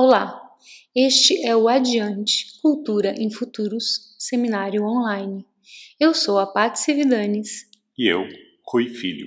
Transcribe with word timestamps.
Olá, 0.00 0.40
este 0.94 1.44
é 1.44 1.56
o 1.56 1.66
Adiante 1.66 2.60
Cultura 2.62 3.20
em 3.20 3.32
Futuros 3.32 4.14
Seminário 4.16 4.84
Online. 4.84 5.44
Eu 5.98 6.14
sou 6.14 6.38
a 6.38 6.46
Paty 6.46 6.78
Cividanes. 6.78 7.66
E 7.98 8.06
eu, 8.06 8.24
Rui 8.64 8.90
Filho. 8.90 9.26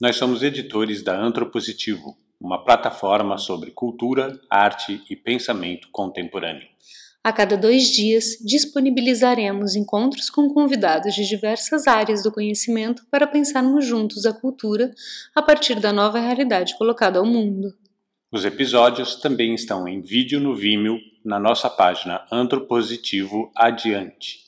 Nós 0.00 0.14
somos 0.14 0.44
editores 0.44 1.02
da 1.02 1.20
Antropositivo, 1.20 2.16
uma 2.40 2.64
plataforma 2.64 3.36
sobre 3.36 3.72
cultura, 3.72 4.40
arte 4.48 5.02
e 5.10 5.16
pensamento 5.16 5.88
contemporâneo. 5.90 6.68
A 7.24 7.32
cada 7.32 7.56
dois 7.56 7.88
dias, 7.88 8.38
disponibilizaremos 8.44 9.74
encontros 9.74 10.30
com 10.30 10.48
convidados 10.54 11.16
de 11.16 11.26
diversas 11.26 11.88
áreas 11.88 12.22
do 12.22 12.30
conhecimento 12.30 13.04
para 13.10 13.26
pensarmos 13.26 13.84
juntos 13.84 14.24
a 14.24 14.32
cultura 14.32 14.92
a 15.34 15.42
partir 15.42 15.80
da 15.80 15.92
nova 15.92 16.20
realidade 16.20 16.78
colocada 16.78 17.18
ao 17.18 17.26
mundo. 17.26 17.74
Os 18.32 18.44
episódios 18.44 19.16
também 19.16 19.54
estão 19.54 19.88
em 19.88 20.00
vídeo 20.00 20.38
no 20.38 20.54
Vimeo 20.54 21.00
na 21.24 21.40
nossa 21.40 21.68
página 21.68 22.24
Antropositivo 22.30 23.50
Adiante. 23.56 24.38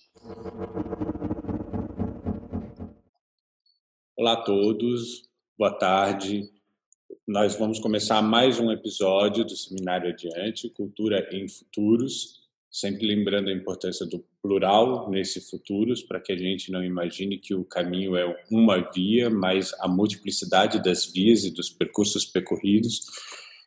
Olá 4.17 4.35
a 4.35 4.43
todos, 4.45 5.29
boa 5.59 5.77
tarde. 5.77 6.49
Nós 7.27 7.57
vamos 7.57 7.81
começar 7.81 8.23
mais 8.23 8.61
um 8.61 8.71
episódio 8.71 9.45
do 9.45 9.57
Seminário 9.57 10.11
Adiante, 10.11 10.71
Cultura 10.71 11.29
em 11.33 11.49
Futuros, 11.49 12.41
sempre 12.71 13.05
lembrando 13.05 13.51
a 13.51 13.53
importância 13.53 14.07
do 14.07 14.25
plural 14.41 15.11
nesse 15.11 15.41
futuros, 15.51 16.05
para 16.05 16.21
que 16.21 16.33
a 16.33 16.37
gente 16.37 16.71
não 16.71 16.85
imagine 16.85 17.37
que 17.37 17.53
o 17.53 17.65
caminho 17.65 18.15
é 18.15 18.45
uma 18.49 18.79
via, 18.93 19.29
mas 19.29 19.75
a 19.81 19.89
multiplicidade 19.89 20.81
das 20.81 21.05
vias 21.05 21.43
e 21.43 21.51
dos 21.51 21.69
percursos 21.69 22.25
percorridos 22.25 23.01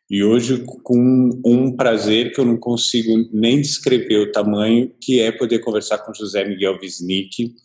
e 0.09 0.23
hoje, 0.23 0.63
com 0.83 1.29
um 1.43 1.75
prazer 1.75 2.31
que 2.31 2.39
eu 2.39 2.45
não 2.45 2.57
consigo 2.57 3.27
nem 3.33 3.59
descrever 3.59 4.19
o 4.19 4.31
tamanho, 4.31 4.93
que 5.01 5.19
é 5.19 5.31
poder 5.31 5.59
conversar 5.59 5.99
com 5.99 6.13
José 6.13 6.47
Miguel 6.47 6.77
Wisnik, 6.79 7.55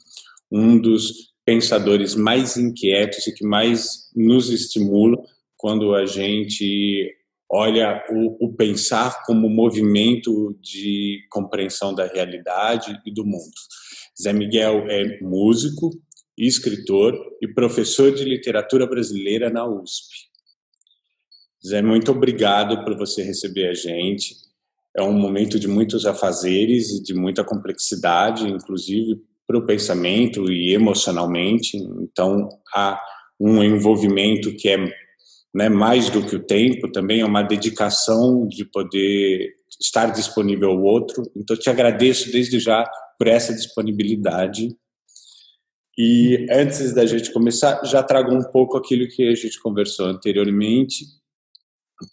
um 0.51 0.81
dos 0.81 1.31
pensadores 1.45 2.15
mais 2.15 2.57
inquietos 2.57 3.27
e 3.27 3.35
que 3.35 3.45
mais 3.45 4.11
nos 4.17 4.49
estimula 4.49 5.23
quando 5.57 5.95
a 5.95 6.07
gente 6.07 7.15
olha 7.51 8.03
o, 8.09 8.47
o 8.47 8.55
pensar 8.55 9.23
como 9.25 9.51
movimento 9.51 10.57
de 10.63 11.27
compreensão 11.31 11.95
da 11.95 12.07
realidade 12.07 12.99
e 13.05 13.13
do 13.13 13.25
mundo. 13.27 13.53
Zé 14.21 14.33
Miguel 14.33 14.87
é 14.89 15.21
músico, 15.21 15.91
escritor 16.39 17.19
e 17.43 17.49
professor 17.49 18.15
de 18.15 18.25
literatura 18.25 18.87
brasileira 18.87 19.51
na 19.51 19.67
USP. 19.67 20.30
Zé, 21.67 21.83
muito 21.83 22.11
obrigado 22.11 22.83
por 22.85 22.97
você 22.97 23.23
receber 23.23 23.69
a 23.69 23.75
gente. 23.75 24.35
É 24.97 25.03
um 25.03 25.13
momento 25.13 25.59
de 25.61 25.69
muitos 25.69 26.07
afazeres 26.07 26.91
e 26.91 27.03
de 27.03 27.15
muita 27.15 27.45
complexidade, 27.45 28.49
inclusive 28.49 29.21
para 29.47 29.59
o 29.59 29.67
pensamento 29.67 30.51
e 30.51 30.73
emocionalmente. 30.73 31.77
Então, 31.77 32.49
há 32.75 32.99
um 33.39 33.63
envolvimento 33.63 34.55
que 34.57 34.69
é 34.69 34.79
né, 35.55 35.69
mais 35.69 36.09
do 36.09 36.25
que 36.25 36.37
o 36.37 36.47
tempo, 36.47 36.91
também 36.91 37.21
é 37.21 37.27
uma 37.27 37.43
dedicação 37.43 38.47
de 38.47 38.65
poder 38.65 39.53
estar 39.81 40.07
disponível 40.07 40.71
ao 40.71 40.83
outro. 40.83 41.23
Então, 41.37 41.57
te 41.57 41.69
agradeço 41.69 42.33
desde 42.33 42.59
já 42.59 42.89
por 43.19 43.27
essa 43.27 43.53
disponibilidade. 43.53 44.69
E 45.99 46.47
antes 46.51 46.95
da 46.95 47.05
gente 47.05 47.33
começar, 47.33 47.85
já 47.85 48.03
trago 48.03 48.35
um 48.35 48.45
pouco 48.51 48.79
aquilo 48.79 49.09
que 49.09 49.29
a 49.29 49.35
gente 49.35 49.61
conversou 49.61 50.07
anteriormente 50.07 51.20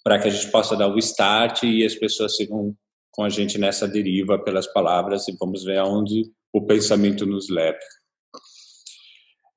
para 0.04 0.20
que 0.20 0.28
a 0.28 0.32
gente 0.32 0.52
possa 0.52 0.76
dar 0.76 0.88
o 0.88 0.98
start 0.98 1.64
e 1.64 1.86
as 1.86 1.96
pessoas 1.96 2.36
sigam 2.36 2.76
com 3.12 3.24
a 3.24 3.30
gente 3.30 3.58
nessa 3.58 3.88
deriva 3.88 4.38
pelas 4.38 4.68
palavras 4.68 5.28
e 5.28 5.36
vamos 5.40 5.64
ver 5.64 5.80
aonde 5.80 6.23
o 6.54 6.66
pensamento 6.66 7.26
nos 7.26 7.50
leva. 7.50 7.78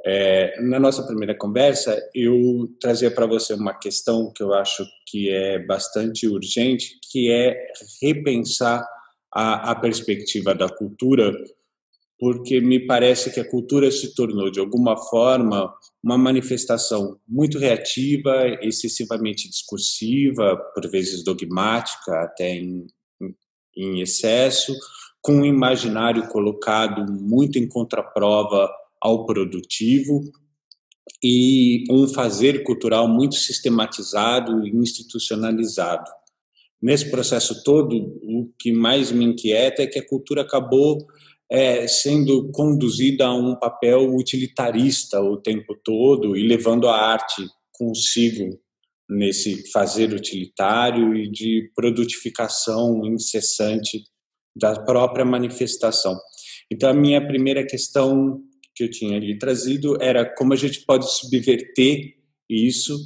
É, 0.04 0.59
na 0.62 0.81
nossa 0.81 1.06
primeira 1.06 1.37
conversa, 1.37 2.00
eu 2.15 2.69
trazia 2.81 3.10
para 3.10 3.27
você 3.27 3.53
uma 3.53 3.75
questão 3.75 4.32
que 4.34 4.43
eu 4.43 4.54
acho 4.54 4.82
que 5.06 5.28
é 5.31 5.59
bastante 5.59 6.27
urgente, 6.27 6.99
que 7.10 7.31
é 7.31 7.54
repensar 8.03 8.83
a, 9.33 9.72
a 9.72 9.75
perspectiva 9.75 10.54
da 10.54 10.69
cultura 10.69 11.33
porque 12.20 12.60
me 12.60 12.78
parece 12.78 13.32
que 13.32 13.41
a 13.41 13.48
cultura 13.48 13.91
se 13.91 14.14
tornou, 14.14 14.50
de 14.50 14.60
alguma 14.60 14.94
forma, 14.94 15.75
uma 16.04 16.19
manifestação 16.19 17.19
muito 17.26 17.58
reativa, 17.58 18.47
excessivamente 18.60 19.48
discursiva, 19.48 20.54
por 20.75 20.86
vezes 20.91 21.25
dogmática, 21.25 22.12
até 22.20 22.56
em, 22.56 22.86
em 23.75 24.03
excesso, 24.03 24.76
com 25.22 25.32
um 25.32 25.47
imaginário 25.47 26.28
colocado 26.28 27.10
muito 27.10 27.59
em 27.59 27.66
contraprova 27.66 28.70
ao 29.00 29.25
produtivo 29.25 30.20
e 31.25 31.84
um 31.91 32.06
fazer 32.06 32.64
cultural 32.64 33.09
muito 33.09 33.36
sistematizado 33.36 34.66
e 34.66 34.76
institucionalizado. 34.76 36.10
Nesse 36.82 37.10
processo 37.10 37.64
todo, 37.64 37.97
o 38.22 38.53
que 38.59 38.72
mais 38.72 39.10
me 39.10 39.25
inquieta 39.25 39.82
é 39.82 39.86
que 39.86 39.98
a 39.98 40.06
cultura 40.06 40.42
acabou 40.42 41.06
é, 41.50 41.88
sendo 41.88 42.50
conduzida 42.53 43.27
a 43.27 43.34
um 43.34 43.56
papel 43.59 44.15
utilitarista 44.15 45.21
o 45.21 45.37
tempo 45.37 45.77
todo 45.83 46.37
e 46.37 46.47
levando 46.47 46.88
a 46.88 46.97
arte 46.97 47.44
consigo 47.72 48.59
nesse 49.09 49.69
fazer 49.72 50.12
utilitário 50.15 51.16
e 51.16 51.28
de 51.28 51.71
produtificação 51.75 53.05
incessante 53.05 54.05
da 54.55 54.81
própria 54.81 55.25
manifestação. 55.25 56.16
Então, 56.71 56.89
a 56.89 56.94
minha 56.94 57.27
primeira 57.27 57.66
questão 57.66 58.41
que 58.75 58.84
eu 58.84 58.91
tinha 58.91 59.16
ali 59.16 59.37
trazido 59.37 60.00
era 60.00 60.25
como 60.25 60.53
a 60.53 60.56
gente 60.56 60.84
pode 60.87 61.10
subverter 61.12 62.15
isso, 62.49 62.97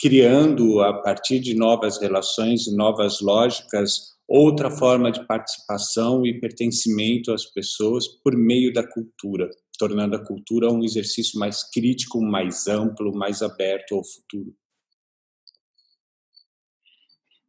criando, 0.00 0.80
a 0.80 1.02
partir 1.02 1.38
de 1.40 1.54
novas 1.54 2.00
relações 2.00 2.66
e 2.66 2.74
novas 2.74 3.20
lógicas, 3.20 4.18
outra 4.30 4.70
forma 4.70 5.10
de 5.10 5.26
participação 5.26 6.24
e 6.24 6.38
pertencimento 6.38 7.32
às 7.32 7.44
pessoas 7.44 8.06
por 8.06 8.36
meio 8.36 8.72
da 8.72 8.86
cultura, 8.86 9.50
tornando 9.76 10.14
a 10.14 10.24
cultura 10.24 10.70
um 10.70 10.84
exercício 10.84 11.36
mais 11.36 11.68
crítico, 11.68 12.22
mais 12.22 12.68
amplo, 12.68 13.12
mais 13.12 13.42
aberto 13.42 13.96
ao 13.96 14.04
futuro. 14.04 14.54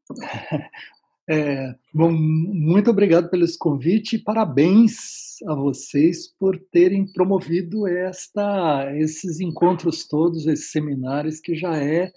É, 1.30 1.76
bom, 1.94 2.12
muito 2.12 2.90
obrigado 2.90 3.30
pelo 3.30 3.46
convite 3.58 4.16
e 4.16 4.20
parabéns 4.20 5.42
a 5.48 5.56
vocês 5.56 6.28
por 6.28 6.58
terem 6.58 7.06
promovido 7.06 7.88
esta, 7.88 8.92
esses 8.98 9.40
encontros 9.40 10.06
todos, 10.06 10.46
esses 10.46 10.72
seminários, 10.72 11.40
que 11.40 11.56
já 11.56 11.78
é 11.78 12.12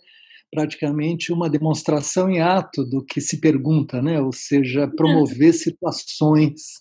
praticamente 0.54 1.32
uma 1.32 1.50
demonstração 1.50 2.30
em 2.30 2.40
ato 2.40 2.84
do 2.84 3.04
que 3.04 3.20
se 3.20 3.40
pergunta, 3.40 4.00
né? 4.00 4.20
ou 4.20 4.32
seja, 4.32 4.86
promover 4.86 5.52
situações 5.52 6.80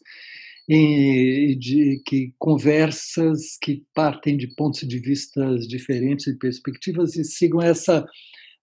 e 0.70 1.58
de 1.60 2.02
que 2.06 2.34
conversas 2.38 3.58
que 3.60 3.84
partem 3.94 4.38
de 4.38 4.48
pontos 4.56 4.88
de 4.88 5.00
vista 5.00 5.58
diferentes 5.68 6.28
e 6.28 6.38
perspectivas 6.38 7.16
e 7.16 7.24
sigam 7.24 7.62
essa 7.62 8.06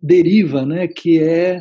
deriva, 0.01 0.65
né, 0.65 0.89
que 0.89 1.21
é, 1.23 1.61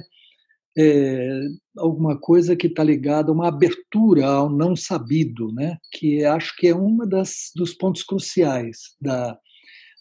é 0.78 1.42
alguma 1.78 2.18
coisa 2.18 2.56
que 2.56 2.68
está 2.68 2.84
ligada 2.84 3.32
a 3.32 3.34
uma 3.34 3.50
abertura 3.50 4.28
ao 4.28 4.50
não 4.50 4.78
sabido, 4.78 5.52
né, 5.52 5.78
que 5.92 6.24
acho 6.24 6.56
que 6.56 6.68
é 6.68 6.76
uma 6.76 7.06
das 7.06 7.52
dos 7.54 7.74
pontos 7.74 8.04
cruciais 8.04 8.96
da 9.02 9.38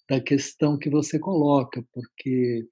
da 0.08 0.20
questão 0.20 0.78
que 0.78 0.88
você 0.88 1.18
coloca, 1.18 1.84
porque 1.92 2.64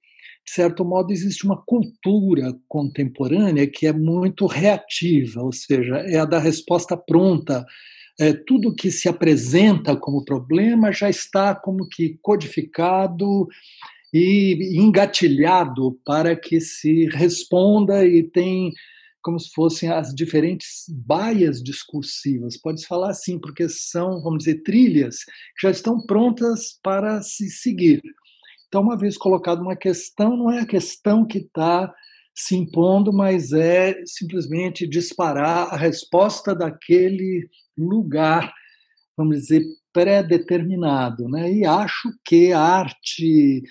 de 0.47 0.53
certo 0.53 0.85
modo, 0.85 1.11
existe 1.11 1.45
uma 1.45 1.61
cultura 1.61 2.57
contemporânea 2.69 3.67
que 3.67 3.85
é 3.85 3.91
muito 3.91 4.45
reativa, 4.45 5.43
ou 5.43 5.51
seja, 5.51 5.97
é 5.97 6.17
a 6.17 6.25
da 6.25 6.39
resposta 6.39 6.95
pronta. 6.95 7.65
É, 8.17 8.31
tudo 8.33 8.73
que 8.73 8.89
se 8.89 9.09
apresenta 9.09 9.95
como 9.95 10.23
problema 10.23 10.91
já 10.91 11.09
está 11.09 11.53
como 11.53 11.87
que 11.87 12.17
codificado 12.21 13.47
e 14.13 14.79
engatilhado 14.79 15.99
para 16.05 16.33
que 16.35 16.61
se 16.61 17.05
responda 17.07 18.05
e 18.05 18.23
tem 18.23 18.71
como 19.21 19.37
se 19.37 19.51
fossem 19.53 19.89
as 19.89 20.15
diferentes 20.15 20.85
baias 20.87 21.61
discursivas, 21.61 22.55
pode-se 22.55 22.87
falar 22.87 23.09
assim, 23.09 23.37
porque 23.37 23.67
são, 23.67 24.23
vamos 24.23 24.45
dizer, 24.45 24.63
trilhas 24.63 25.25
que 25.25 25.63
já 25.63 25.71
estão 25.71 25.99
prontas 26.05 26.79
para 26.81 27.21
se 27.21 27.49
seguir. 27.49 28.01
Então, 28.67 28.81
uma 28.81 28.97
vez 28.97 29.17
colocada 29.17 29.61
uma 29.61 29.75
questão, 29.75 30.35
não 30.35 30.51
é 30.51 30.59
a 30.59 30.65
questão 30.65 31.25
que 31.25 31.39
está 31.39 31.93
se 32.35 32.55
impondo, 32.55 33.11
mas 33.11 33.51
é 33.51 33.95
simplesmente 34.05 34.87
disparar 34.87 35.73
a 35.73 35.77
resposta 35.77 36.53
daquele 36.53 37.49
lugar, 37.77 38.53
vamos 39.17 39.37
dizer, 39.39 39.63
pré-determinado. 39.91 41.27
Né? 41.27 41.51
E 41.51 41.65
acho 41.65 42.09
que 42.23 42.51
arte 42.51 43.63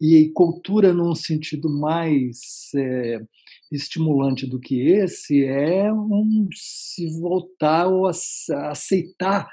e 0.00 0.30
cultura, 0.34 0.94
num 0.94 1.14
sentido 1.14 1.68
mais 1.68 2.70
é, 2.74 3.20
estimulante 3.70 4.46
do 4.46 4.60
que 4.60 4.88
esse 4.88 5.44
é 5.44 5.92
um 5.92 6.48
se 6.54 7.20
voltar 7.20 7.88
ou 7.88 8.06
aceitar 8.06 9.48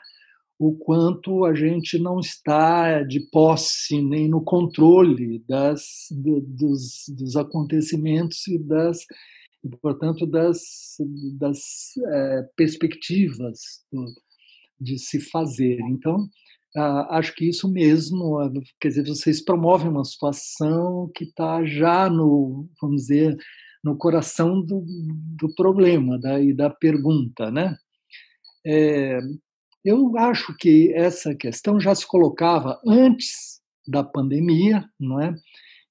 o 0.59 0.75
quanto 0.77 1.45
a 1.45 1.53
gente 1.53 1.97
não 1.99 2.19
está 2.19 3.03
de 3.03 3.19
posse 3.31 4.01
nem 4.01 4.29
no 4.29 4.43
controle 4.43 5.43
das, 5.47 5.83
dos, 6.11 7.05
dos 7.09 7.35
acontecimentos 7.35 8.47
e 8.47 8.57
das 8.59 8.99
e, 9.63 9.69
portanto 9.77 10.25
das, 10.25 10.59
das 11.39 11.59
é, 12.05 12.43
perspectivas 12.55 13.59
do, 13.91 14.05
de 14.79 14.99
se 14.99 15.19
fazer. 15.19 15.79
Então 15.89 16.27
ah, 16.75 17.17
acho 17.17 17.35
que 17.35 17.47
isso 17.47 17.71
mesmo, 17.71 18.39
quer 18.79 18.87
dizer, 18.89 19.05
vocês 19.05 19.43
promovem 19.43 19.89
uma 19.89 20.03
situação 20.03 21.09
que 21.15 21.23
está 21.25 21.63
já 21.65 22.09
no, 22.09 22.67
vamos 22.81 23.03
dizer, 23.03 23.37
no 23.83 23.95
coração 23.97 24.59
do, 24.61 24.83
do 25.37 25.53
problema 25.55 26.17
da, 26.19 26.39
e 26.41 26.53
da 26.53 26.69
pergunta, 26.69 27.51
né? 27.51 27.75
É, 28.65 29.19
eu 29.83 30.17
acho 30.17 30.55
que 30.57 30.93
essa 30.93 31.35
questão 31.35 31.79
já 31.79 31.93
se 31.93 32.07
colocava 32.07 32.79
antes 32.87 33.61
da 33.87 34.03
pandemia, 34.03 34.85
não 34.99 35.19
é? 35.19 35.35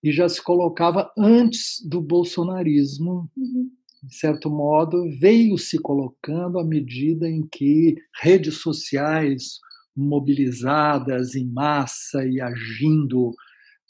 E 0.03 0.11
já 0.11 0.29
se 0.29 0.43
colocava 0.43 1.11
antes 1.17 1.77
do 1.89 2.01
bolsonarismo, 2.01 3.31
uhum. 3.37 3.71
de 4.03 4.15
certo 4.15 4.51
modo, 4.51 5.05
veio 5.21 5.57
se 5.59 5.79
colocando 5.79 6.59
à 6.59 6.65
medida 6.65 7.29
em 7.29 7.47
que 7.47 7.97
redes 8.21 8.61
sociais, 8.61 9.59
mobilizadas 9.95 11.35
em 11.35 11.47
massa 11.47 12.27
e 12.27 12.41
agindo 12.41 13.33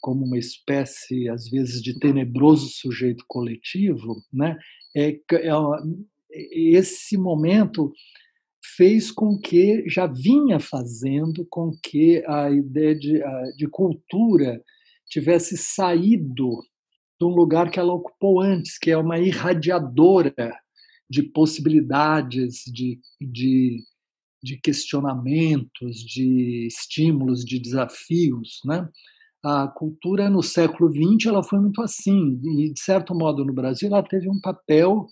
como 0.01 0.25
uma 0.25 0.37
espécie, 0.37 1.29
às 1.29 1.49
vezes, 1.49 1.81
de 1.81 1.97
tenebroso 1.97 2.67
sujeito 2.67 3.23
coletivo, 3.25 4.21
né? 4.31 4.57
É, 4.95 5.17
é, 5.31 5.51
esse 6.51 7.17
momento 7.17 7.91
fez 8.75 9.11
com 9.11 9.37
que 9.37 9.87
já 9.87 10.07
vinha 10.07 10.59
fazendo 10.59 11.45
com 11.49 11.71
que 11.83 12.23
a 12.27 12.49
ideia 12.51 12.95
de, 12.95 13.21
de 13.57 13.67
cultura 13.67 14.61
tivesse 15.07 15.57
saído 15.57 16.49
de 17.19 17.25
um 17.25 17.29
lugar 17.29 17.69
que 17.69 17.79
ela 17.79 17.93
ocupou 17.93 18.41
antes, 18.41 18.77
que 18.77 18.91
é 18.91 18.97
uma 18.97 19.19
irradiadora 19.19 20.33
de 21.09 21.23
possibilidades, 21.23 22.63
de, 22.65 22.99
de 23.21 23.77
de 24.43 24.57
questionamentos, 24.57 25.99
de 25.99 26.67
estímulos, 26.67 27.45
de 27.45 27.57
desafios, 27.57 28.59
né? 28.65 28.87
A 29.41 29.67
cultura 29.67 30.29
no 30.29 30.43
século 30.43 30.91
XX 30.91 31.27
ela 31.27 31.41
foi 31.41 31.59
muito 31.59 31.81
assim 31.81 32.39
e 32.43 32.73
de 32.73 32.79
certo 32.79 33.15
modo 33.15 33.45
no 33.45 33.53
Brasil 33.53 33.87
ela 33.87 34.03
teve 34.03 34.29
um 34.29 34.39
papel 34.39 35.07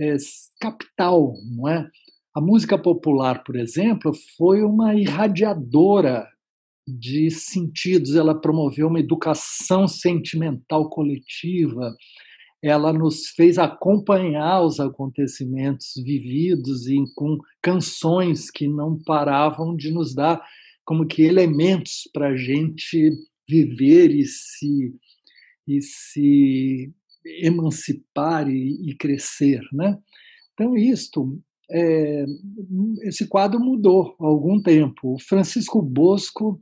é, 0.00 0.16
capital, 0.60 1.34
não 1.56 1.68
é? 1.68 1.88
A 2.38 2.40
música 2.40 2.78
popular, 2.78 3.42
por 3.42 3.56
exemplo, 3.56 4.12
foi 4.36 4.62
uma 4.62 4.94
irradiadora 4.94 6.24
de 6.86 7.28
sentidos. 7.32 8.14
Ela 8.14 8.40
promoveu 8.40 8.86
uma 8.86 9.00
educação 9.00 9.88
sentimental 9.88 10.88
coletiva 10.88 11.92
ela 12.62 12.92
nos 12.92 13.28
fez 13.30 13.58
acompanhar 13.58 14.62
os 14.62 14.78
acontecimentos 14.78 15.92
vividos 15.96 16.86
e 16.86 17.02
com 17.16 17.38
canções 17.60 18.52
que 18.52 18.68
não 18.68 18.98
paravam 19.04 19.76
de 19.76 19.90
nos 19.90 20.14
dar 20.14 20.40
como 20.84 21.06
que 21.06 21.22
elementos 21.22 22.08
para 22.12 22.28
a 22.28 22.36
gente 22.36 23.12
viver 23.48 24.10
e 24.10 24.24
se 24.24 24.94
e 25.66 25.82
se 25.82 26.92
emancipar 27.42 28.48
e, 28.48 28.90
e 28.90 28.96
crescer, 28.96 29.60
né? 29.72 29.98
Então 30.54 30.76
isto 30.76 31.38
é, 31.70 32.24
esse 33.02 33.26
quadro 33.26 33.60
mudou 33.60 34.16
há 34.20 34.26
algum 34.26 34.60
tempo. 34.60 35.14
O 35.14 35.18
Francisco 35.18 35.82
Bosco 35.82 36.58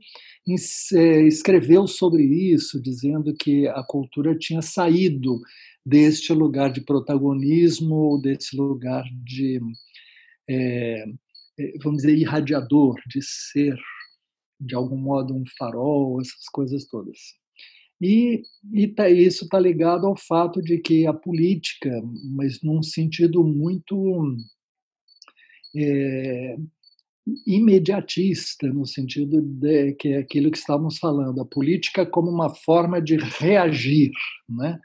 é, 0.93 1.21
escreveu 1.27 1.87
sobre 1.87 2.23
isso, 2.23 2.81
dizendo 2.81 3.33
que 3.33 3.67
a 3.67 3.83
cultura 3.83 4.37
tinha 4.37 4.61
saído 4.61 5.39
deste 5.85 6.33
lugar 6.33 6.71
de 6.71 6.81
protagonismo, 6.81 8.19
desse 8.21 8.57
lugar 8.57 9.05
de, 9.23 9.61
é, 10.49 11.05
é, 11.57 11.73
vamos 11.81 12.01
dizer, 12.01 12.17
irradiador, 12.17 12.95
de 13.07 13.21
ser, 13.21 13.77
de 14.59 14.75
algum 14.75 14.97
modo, 14.97 15.33
um 15.33 15.43
farol, 15.57 16.19
essas 16.19 16.49
coisas 16.51 16.85
todas. 16.85 17.17
E, 18.01 18.43
e 18.73 18.87
tá, 18.87 19.09
isso 19.09 19.45
está 19.45 19.59
ligado 19.59 20.05
ao 20.05 20.15
fato 20.15 20.61
de 20.61 20.77
que 20.77 21.07
a 21.07 21.13
política, 21.13 21.89
mas 22.35 22.61
num 22.61 22.83
sentido 22.83 23.43
muito 23.43 24.35
é, 25.77 26.57
imediatista, 27.45 28.67
no 28.67 28.85
sentido 28.85 29.41
de 29.41 29.93
que 29.93 30.09
é 30.09 30.17
aquilo 30.17 30.51
que 30.51 30.57
estávamos 30.57 30.97
falando, 30.97 31.41
a 31.41 31.45
política 31.45 32.05
como 32.05 32.29
uma 32.31 32.49
forma 32.49 33.01
de 33.01 33.17
reagir, 33.17 34.11
né? 34.49 34.79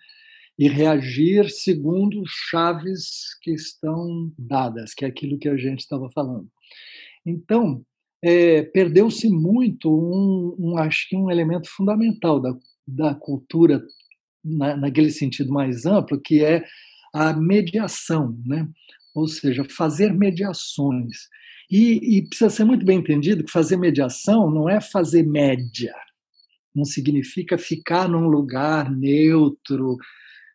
e 0.59 0.69
reagir 0.69 1.51
segundo 1.51 2.23
chaves 2.27 3.35
que 3.41 3.53
estão 3.53 4.33
dadas, 4.39 4.93
que 4.95 5.05
é 5.05 5.09
aquilo 5.09 5.39
que 5.39 5.49
a 5.49 5.57
gente 5.57 5.81
estava 5.81 6.11
falando. 6.11 6.49
Então, 7.25 7.85
é, 8.23 8.63
perdeu-se 8.63 9.29
muito 9.29 9.91
um, 9.91 10.55
um, 10.59 10.79
acho 10.79 11.09
que 11.09 11.17
um 11.17 11.31
elemento 11.31 11.69
fundamental 11.69 12.41
da, 12.41 12.55
da 12.87 13.15
cultura 13.15 13.83
na, 14.45 14.77
naquele 14.77 15.11
sentido 15.11 15.53
mais 15.53 15.87
amplo, 15.87 16.21
que 16.21 16.45
é 16.45 16.65
a 17.13 17.33
mediação, 17.33 18.39
né? 18.45 18.69
Ou 19.15 19.27
seja, 19.27 19.65
fazer 19.65 20.13
mediações. 20.13 21.29
E, 21.71 22.19
e 22.19 22.29
precisa 22.29 22.51
ser 22.51 22.65
muito 22.65 22.85
bem 22.85 22.99
entendido 22.99 23.45
que 23.45 23.51
fazer 23.51 23.77
mediação 23.77 24.51
não 24.51 24.69
é 24.69 24.81
fazer 24.81 25.23
média, 25.23 25.95
não 26.75 26.85
significa 26.85 27.57
ficar 27.57 28.09
num 28.09 28.29
lugar 28.29 28.91
neutro, 28.91 29.97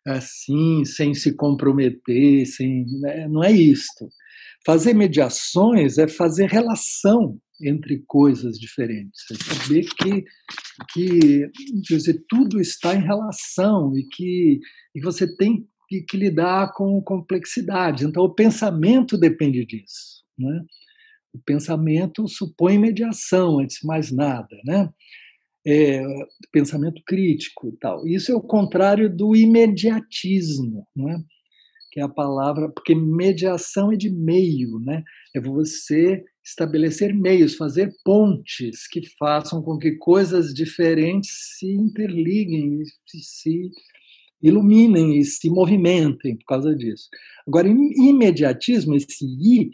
assim, 0.06 0.84
sem 0.84 1.14
se 1.14 1.34
comprometer, 1.34 2.46
sem, 2.46 2.84
né? 3.00 3.28
não 3.28 3.42
é 3.42 3.52
isto. 3.52 4.08
Fazer 4.64 4.94
mediações 4.94 5.98
é 5.98 6.06
fazer 6.06 6.48
relação 6.48 7.38
entre 7.60 8.02
coisas 8.06 8.56
diferentes, 8.58 9.24
é 9.32 9.34
saber 9.34 9.84
que, 9.96 10.24
que 10.92 11.50
dizer, 11.82 12.22
tudo 12.28 12.60
está 12.60 12.94
em 12.94 13.02
relação 13.02 13.96
e 13.96 14.04
que, 14.04 14.60
e 14.94 15.00
você 15.00 15.26
tem 15.36 15.66
que, 15.88 16.02
que 16.02 16.16
lidar 16.16 16.72
com 16.74 17.00
complexidade. 17.02 18.04
Então, 18.04 18.22
o 18.24 18.34
pensamento 18.34 19.16
depende 19.16 19.64
disso. 19.64 20.24
Né? 20.38 20.62
O 21.32 21.38
pensamento 21.38 22.28
supõe 22.28 22.78
mediação, 22.78 23.60
antes 23.60 23.78
de 23.80 23.86
mais 23.86 24.12
nada. 24.12 24.56
Né? 24.64 24.88
é, 25.68 26.02
pensamento 26.50 27.02
crítico 27.06 27.68
e 27.68 27.76
tal. 27.78 28.06
Isso 28.06 28.32
é 28.32 28.34
o 28.34 28.40
contrário 28.40 29.14
do 29.14 29.36
imediatismo, 29.36 30.86
né? 30.96 31.22
que 31.90 32.00
é 32.00 32.02
a 32.02 32.08
palavra, 32.08 32.70
porque 32.70 32.94
mediação 32.94 33.92
é 33.92 33.96
de 33.96 34.10
meio, 34.10 34.78
né? 34.80 35.02
é 35.34 35.40
você 35.40 36.24
estabelecer 36.42 37.14
meios, 37.14 37.56
fazer 37.56 37.92
pontes 38.02 38.86
que 38.88 39.02
façam 39.18 39.62
com 39.62 39.76
que 39.76 39.92
coisas 39.92 40.54
diferentes 40.54 41.30
se 41.58 41.70
interliguem, 41.70 42.82
se, 43.06 43.18
se 43.20 43.70
iluminem 44.42 45.18
e 45.18 45.24
se 45.24 45.50
movimentem 45.50 46.36
por 46.36 46.44
causa 46.44 46.74
disso. 46.74 47.08
Agora, 47.46 47.68
imediatismo, 47.68 48.94
esse 48.94 49.24
I, 49.24 49.70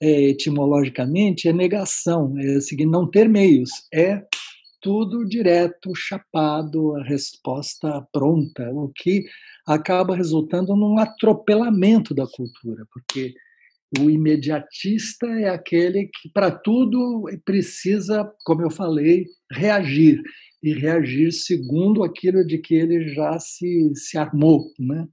é, 0.00 0.30
etimologicamente, 0.30 1.48
é 1.48 1.52
negação, 1.52 2.34
é 2.38 2.60
seguir 2.60 2.86
não 2.86 3.08
ter 3.08 3.28
meios, 3.28 3.70
é 3.92 4.22
tudo 4.80 5.24
direto, 5.24 5.92
chapado, 5.94 6.94
a 6.96 7.02
resposta 7.02 8.06
pronta, 8.12 8.70
o 8.72 8.90
que 8.94 9.24
acaba 9.66 10.16
resultando 10.16 10.76
num 10.76 10.98
atropelamento 10.98 12.14
da 12.14 12.26
cultura, 12.26 12.86
porque 12.92 13.34
o 13.98 14.08
imediatista 14.08 15.26
é 15.26 15.48
aquele 15.48 16.06
que, 16.06 16.30
para 16.32 16.50
tudo, 16.50 17.24
precisa, 17.44 18.30
como 18.44 18.62
eu 18.62 18.70
falei, 18.70 19.24
reagir, 19.50 20.22
e 20.62 20.72
reagir 20.72 21.32
segundo 21.32 22.02
aquilo 22.02 22.44
de 22.44 22.58
que 22.58 22.74
ele 22.74 23.14
já 23.14 23.38
se, 23.38 23.92
se 23.94 24.18
armou. 24.18 24.72
Né? 24.78 25.06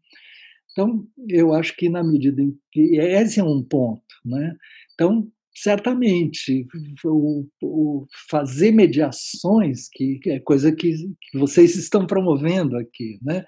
Então, 0.71 1.07
eu 1.29 1.53
acho 1.53 1.75
que 1.75 1.87
na 1.87 2.03
medida 2.03 2.41
em 2.41 2.57
que. 2.71 2.97
Esse 2.97 3.39
é 3.39 3.43
um 3.43 3.63
ponto. 3.63 4.03
Né? 4.25 4.55
Então, 4.93 5.31
certamente 5.55 6.67
o, 7.05 7.47
o, 7.61 8.05
fazer 8.29 8.71
mediações 8.71 9.87
que, 9.89 10.19
é 10.27 10.39
coisa 10.39 10.71
que, 10.71 10.91
que, 11.21 11.39
vocês 11.39 11.75
estão 11.75 12.05
promovendo 12.05 12.77
aqui 12.77 13.17
né 13.21 13.45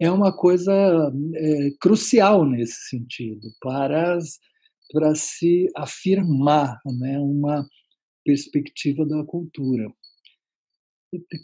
é 0.00 0.08
uma 0.10 0.32
coisa 0.32 0.72
é, 1.34 1.70
crucial 1.80 2.48
nesse 2.48 2.88
sentido 2.88 3.48
para 3.60 4.16
para 4.92 5.14
se 5.16 5.66
afirmar 5.76 6.78
né 7.00 7.18
uma 7.18 7.66
perspectiva 8.24 9.04
da 9.04 9.24
cultura 9.24 9.92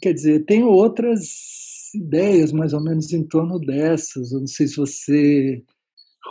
quer 0.01 0.13
dizer, 0.13 0.45
tem 0.45 0.63
outras 0.63 1.93
ideias 1.93 2.51
mais 2.51 2.73
ou 2.73 2.81
menos 2.81 3.11
em 3.13 3.23
torno 3.23 3.59
dessas. 3.59 4.31
Eu 4.31 4.39
não 4.41 4.47
sei 4.47 4.67
se 4.67 4.77
você, 4.77 5.63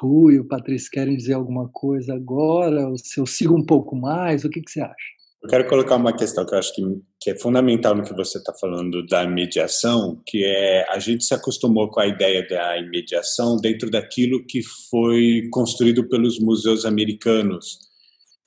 Rui, 0.00 0.38
o 0.38 0.46
Patrícia 0.46 0.90
querem 0.92 1.16
dizer 1.16 1.34
alguma 1.34 1.68
coisa 1.68 2.14
agora, 2.14 2.88
ou 2.88 2.96
se 2.98 3.18
eu 3.20 3.26
sigo 3.26 3.56
um 3.56 3.64
pouco 3.64 3.96
mais, 3.96 4.44
o 4.44 4.50
que, 4.50 4.60
que 4.60 4.70
você 4.70 4.80
acha? 4.80 5.16
Eu 5.42 5.50
quero 5.50 5.68
colocar 5.68 5.96
uma 5.96 6.16
questão 6.16 6.44
que 6.44 6.54
eu 6.54 6.58
acho 6.58 6.74
que, 6.74 6.82
que 7.20 7.30
é 7.30 7.38
fundamental 7.38 7.94
no 7.94 8.02
que 8.02 8.14
você 8.14 8.38
está 8.38 8.52
falando 8.60 9.06
da 9.06 9.26
mediação, 9.28 10.20
que 10.26 10.42
é 10.44 10.84
a 10.90 10.98
gente 10.98 11.24
se 11.24 11.34
acostumou 11.34 11.88
com 11.88 12.00
a 12.00 12.06
ideia 12.06 12.44
da 12.48 12.78
imediação 12.78 13.56
dentro 13.56 13.90
daquilo 13.90 14.44
que 14.44 14.60
foi 14.90 15.48
construído 15.52 16.08
pelos 16.08 16.40
museus 16.40 16.84
americanos, 16.84 17.78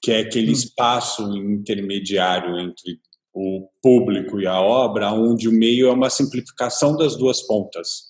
que 0.01 0.11
é 0.11 0.19
aquele 0.19 0.49
hum. 0.49 0.53
espaço 0.53 1.23
intermediário 1.37 2.59
entre 2.59 2.99
o 3.33 3.67
público 3.81 4.39
e 4.39 4.47
a 4.47 4.59
obra, 4.59 5.11
onde 5.11 5.47
o 5.47 5.51
meio 5.51 5.87
é 5.87 5.91
uma 5.91 6.09
simplificação 6.09 6.95
das 6.95 7.15
duas 7.15 7.41
pontas. 7.41 8.09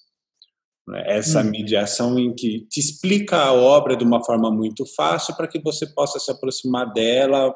Né? 0.87 1.03
Essa 1.05 1.43
mediação 1.43 2.17
em 2.17 2.33
que 2.33 2.65
te 2.67 2.79
explica 2.79 3.37
a 3.37 3.53
obra 3.53 3.95
de 3.95 4.03
uma 4.03 4.23
forma 4.23 4.51
muito 4.51 4.85
fácil 4.95 5.35
para 5.35 5.47
que 5.47 5.61
você 5.61 5.85
possa 5.87 6.19
se 6.19 6.31
aproximar 6.31 6.91
dela 6.91 7.53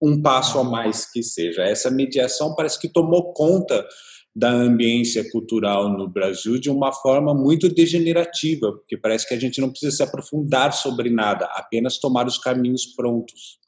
um 0.00 0.20
passo 0.20 0.58
a 0.58 0.64
mais 0.64 1.10
que 1.10 1.22
seja. 1.22 1.62
Essa 1.62 1.90
mediação 1.90 2.54
parece 2.54 2.78
que 2.78 2.88
tomou 2.88 3.32
conta 3.32 3.86
da 4.34 4.50
ambiência 4.50 5.28
cultural 5.30 5.88
no 5.88 6.06
Brasil 6.06 6.60
de 6.60 6.68
uma 6.68 6.92
forma 6.92 7.34
muito 7.34 7.70
degenerativa, 7.70 8.70
porque 8.70 8.96
parece 8.96 9.26
que 9.26 9.32
a 9.32 9.40
gente 9.40 9.62
não 9.62 9.70
precisa 9.70 9.96
se 9.96 10.02
aprofundar 10.02 10.74
sobre 10.74 11.08
nada, 11.08 11.46
apenas 11.52 11.98
tomar 11.98 12.26
os 12.26 12.36
caminhos 12.36 12.84
prontos. 12.94 13.58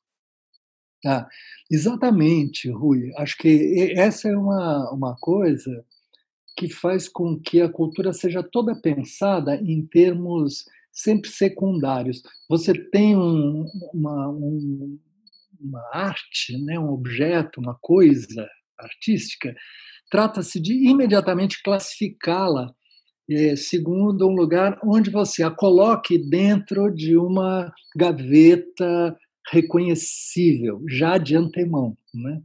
Ah, 1.06 1.28
exatamente, 1.70 2.70
Rui. 2.70 3.12
Acho 3.16 3.36
que 3.38 3.92
essa 3.96 4.28
é 4.28 4.36
uma, 4.36 4.90
uma 4.92 5.16
coisa 5.16 5.84
que 6.56 6.68
faz 6.68 7.08
com 7.08 7.38
que 7.38 7.60
a 7.60 7.68
cultura 7.70 8.12
seja 8.12 8.42
toda 8.42 8.80
pensada 8.80 9.56
em 9.56 9.86
termos 9.86 10.64
sempre 10.92 11.30
secundários. 11.30 12.20
Você 12.48 12.72
tem 12.74 13.16
um, 13.16 13.64
uma, 13.94 14.28
um, 14.28 14.98
uma 15.60 15.82
arte, 15.92 16.58
né, 16.64 16.78
um 16.78 16.90
objeto, 16.90 17.60
uma 17.60 17.76
coisa 17.80 18.48
artística, 18.76 19.54
trata-se 20.10 20.60
de 20.60 20.72
imediatamente 20.88 21.62
classificá-la 21.62 22.72
é, 23.30 23.54
segundo 23.56 24.26
um 24.26 24.34
lugar 24.34 24.78
onde 24.82 25.10
você 25.10 25.42
a 25.42 25.50
coloque 25.50 26.18
dentro 26.18 26.90
de 26.90 27.16
uma 27.16 27.70
gaveta 27.94 29.16
reconhecível, 29.50 30.82
já 30.88 31.18
de 31.18 31.36
antemão. 31.36 31.96
Né? 32.14 32.40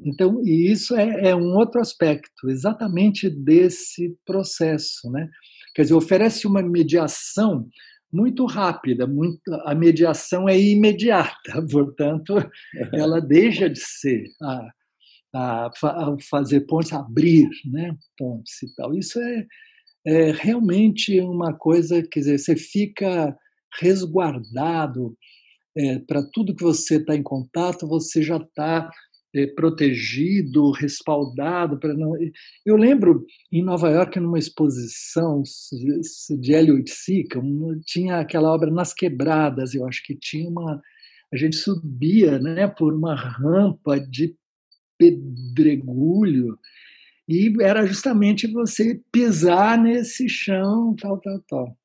Então, 0.00 0.42
e 0.44 0.70
isso 0.70 0.94
é, 0.96 1.30
é, 1.30 1.36
um 1.36 1.56
outro 1.56 1.80
aspecto, 1.80 2.48
exatamente 2.48 3.28
desse 3.28 4.16
processo. 4.24 5.10
Né? 5.10 5.28
Quer 5.74 5.82
dizer, 5.82 5.94
oferece 5.94 6.46
uma 6.46 6.62
mediação 6.62 7.68
muito 8.12 8.46
rápida, 8.46 9.06
muito, 9.06 9.40
a 9.64 9.74
mediação 9.74 10.48
é 10.48 10.58
imediata, 10.58 11.64
portanto, 11.70 12.34
ela 12.92 13.20
deixa 13.20 13.68
de 13.68 13.78
ser 13.78 14.24
a, 14.42 14.68
a, 15.34 15.66
a 15.66 16.16
fazer 16.30 16.60
pontes, 16.62 16.92
abrir 16.92 17.48
né, 17.66 17.94
pontes 18.16 18.62
e 18.62 18.74
tal. 18.74 18.94
Isso 18.94 19.20
é, 19.20 19.46
é 20.06 20.32
realmente 20.32 21.20
uma 21.20 21.52
coisa, 21.52 22.02
quer 22.02 22.20
dizer, 22.20 22.38
você 22.38 22.56
fica 22.56 23.36
resguardado 23.78 25.14
é, 25.78 26.00
para 26.00 26.22
tudo 26.32 26.54
que 26.54 26.62
você 26.62 26.96
está 26.96 27.14
em 27.14 27.22
contato, 27.22 27.86
você 27.86 28.20
já 28.20 28.36
está 28.36 28.90
é, 29.32 29.46
protegido, 29.46 30.72
respaldado. 30.72 31.78
Para 31.78 31.94
não... 31.94 32.14
Eu 32.66 32.76
lembro 32.76 33.24
em 33.52 33.62
Nova 33.62 33.88
York, 33.88 34.18
numa 34.18 34.38
exposição 34.38 35.42
de 36.40 36.52
Hélio 36.52 36.78
Itzica, 36.78 37.40
tinha 37.86 38.18
aquela 38.18 38.52
obra 38.52 38.70
Nas 38.72 38.92
Quebradas, 38.92 39.72
eu 39.72 39.86
acho 39.86 40.02
que 40.04 40.16
tinha 40.16 40.48
uma. 40.48 40.82
A 41.32 41.36
gente 41.36 41.56
subia 41.56 42.38
né, 42.38 42.66
por 42.66 42.92
uma 42.92 43.14
rampa 43.14 44.00
de 44.00 44.34
pedregulho 44.98 46.58
e 47.28 47.52
era 47.60 47.86
justamente 47.86 48.50
você 48.50 49.00
pisar 49.12 49.78
nesse 49.78 50.28
chão, 50.28 50.96
tal, 50.98 51.20
tal, 51.20 51.38
tal. 51.46 51.78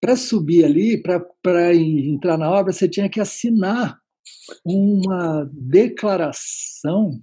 Para 0.00 0.16
subir 0.16 0.64
ali, 0.64 1.02
para 1.42 1.74
entrar 1.74 2.38
na 2.38 2.50
obra, 2.50 2.72
você 2.72 2.88
tinha 2.88 3.08
que 3.08 3.20
assinar 3.20 3.98
uma 4.64 5.48
declaração 5.52 7.20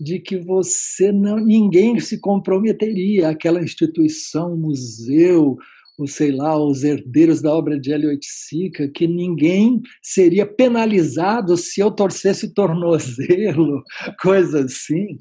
de 0.00 0.18
que 0.18 0.36
você 0.36 1.12
não 1.12 1.36
ninguém 1.36 1.98
se 2.00 2.20
comprometeria 2.20 3.28
aquela 3.28 3.62
instituição, 3.62 4.56
museu, 4.56 5.56
ou 5.98 6.06
sei 6.06 6.32
lá, 6.32 6.58
os 6.58 6.82
herdeiros 6.82 7.40
da 7.40 7.54
obra 7.54 7.78
de 7.78 7.92
Hélio 7.92 8.18
Sica, 8.22 8.88
que 8.88 9.06
ninguém 9.06 9.80
seria 10.02 10.46
penalizado 10.46 11.56
se 11.56 11.80
eu 11.80 11.90
torcesse 11.90 12.46
o 12.46 12.54
tornozelo, 12.54 13.82
coisa 14.20 14.64
assim, 14.64 15.18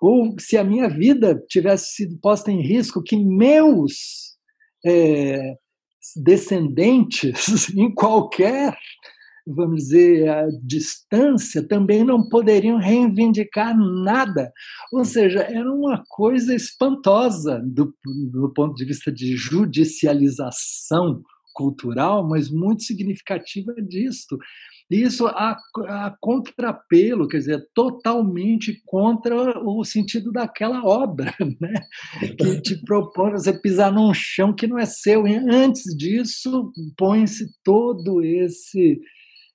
ou 0.00 0.34
se 0.38 0.56
a 0.56 0.64
minha 0.64 0.88
vida 0.88 1.40
tivesse 1.48 1.94
sido 1.94 2.18
posta 2.18 2.50
em 2.50 2.60
risco, 2.60 3.02
que 3.02 3.16
meus 3.16 4.36
é, 4.84 5.54
descendentes, 6.14 7.68
em 7.74 7.92
qualquer 7.92 8.76
vamos 9.46 9.84
dizer, 9.84 10.28
distância, 10.62 11.62
também 11.66 12.02
não 12.02 12.28
poderiam 12.28 12.78
reivindicar 12.78 13.76
nada. 13.78 14.52
Ou 14.92 15.04
seja, 15.04 15.40
era 15.40 15.72
uma 15.72 16.02
coisa 16.08 16.52
espantosa 16.52 17.62
do, 17.64 17.94
do 18.32 18.52
ponto 18.52 18.74
de 18.74 18.84
vista 18.84 19.12
de 19.12 19.36
judicialização 19.36 21.22
cultural, 21.54 22.28
mas 22.28 22.50
muito 22.50 22.82
significativa 22.82 23.72
disso. 23.74 24.36
Isso 24.90 25.26
a, 25.26 25.56
a 25.88 26.16
contrapelo, 26.20 27.26
quer 27.26 27.38
dizer, 27.38 27.66
totalmente 27.74 28.80
contra 28.84 29.58
o 29.58 29.84
sentido 29.84 30.30
daquela 30.30 30.84
obra, 30.84 31.34
né? 31.60 31.74
que 32.38 32.60
te 32.62 32.80
propõe 32.84 33.32
você 33.32 33.52
pisar 33.52 33.92
num 33.92 34.14
chão 34.14 34.54
que 34.54 34.68
não 34.68 34.78
é 34.78 34.86
seu. 34.86 35.26
E 35.26 35.34
antes 35.34 35.82
disso, 35.96 36.72
põe-se 36.96 37.46
todo 37.64 38.22
esse 38.22 39.00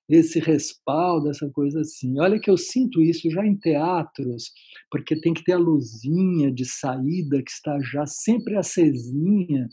esse 0.08 0.38
respaldo, 0.38 1.30
essa 1.30 1.48
coisa 1.50 1.80
assim. 1.80 2.18
Olha 2.20 2.38
que 2.38 2.50
eu 2.50 2.56
sinto 2.56 3.00
isso 3.00 3.30
já 3.30 3.46
em 3.46 3.56
teatros, 3.56 4.50
porque 4.90 5.18
tem 5.18 5.32
que 5.32 5.42
ter 5.42 5.52
a 5.52 5.58
luzinha 5.58 6.52
de 6.52 6.66
saída 6.66 7.42
que 7.42 7.50
está 7.50 7.78
já 7.80 8.04
sempre 8.04 8.56
acesinha, 8.56 9.68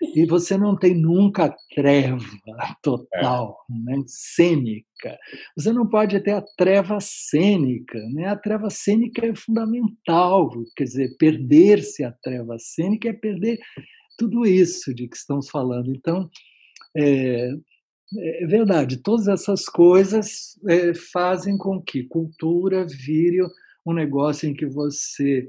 e 0.00 0.26
você 0.26 0.56
não 0.56 0.76
tem 0.76 0.94
nunca 0.94 1.54
treva 1.74 2.18
total, 2.82 3.56
é. 3.70 3.74
né? 3.74 4.02
cênica. 4.06 5.18
Você 5.56 5.72
não 5.72 5.88
pode 5.88 6.18
ter 6.20 6.32
a 6.32 6.44
treva 6.56 6.98
cênica. 7.00 7.98
Né? 8.12 8.26
A 8.26 8.36
treva 8.36 8.70
cênica 8.70 9.26
é 9.26 9.34
fundamental, 9.34 10.50
quer 10.76 10.84
dizer, 10.84 11.16
perder-se 11.18 12.04
a 12.04 12.12
treva 12.12 12.56
cênica 12.58 13.08
é 13.08 13.12
perder 13.12 13.58
tudo 14.18 14.46
isso 14.46 14.94
de 14.94 15.08
que 15.08 15.16
estamos 15.16 15.48
falando. 15.48 15.94
Então, 15.94 16.28
é, 16.96 17.50
é 18.18 18.46
verdade, 18.46 19.02
todas 19.02 19.28
essas 19.28 19.66
coisas 19.66 20.58
é, 20.68 20.94
fazem 20.94 21.58
com 21.58 21.82
que 21.82 22.04
cultura 22.04 22.86
vire 22.86 23.40
um 23.84 23.92
negócio 23.92 24.48
em 24.48 24.54
que 24.54 24.66
você 24.66 25.46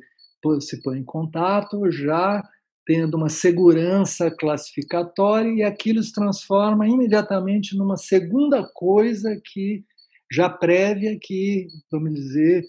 se 0.62 0.82
põe 0.82 1.00
em 1.00 1.04
contato 1.04 1.90
já 1.92 2.42
tendo 2.88 3.18
uma 3.18 3.28
segurança 3.28 4.32
classificatória 4.32 5.52
e 5.52 5.62
aquilo 5.62 6.02
se 6.02 6.14
transforma 6.14 6.88
imediatamente 6.88 7.78
numa 7.78 7.98
segunda 7.98 8.66
coisa 8.74 9.40
que 9.44 9.84
já 10.32 10.50
prévia 10.50 11.18
que, 11.22 11.68
vamos 11.92 12.14
dizer, 12.14 12.64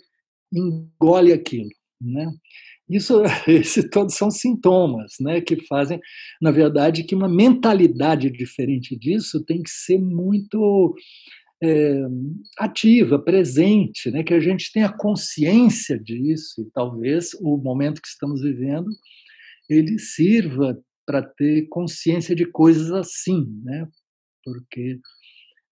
engole 0.53 1.33
aquilo, 1.33 1.71
né? 2.01 2.33
Isso, 2.91 3.23
esse 3.47 3.89
todos 3.89 4.17
são 4.17 4.29
sintomas, 4.29 5.15
né, 5.21 5.41
que 5.41 5.57
fazem, 5.67 6.01
na 6.43 6.51
verdade, 6.51 7.05
que 7.05 7.15
uma 7.15 7.29
mentalidade 7.29 8.29
diferente 8.29 8.99
disso 8.99 9.45
tem 9.45 9.63
que 9.63 9.71
ser 9.71 9.99
muito 9.99 10.97
é, 11.63 12.03
ativa, 12.59 13.19
presente, 13.21 14.11
né, 14.11 14.25
que 14.25 14.35
a 14.35 14.41
gente 14.41 14.73
tenha 14.73 14.89
consciência 14.89 15.97
disso 15.97 16.63
e 16.63 16.71
talvez 16.73 17.35
o 17.41 17.57
momento 17.57 18.03
que 18.03 18.09
estamos 18.09 18.43
vivendo 18.43 18.91
ele 19.69 19.99
sirva 19.99 20.79
para 21.07 21.23
ter 21.23 21.69
consciência 21.69 22.35
de 22.35 22.47
coisas 22.47 22.91
assim, 22.93 23.47
né, 23.65 23.89
porque 24.45 24.99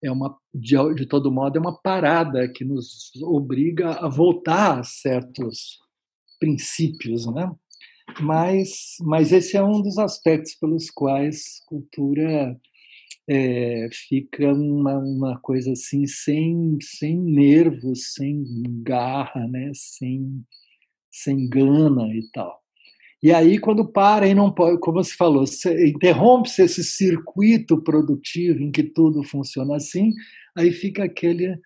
é 0.03 0.11
uma 0.11 0.37
de, 0.55 0.77
de 0.95 1.07
todo 1.07 1.33
modo 1.33 1.57
é 1.57 1.61
uma 1.61 1.81
parada 1.81 2.51
que 2.53 2.65
nos 2.65 3.11
obriga 3.23 3.93
a 3.93 4.09
voltar 4.09 4.81
a 4.81 4.85
certos 4.85 5.79
princípios, 6.39 7.27
né? 7.33 7.51
Mas, 8.21 8.97
mas 9.01 9.33
esse 9.33 9.57
é 9.57 9.63
um 9.63 9.83
dos 9.83 9.99
aspectos 9.99 10.55
pelos 10.55 10.91
quais 10.91 11.61
cultura 11.67 12.57
é, 13.29 13.89
fica 13.93 14.53
uma, 14.53 14.97
uma 14.99 15.41
coisa 15.41 15.73
assim 15.73 16.07
sem, 16.07 16.79
sem 16.81 17.19
nervos, 17.19 18.15
sem 18.15 18.45
garra, 18.83 19.47
né? 19.49 19.71
sem, 19.75 20.45
se 21.11 21.33
engana 21.33 22.07
e 22.15 22.31
tal. 22.33 22.63
E 23.23 23.33
aí, 23.33 23.59
quando 23.59 23.91
para 23.91 24.29
e 24.29 24.35
não 24.35 24.53
pode, 24.53 24.79
como 24.81 25.03
você 25.03 25.15
falou, 25.15 25.45
interrompe-se 25.87 26.63
esse 26.63 26.85
circuito 26.85 27.83
produtivo 27.83 28.61
em 28.61 28.71
que 28.71 28.83
tudo 28.83 29.23
funciona 29.23 29.77
assim, 29.77 30.13
aí 30.57 30.71
fica 30.71 31.05
aquele 31.05 31.59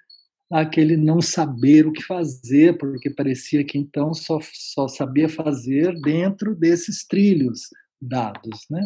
aquele 0.52 0.97
não 0.97 1.21
saber 1.21 1.87
o 1.87 1.92
que 1.92 2.02
fazer, 2.02 2.76
porque 2.76 3.09
parecia 3.09 3.64
que 3.64 3.78
então 3.78 4.12
só, 4.12 4.40
só 4.52 4.88
sabia 4.88 5.28
fazer 5.28 5.95
dentro 6.00 6.57
desses 6.57 7.07
trilhos 7.07 7.69
dados, 8.02 8.66
né? 8.69 8.80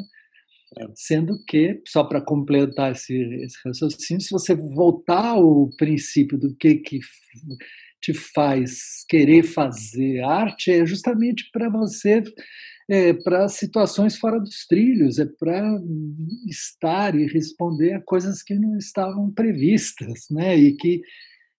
É. 0.77 0.87
Sendo 0.95 1.43
que, 1.47 1.81
só 1.87 2.05
para 2.05 2.21
completar 2.21 2.93
esse, 2.93 3.15
esse 3.17 3.57
raciocínio, 3.65 4.21
se 4.21 4.31
você 4.31 4.55
voltar 4.55 5.31
ao 5.31 5.71
princípio 5.79 6.37
do 6.37 6.55
que, 6.57 6.75
que 6.77 6.99
te 8.05 8.13
faz 8.13 9.05
querer 9.09 9.43
fazer 9.43 10.21
arte, 10.21 10.71
é 10.71 10.85
justamente 10.85 11.49
para 11.51 11.71
você 11.71 12.23
é, 12.89 13.15
para 13.15 13.49
situações 13.49 14.19
fora 14.19 14.39
dos 14.39 14.67
trilhos, 14.67 15.19
é 15.19 15.25
para 15.25 15.81
estar 16.47 17.15
e 17.15 17.27
responder 17.27 17.95
a 17.95 18.03
coisas 18.03 18.43
que 18.43 18.55
não 18.55 18.77
estavam 18.77 19.31
previstas, 19.33 20.27
né? 20.31 20.57
E 20.57 20.77
que 20.77 21.01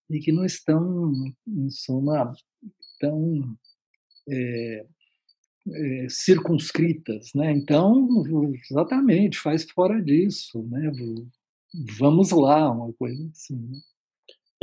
e 0.08 0.20
que 0.20 0.30
não 0.30 0.44
estão, 0.44 1.12
em 1.48 1.68
suma, 1.68 2.32
tão 3.00 3.56
é, 4.30 4.86
é, 5.68 6.06
circunscritas, 6.08 7.30
né? 7.34 7.50
Então, 7.50 8.06
exatamente, 8.70 9.36
faz 9.38 9.68
fora 9.68 10.00
disso, 10.00 10.62
né? 10.70 10.92
Vamos 11.98 12.30
lá, 12.30 12.70
uma 12.70 12.92
coisa 12.92 13.28
assim. 13.30 13.56
Né? 13.56 13.78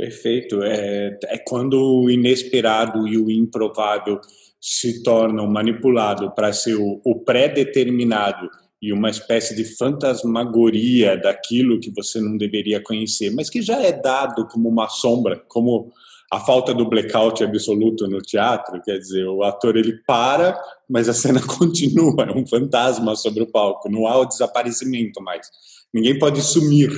Perfeito. 0.04 0.62
É, 0.62 1.18
é 1.24 1.38
quando 1.38 1.80
o 1.80 2.10
inesperado 2.10 3.08
e 3.08 3.16
o 3.16 3.30
improvável 3.30 4.20
se 4.60 5.02
tornam 5.02 5.46
manipulados 5.46 6.30
para 6.36 6.52
ser 6.52 6.74
o, 6.74 7.00
o 7.02 7.20
pré-determinado 7.20 8.50
e 8.82 8.92
uma 8.92 9.08
espécie 9.08 9.56
de 9.56 9.64
fantasmagoria 9.64 11.16
daquilo 11.16 11.80
que 11.80 11.90
você 11.90 12.20
não 12.20 12.36
deveria 12.36 12.82
conhecer, 12.82 13.30
mas 13.34 13.48
que 13.48 13.62
já 13.62 13.80
é 13.80 13.92
dado 13.92 14.46
como 14.48 14.68
uma 14.68 14.90
sombra, 14.90 15.42
como 15.48 15.90
a 16.30 16.38
falta 16.38 16.74
do 16.74 16.86
blackout 16.86 17.42
absoluto 17.42 18.06
no 18.06 18.20
teatro, 18.20 18.82
quer 18.82 18.98
dizer, 18.98 19.24
o 19.24 19.42
ator 19.42 19.74
ele 19.74 20.00
para, 20.06 20.60
mas 20.86 21.08
a 21.08 21.14
cena 21.14 21.40
continua, 21.48 22.24
é 22.24 22.32
um 22.32 22.46
fantasma 22.46 23.16
sobre 23.16 23.42
o 23.42 23.50
palco, 23.50 23.90
não 23.90 24.06
há 24.06 24.18
o 24.18 24.26
desaparecimento 24.26 25.22
mais. 25.22 25.48
Ninguém 25.94 26.18
pode 26.18 26.42
sumir, 26.42 26.90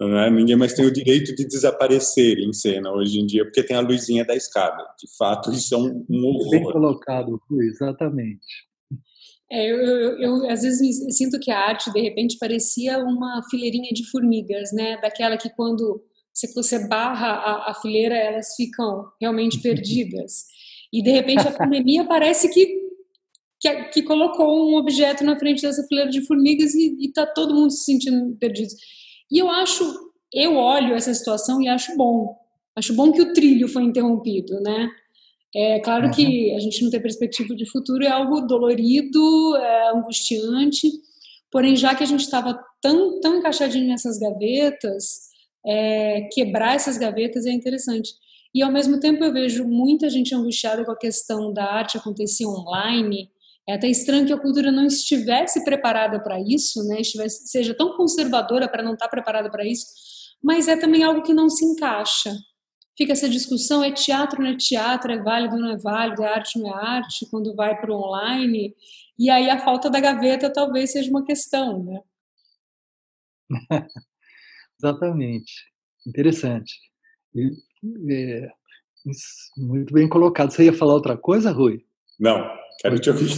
é? 0.00 0.30
ninguém 0.30 0.56
mais 0.56 0.74
tem 0.74 0.84
o 0.84 0.92
direito 0.92 1.34
de 1.34 1.44
desaparecer 1.44 2.38
em 2.38 2.52
cena 2.52 2.92
hoje 2.92 3.18
em 3.18 3.26
dia, 3.26 3.44
porque 3.44 3.62
tem 3.62 3.76
a 3.76 3.80
luzinha 3.80 4.24
da 4.24 4.36
escada. 4.36 4.84
De 4.98 5.08
fato, 5.16 5.50
isso 5.50 5.74
é 5.74 5.78
um, 5.78 6.06
um 6.08 6.24
horror. 6.26 6.50
Bem 6.50 6.62
colocado, 6.62 7.40
exatamente. 7.60 8.68
É, 9.50 9.70
eu, 9.70 9.78
eu, 9.78 10.18
eu, 10.20 10.50
às 10.50 10.62
vezes 10.62 11.16
sinto 11.16 11.40
que 11.40 11.50
a 11.50 11.58
arte 11.58 11.90
de 11.90 12.00
repente 12.00 12.36
parecia 12.38 12.98
uma 12.98 13.42
fileirinha 13.50 13.90
de 13.92 14.08
formigas, 14.10 14.72
né? 14.72 15.00
Daquela 15.00 15.38
que 15.38 15.48
quando 15.50 16.02
você, 16.32 16.52
você 16.52 16.86
barra 16.86 17.32
a, 17.32 17.70
a 17.70 17.74
fileira 17.74 18.14
elas 18.14 18.54
ficam 18.54 19.06
realmente 19.20 19.60
perdidas. 19.62 20.44
E 20.92 21.02
de 21.02 21.10
repente 21.10 21.48
a 21.48 21.50
pandemia 21.50 22.04
parece 22.04 22.48
que, 22.50 22.78
que, 23.58 23.84
que 23.84 24.02
colocou 24.02 24.70
um 24.70 24.76
objeto 24.76 25.24
na 25.24 25.38
frente 25.38 25.62
dessa 25.62 25.82
fileira 25.86 26.10
de 26.10 26.26
formigas 26.26 26.74
e 26.74 27.06
está 27.06 27.26
todo 27.26 27.54
mundo 27.54 27.70
se 27.70 27.84
sentindo 27.84 28.36
perdido. 28.36 28.72
E 29.30 29.38
eu 29.38 29.50
acho, 29.50 29.84
eu 30.32 30.56
olho 30.56 30.94
essa 30.94 31.12
situação 31.12 31.60
e 31.60 31.68
acho 31.68 31.96
bom. 31.96 32.36
Acho 32.76 32.94
bom 32.94 33.12
que 33.12 33.20
o 33.20 33.32
trilho 33.32 33.68
foi 33.68 33.82
interrompido, 33.82 34.60
né? 34.60 34.88
É 35.54 35.80
claro 35.80 36.06
uhum. 36.06 36.12
que 36.12 36.54
a 36.54 36.60
gente 36.60 36.82
não 36.82 36.90
ter 36.90 37.00
perspectiva 37.00 37.54
de 37.54 37.68
futuro 37.70 38.04
é 38.04 38.10
algo 38.10 38.42
dolorido, 38.42 39.56
é 39.56 39.90
angustiante, 39.90 40.88
porém, 41.50 41.74
já 41.74 41.94
que 41.94 42.02
a 42.02 42.06
gente 42.06 42.20
estava 42.20 42.58
tão, 42.82 43.20
tão 43.20 43.38
encaixadinho 43.38 43.88
nessas 43.88 44.18
gavetas, 44.18 45.28
é, 45.66 46.28
quebrar 46.32 46.74
essas 46.74 46.98
gavetas 46.98 47.46
é 47.46 47.50
interessante. 47.50 48.10
E 48.54 48.62
ao 48.62 48.72
mesmo 48.72 48.98
tempo 49.00 49.24
eu 49.24 49.32
vejo 49.32 49.64
muita 49.64 50.08
gente 50.08 50.34
angustiada 50.34 50.84
com 50.84 50.92
a 50.92 50.98
questão 50.98 51.52
da 51.52 51.64
arte 51.64 51.98
acontecer 51.98 52.46
online. 52.46 53.30
É 53.68 53.74
até 53.74 53.88
estranho 53.88 54.26
que 54.26 54.32
a 54.32 54.40
cultura 54.40 54.72
não 54.72 54.86
estivesse 54.86 55.62
preparada 55.64 56.22
para 56.22 56.40
isso, 56.40 56.82
né? 56.88 57.00
Estivesse, 57.00 57.48
seja 57.48 57.74
tão 57.76 57.96
conservadora 57.96 58.68
para 58.68 58.82
não 58.82 58.94
estar 58.94 59.06
tá 59.06 59.10
preparada 59.10 59.50
para 59.50 59.66
isso, 59.66 59.84
mas 60.42 60.68
é 60.68 60.76
também 60.76 61.02
algo 61.02 61.22
que 61.22 61.34
não 61.34 61.50
se 61.50 61.64
encaixa 61.64 62.32
fica 62.98 63.12
essa 63.12 63.28
discussão: 63.28 63.82
é 63.82 63.92
teatro, 63.92 64.42
não 64.42 64.50
é 64.50 64.56
teatro, 64.56 65.12
é 65.12 65.22
válido, 65.22 65.56
não 65.56 65.70
é 65.70 65.76
válido, 65.76 66.24
é 66.24 66.26
arte, 66.26 66.58
não 66.58 66.68
é 66.68 66.74
arte, 66.74 67.30
quando 67.30 67.54
vai 67.54 67.80
para 67.80 67.92
o 67.92 67.96
online. 67.96 68.74
E 69.16 69.30
aí 69.30 69.48
a 69.48 69.60
falta 69.60 69.88
da 69.88 70.00
gaveta 70.00 70.52
talvez 70.52 70.92
seja 70.92 71.08
uma 71.08 71.24
questão, 71.24 71.84
né? 71.84 72.00
Exatamente. 74.82 75.52
Interessante. 76.06 76.72
E, 77.34 77.50
é, 78.12 78.48
muito 79.56 79.92
bem 79.94 80.08
colocado. 80.08 80.50
Você 80.50 80.64
ia 80.64 80.72
falar 80.72 80.94
outra 80.94 81.16
coisa, 81.16 81.52
Rui? 81.52 81.84
Não, 82.18 82.38
quero 82.78 82.98
te 82.98 83.10
ouvir. 83.10 83.28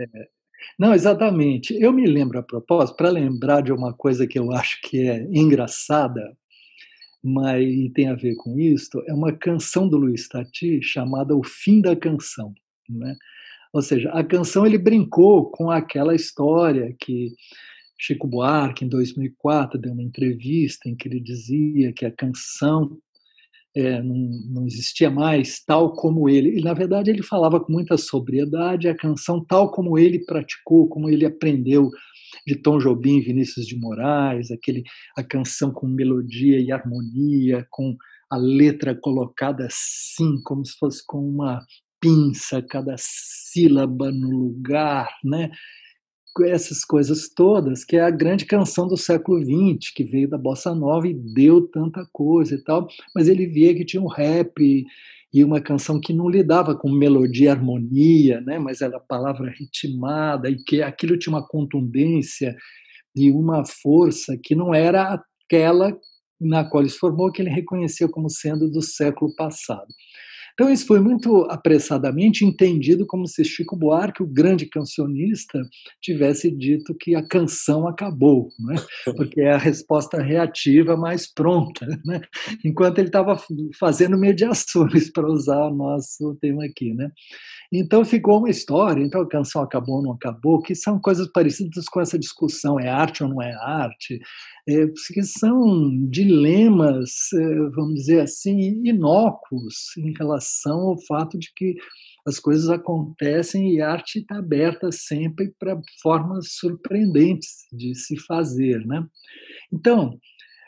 é, 0.00 0.28
não, 0.78 0.94
exatamente. 0.94 1.74
Eu 1.80 1.92
me 1.92 2.06
lembro 2.06 2.38
a 2.38 2.42
propósito, 2.42 2.96
para 2.96 3.10
lembrar 3.10 3.62
de 3.62 3.72
uma 3.72 3.92
coisa 3.92 4.26
que 4.26 4.38
eu 4.38 4.52
acho 4.52 4.80
que 4.82 5.08
é 5.08 5.26
engraçada, 5.30 6.36
mas 7.22 7.62
e 7.62 7.90
tem 7.90 8.08
a 8.08 8.14
ver 8.14 8.36
com 8.36 8.58
isto, 8.58 9.02
é 9.06 9.12
uma 9.12 9.32
canção 9.32 9.88
do 9.88 9.96
Luiz 9.96 10.28
Tati 10.28 10.80
chamada 10.82 11.36
O 11.36 11.42
Fim 11.42 11.80
da 11.80 11.96
Canção. 11.96 12.54
Né? 12.88 13.16
Ou 13.72 13.82
seja, 13.82 14.10
a 14.10 14.24
canção 14.24 14.64
ele 14.64 14.78
brincou 14.78 15.50
com 15.50 15.70
aquela 15.70 16.14
história 16.14 16.94
que 16.98 17.34
Chico 17.98 18.28
Buarque, 18.28 18.84
em 18.84 18.88
2004, 18.88 19.78
deu 19.78 19.92
uma 19.92 20.02
entrevista 20.02 20.88
em 20.88 20.94
que 20.94 21.08
ele 21.08 21.20
dizia 21.20 21.92
que 21.92 22.06
a 22.06 22.12
canção 22.12 22.96
é, 23.78 24.02
não, 24.02 24.16
não, 24.50 24.66
existia 24.66 25.08
mais 25.08 25.62
tal 25.64 25.92
como 25.92 26.28
ele. 26.28 26.58
E, 26.58 26.62
na 26.62 26.74
verdade, 26.74 27.10
ele 27.10 27.22
falava 27.22 27.60
com 27.60 27.72
muita 27.72 27.96
sobriedade 27.96 28.88
a 28.88 28.96
canção 28.96 29.44
tal 29.44 29.70
como 29.70 29.96
ele 29.96 30.24
praticou, 30.24 30.88
como 30.88 31.08
ele 31.08 31.24
aprendeu 31.24 31.88
de 32.44 32.56
Tom 32.56 32.78
Jobim, 32.78 33.20
Vinícius 33.20 33.66
de 33.66 33.78
Moraes, 33.78 34.50
aquele 34.50 34.82
a 35.16 35.22
canção 35.22 35.70
com 35.72 35.86
melodia 35.86 36.60
e 36.60 36.72
harmonia, 36.72 37.64
com 37.70 37.96
a 38.30 38.36
letra 38.36 38.94
colocada 38.94 39.66
assim, 39.66 40.42
como 40.44 40.66
se 40.66 40.76
fosse 40.76 41.02
com 41.06 41.18
uma 41.18 41.60
pinça, 42.00 42.60
cada 42.60 42.96
sílaba 42.98 44.10
no 44.10 44.30
lugar, 44.30 45.08
né? 45.24 45.50
Essas 46.44 46.84
coisas 46.84 47.28
todas, 47.28 47.84
que 47.84 47.96
é 47.96 48.00
a 48.00 48.10
grande 48.10 48.44
canção 48.44 48.86
do 48.86 48.96
século 48.96 49.40
XX, 49.40 49.92
que 49.94 50.04
veio 50.04 50.28
da 50.28 50.38
bossa 50.38 50.74
nova 50.74 51.08
e 51.08 51.14
deu 51.14 51.66
tanta 51.66 52.06
coisa 52.12 52.54
e 52.54 52.62
tal, 52.62 52.88
mas 53.14 53.28
ele 53.28 53.46
via 53.46 53.74
que 53.74 53.84
tinha 53.84 54.02
um 54.02 54.08
rap 54.08 54.84
e 55.32 55.44
uma 55.44 55.60
canção 55.60 56.00
que 56.00 56.12
não 56.12 56.28
lidava 56.28 56.74
com 56.74 56.90
melodia 56.90 57.52
harmonia, 57.52 58.40
né, 58.40 58.58
mas 58.58 58.80
era 58.80 58.98
palavra 58.98 59.50
ritmada, 59.50 60.48
e 60.48 60.56
que 60.56 60.82
aquilo 60.82 61.18
tinha 61.18 61.34
uma 61.34 61.46
contundência 61.46 62.56
e 63.14 63.30
uma 63.30 63.64
força 63.64 64.38
que 64.42 64.54
não 64.54 64.74
era 64.74 65.22
aquela 65.46 65.96
na 66.40 66.64
qual 66.64 66.82
ele 66.82 66.90
se 66.90 66.98
formou, 66.98 67.32
que 67.32 67.42
ele 67.42 67.50
reconheceu 67.50 68.08
como 68.08 68.30
sendo 68.30 68.70
do 68.70 68.80
século 68.80 69.34
passado. 69.34 69.88
Então, 70.58 70.72
isso 70.72 70.88
foi 70.88 70.98
muito 70.98 71.46
apressadamente 71.48 72.44
entendido 72.44 73.06
como 73.06 73.28
se 73.28 73.44
Chico 73.44 73.76
Buarque, 73.76 74.24
o 74.24 74.26
grande 74.26 74.66
cancionista, 74.66 75.62
tivesse 76.02 76.50
dito 76.50 76.96
que 76.96 77.14
a 77.14 77.24
canção 77.24 77.86
acabou, 77.86 78.48
né? 78.58 78.74
porque 79.16 79.40
é 79.40 79.52
a 79.52 79.56
resposta 79.56 80.20
reativa 80.20 80.96
mais 80.96 81.32
pronta, 81.32 81.86
né? 82.04 82.20
enquanto 82.64 82.98
ele 82.98 83.06
estava 83.06 83.40
fazendo 83.78 84.18
mediações, 84.18 85.08
para 85.14 85.30
usar 85.30 85.68
o 85.68 85.74
nosso 85.74 86.36
tema 86.40 86.64
aqui. 86.64 86.92
Né? 86.92 87.08
Então 87.72 88.04
ficou 88.04 88.38
uma 88.38 88.50
história, 88.50 89.00
então 89.00 89.20
a 89.20 89.28
canção 89.28 89.62
acabou 89.62 89.98
ou 89.98 90.02
não 90.02 90.12
acabou, 90.12 90.60
que 90.60 90.74
são 90.74 90.98
coisas 90.98 91.28
parecidas 91.30 91.84
com 91.84 92.00
essa 92.00 92.18
discussão, 92.18 92.80
é 92.80 92.88
arte 92.88 93.22
ou 93.22 93.28
não 93.28 93.40
é 93.40 93.54
arte, 93.54 94.18
é, 94.68 94.86
que 95.12 95.22
são 95.22 95.88
dilemas, 96.10 97.32
é, 97.32 97.54
vamos 97.70 97.94
dizer 97.94 98.20
assim, 98.20 98.82
inócuos 98.84 99.96
em 99.96 100.12
relação 100.18 100.47
ao 100.80 101.00
fato 101.06 101.38
de 101.38 101.52
que 101.54 101.76
as 102.26 102.38
coisas 102.38 102.68
acontecem 102.68 103.74
e 103.74 103.80
a 103.80 103.90
arte 103.90 104.20
está 104.20 104.38
aberta 104.38 104.92
sempre 104.92 105.52
para 105.58 105.80
formas 106.02 106.52
surpreendentes 106.52 107.66
de 107.72 107.94
se 107.94 108.16
fazer, 108.18 108.84
né? 108.86 109.06
Então, 109.72 110.18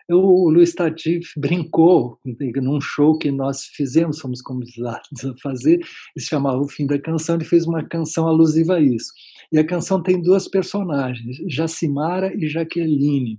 o 0.09 0.51
Luiz 0.51 0.75
Tati 0.75 1.21
brincou 1.37 2.19
num 2.57 2.81
show 2.81 3.17
que 3.17 3.31
nós 3.31 3.65
fizemos, 3.67 4.19
fomos 4.19 4.43
convidados 4.43 5.25
a 5.25 5.35
fazer, 5.43 5.79
se 6.19 6.27
chamava 6.27 6.59
O 6.59 6.69
Fim 6.69 6.87
da 6.87 6.99
Canção, 6.99 7.37
ele 7.37 7.45
fez 7.45 7.67
uma 7.67 7.87
canção 7.87 8.27
alusiva 8.27 8.77
a 8.77 8.81
isso. 8.81 9.13
E 9.53 9.59
a 9.59 9.67
canção 9.67 10.03
tem 10.03 10.21
duas 10.21 10.49
personagens, 10.49 11.37
Jacimara 11.49 12.33
e 12.35 12.49
Jaqueline. 12.49 13.39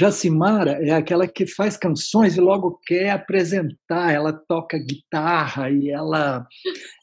Jacimara 0.00 0.78
é 0.80 0.92
aquela 0.92 1.28
que 1.28 1.46
faz 1.46 1.76
canções 1.76 2.34
e 2.34 2.40
logo 2.40 2.80
quer 2.86 3.10
apresentar, 3.10 4.10
ela 4.10 4.32
toca 4.32 4.78
guitarra 4.78 5.68
e 5.68 5.90
ela 5.90 6.46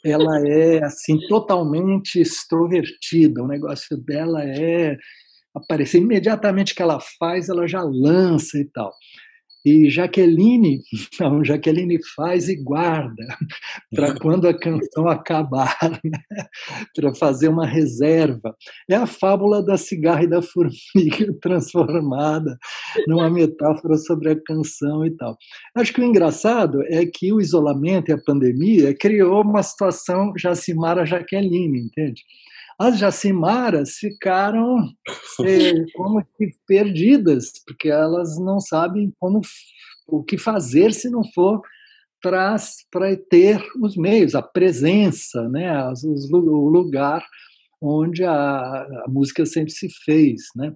ela 0.04 0.40
é 0.48 0.84
assim 0.84 1.20
totalmente 1.28 2.20
extrovertida. 2.20 3.44
O 3.44 3.48
negócio 3.48 3.96
dela 3.98 4.44
é 4.44 4.98
aparecer 5.54 6.00
imediatamente 6.00 6.74
que 6.74 6.82
ela 6.82 7.00
faz, 7.20 7.50
ela 7.50 7.68
já 7.68 7.84
lança 7.84 8.58
e 8.58 8.66
tal. 8.66 8.92
E 9.68 9.90
Jaqueline, 9.90 10.82
não, 11.20 11.44
Jaqueline 11.44 12.00
faz 12.16 12.48
e 12.48 12.56
guarda 12.56 13.26
para 13.94 14.18
quando 14.18 14.48
a 14.48 14.58
canção 14.58 15.06
acabar, 15.12 15.78
né? 16.06 16.20
para 16.96 17.14
fazer 17.14 17.50
uma 17.50 17.66
reserva. 17.66 18.56
É 18.90 18.96
a 18.96 19.06
fábula 19.06 19.62
da 19.62 19.76
cigarra 19.76 20.24
e 20.24 20.30
da 20.30 20.42
formiga 20.42 21.34
transformada 21.42 22.58
numa 23.10 23.30
metáfora 23.30 23.98
sobre 23.98 24.32
a 24.32 24.42
canção 24.42 25.06
e 25.06 25.12
tal. 25.18 25.38
Acho 25.76 25.92
que 25.92 26.00
o 26.00 26.06
engraçado 26.06 26.82
é 26.84 27.06
que 27.06 27.34
o 27.34 27.42
isolamento 27.42 28.10
e 28.10 28.14
a 28.14 28.24
pandemia 28.24 28.96
criou 28.98 29.42
uma 29.42 29.62
situação 29.64 30.32
Jacimara 30.38 31.06
Jaqueline, 31.06 31.78
entende? 31.78 32.24
As 32.80 33.00
jacimaras 33.00 33.96
ficaram 33.96 34.78
é, 35.44 35.72
como 35.96 36.24
que 36.38 36.52
perdidas, 36.68 37.52
porque 37.66 37.90
elas 37.90 38.38
não 38.40 38.60
sabem 38.60 39.12
como 39.20 39.42
o 40.08 40.24
que 40.24 40.38
fazer 40.38 40.94
se 40.94 41.10
não 41.10 41.24
for 41.34 41.62
para 42.22 43.16
ter 43.30 43.64
os 43.82 43.96
meios, 43.96 44.36
a 44.36 44.42
presença, 44.42 45.48
né, 45.50 45.88
os, 45.90 46.32
o 46.32 46.70
lugar 46.70 47.26
onde 47.82 48.24
a, 48.24 48.34
a, 48.34 49.06
música 49.08 49.46
sempre 49.46 49.72
se 49.72 49.88
fez, 50.04 50.42
né? 50.56 50.74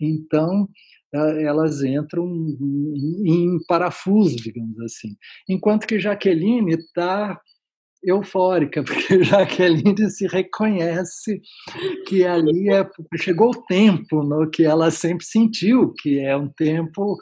Então 0.00 0.68
elas 1.12 1.82
entram 1.82 2.26
em, 2.26 3.22
em 3.24 3.58
parafuso, 3.68 4.36
digamos 4.36 4.78
assim. 4.80 5.16
Enquanto 5.48 5.86
que 5.86 6.00
Jaqueline 6.00 6.74
está 6.74 7.40
eufórica, 8.04 8.82
porque 8.84 9.22
Jaqueline 9.24 10.10
se 10.10 10.26
reconhece 10.26 11.40
que 12.06 12.24
ali 12.24 12.70
é, 12.72 12.88
chegou 13.16 13.50
o 13.50 13.62
tempo 13.62 14.22
no 14.22 14.48
que 14.48 14.64
ela 14.64 14.90
sempre 14.90 15.24
sentiu, 15.24 15.92
que 15.94 16.20
é 16.20 16.36
um 16.36 16.48
tempo 16.48 17.16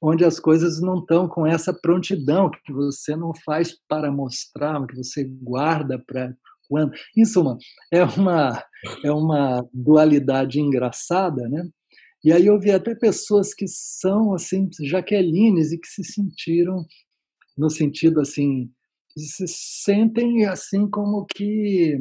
onde 0.00 0.24
as 0.24 0.38
coisas 0.38 0.80
não 0.80 1.00
estão 1.00 1.28
com 1.28 1.46
essa 1.46 1.72
prontidão, 1.72 2.50
que 2.50 2.72
você 2.72 3.16
não 3.16 3.32
faz 3.44 3.76
para 3.88 4.12
mostrar, 4.12 4.86
que 4.86 4.96
você 4.96 5.24
guarda 5.24 5.98
para 5.98 6.32
quando. 6.68 6.92
Em 7.16 7.24
suma, 7.24 7.58
é 7.92 8.04
uma, 8.04 8.62
é 9.04 9.10
uma 9.10 9.66
dualidade 9.72 10.60
engraçada, 10.60 11.48
né? 11.48 11.68
E 12.22 12.32
aí 12.32 12.46
eu 12.46 12.58
vi 12.58 12.70
até 12.70 12.94
pessoas 12.94 13.54
que 13.54 13.66
são 13.68 14.34
assim 14.34 14.68
jaquelines 14.82 15.72
e 15.72 15.78
que 15.78 15.86
se 15.86 16.04
sentiram 16.04 16.84
no 17.56 17.70
sentido 17.70 18.20
assim 18.20 18.70
se 19.18 19.46
sentem 19.46 20.46
assim 20.46 20.88
como 20.88 21.26
que 21.26 21.98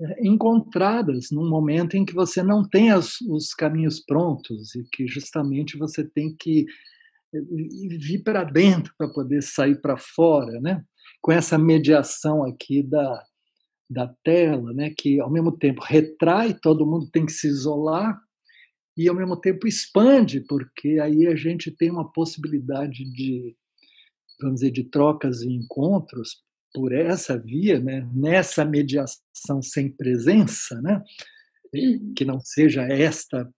eh, 0.00 0.26
encontradas 0.26 1.28
num 1.30 1.48
momento 1.48 1.96
em 1.96 2.04
que 2.04 2.14
você 2.14 2.42
não 2.42 2.68
tem 2.68 2.90
as, 2.90 3.20
os 3.22 3.54
caminhos 3.54 4.00
prontos 4.00 4.74
e 4.74 4.84
que 4.92 5.06
justamente 5.06 5.78
você 5.78 6.04
tem 6.04 6.34
que 6.36 6.66
eh, 7.34 7.40
vir 7.98 8.22
para 8.22 8.44
dentro 8.44 8.92
para 8.98 9.12
poder 9.12 9.42
sair 9.42 9.80
para 9.80 9.96
fora, 9.96 10.60
né? 10.60 10.84
Com 11.20 11.32
essa 11.32 11.58
mediação 11.58 12.44
aqui 12.44 12.82
da, 12.82 13.22
da 13.88 14.08
tela, 14.24 14.72
né? 14.72 14.92
Que 14.96 15.20
ao 15.20 15.30
mesmo 15.30 15.56
tempo 15.56 15.82
retrai, 15.82 16.54
todo 16.54 16.86
mundo 16.86 17.08
tem 17.10 17.26
que 17.26 17.32
se 17.32 17.48
isolar 17.48 18.18
e 18.96 19.08
ao 19.08 19.14
mesmo 19.14 19.36
tempo 19.40 19.66
expande, 19.66 20.40
porque 20.40 21.00
aí 21.00 21.26
a 21.26 21.34
gente 21.34 21.70
tem 21.70 21.90
uma 21.90 22.10
possibilidade 22.12 23.04
de 23.12 23.56
vamos 24.40 24.60
dizer, 24.60 24.70
de 24.70 24.84
trocas 24.84 25.42
e 25.42 25.48
encontros 25.48 26.43
por 26.74 26.92
essa 26.92 27.38
via, 27.38 27.78
né, 27.78 28.08
nessa 28.12 28.64
mediação 28.64 29.62
sem 29.62 29.88
presença, 29.88 30.82
né, 30.82 31.02
que 32.16 32.24
não 32.24 32.40
seja 32.40 32.82
esta 32.82 33.48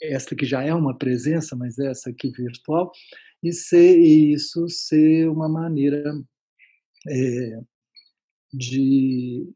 esta 0.00 0.36
que 0.36 0.46
já 0.46 0.62
é 0.62 0.72
uma 0.72 0.96
presença, 0.96 1.56
mas 1.56 1.76
essa 1.76 2.10
aqui 2.10 2.30
virtual, 2.30 2.92
e 3.42 3.52
ser 3.52 3.98
isso 3.98 4.68
ser 4.68 5.28
uma 5.28 5.48
maneira 5.48 6.04
é, 7.08 7.60
de 8.52 9.48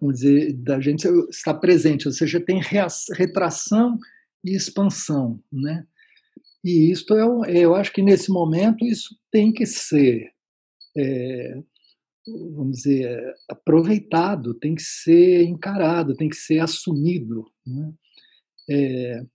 vamos 0.00 0.16
dizer 0.16 0.52
da 0.54 0.80
gente 0.80 1.06
estar 1.30 1.54
presente, 1.54 2.08
ou 2.08 2.12
seja, 2.12 2.40
tem 2.40 2.60
retração 3.14 3.98
e 4.44 4.56
expansão, 4.56 5.40
né? 5.52 5.86
E 6.64 6.90
isto 6.90 7.14
é, 7.14 7.58
eu 7.58 7.74
acho 7.76 7.92
que 7.92 8.02
nesse 8.02 8.30
momento 8.30 8.84
isso 8.84 9.16
tem 9.30 9.52
que 9.52 9.64
ser, 9.64 10.32
é, 10.96 11.62
vamos 12.26 12.78
dizer, 12.78 13.34
aproveitado, 13.48 14.54
tem 14.54 14.74
que 14.74 14.82
ser 14.82 15.42
encarado, 15.44 16.16
tem 16.16 16.28
que 16.28 16.36
ser 16.36 16.58
assumido. 16.58 17.46
Né? 17.66 17.92
É, 18.68 19.26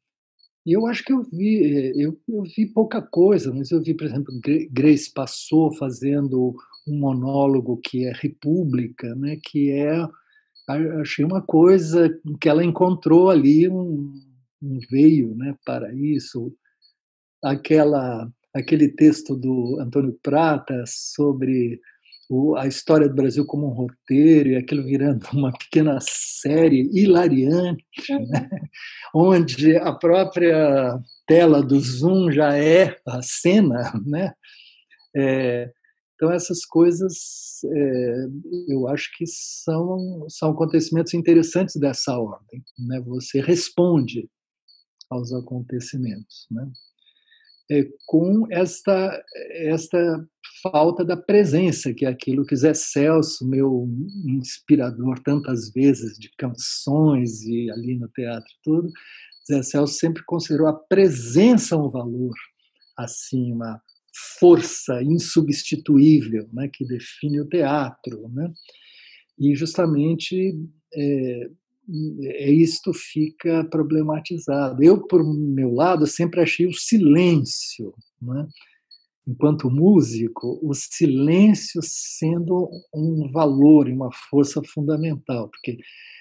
e 0.66 0.74
eu 0.74 0.86
acho 0.86 1.04
que 1.04 1.14
eu 1.14 1.24
vi, 1.24 1.94
eu, 1.96 2.20
eu, 2.28 2.44
vi 2.44 2.68
pouca 2.68 3.02
coisa, 3.02 3.54
mas 3.54 3.72
eu 3.72 3.82
vi, 3.82 3.94
por 3.94 4.06
exemplo, 4.06 4.34
Grace 4.72 5.12
passou 5.12 5.74
fazendo 5.76 6.56
um 6.88 7.00
monólogo 7.00 7.78
que 7.78 8.06
é 8.06 8.12
República, 8.14 9.16
né, 9.16 9.38
que 9.44 9.72
é, 9.72 10.06
achei 11.00 11.26
uma 11.26 11.42
coisa 11.42 12.10
que 12.40 12.48
ela 12.48 12.64
encontrou 12.64 13.30
ali 13.30 13.68
um, 13.68 14.14
um 14.62 14.80
veio 14.90 15.36
né, 15.36 15.56
para 15.66 15.94
isso 15.96 16.54
aquela 17.44 18.32
aquele 18.54 18.90
texto 18.90 19.36
do 19.36 19.78
Antônio 19.80 20.18
Prata 20.22 20.84
sobre 20.88 21.80
o, 22.30 22.56
a 22.56 22.66
história 22.66 23.10
do 23.10 23.16
Brasil 23.16 23.46
como 23.46 23.68
um 23.68 23.74
roteiro 23.74 24.50
e 24.50 24.56
aquilo 24.56 24.84
virando 24.84 25.26
uma 25.34 25.52
pequena 25.52 25.98
série 26.00 26.90
hilariante, 26.94 27.84
né? 28.10 28.50
onde 29.14 29.76
a 29.76 29.92
própria 29.92 30.98
tela 31.28 31.62
do 31.62 31.78
Zoom 31.80 32.32
já 32.32 32.56
é 32.56 32.98
a 33.06 33.22
cena, 33.22 33.92
né? 34.06 34.34
É, 35.14 35.70
então 36.16 36.32
essas 36.32 36.66
coisas 36.66 37.60
é, 37.66 38.26
eu 38.70 38.88
acho 38.88 39.12
que 39.18 39.26
são 39.28 40.26
são 40.30 40.52
acontecimentos 40.52 41.14
interessantes 41.14 41.76
dessa 41.76 42.18
ordem, 42.18 42.64
né? 42.80 43.02
Você 43.02 43.42
responde 43.42 44.30
aos 45.10 45.34
acontecimentos, 45.34 46.48
né? 46.50 46.66
É, 47.72 47.88
com 48.06 48.46
esta, 48.52 49.24
esta 49.52 50.28
falta 50.62 51.06
da 51.06 51.16
presença, 51.16 51.94
que 51.94 52.06
é 52.06 52.10
aquilo 52.10 52.46
que 52.46 52.56
Zé 52.56 52.74
Celso, 52.74 53.48
meu 53.48 53.88
inspirador 54.26 55.18
tantas 55.24 55.72
vezes 55.72 56.18
de 56.18 56.30
canções 56.38 57.42
e 57.44 57.72
ali 57.72 57.98
no 57.98 58.10
teatro 58.10 58.52
tudo, 58.62 58.90
Zé 59.50 59.64
Celso 59.64 59.94
sempre 59.94 60.22
considerou 60.26 60.68
a 60.68 60.74
presença 60.74 61.78
um 61.78 61.90
valor, 61.90 62.34
assim, 62.98 63.54
uma 63.54 63.82
força 64.38 65.02
insubstituível, 65.02 66.50
né, 66.52 66.70
que 66.72 66.86
define 66.86 67.40
o 67.40 67.48
teatro, 67.48 68.28
né? 68.30 68.52
E 69.40 69.56
justamente 69.56 70.54
é, 70.94 71.50
isto 71.92 72.94
fica 72.94 73.64
problematizado. 73.66 74.84
Eu, 74.84 75.06
por 75.08 75.24
meu 75.24 75.72
lado, 75.74 76.08
sempre 76.08 76.42
achei 76.42 76.66
o 76.68 76.74
silêncio, 76.74 77.94
né? 78.22 78.48
enquanto 79.28 79.70
músico, 79.70 80.60
o 80.64 80.74
silêncio 80.74 81.80
sendo 81.84 82.70
um 82.94 83.30
valor 83.32 83.88
e 83.88 83.94
uma 83.94 84.12
força 84.30 84.62
fundamental, 84.64 85.50
porque 85.50 85.78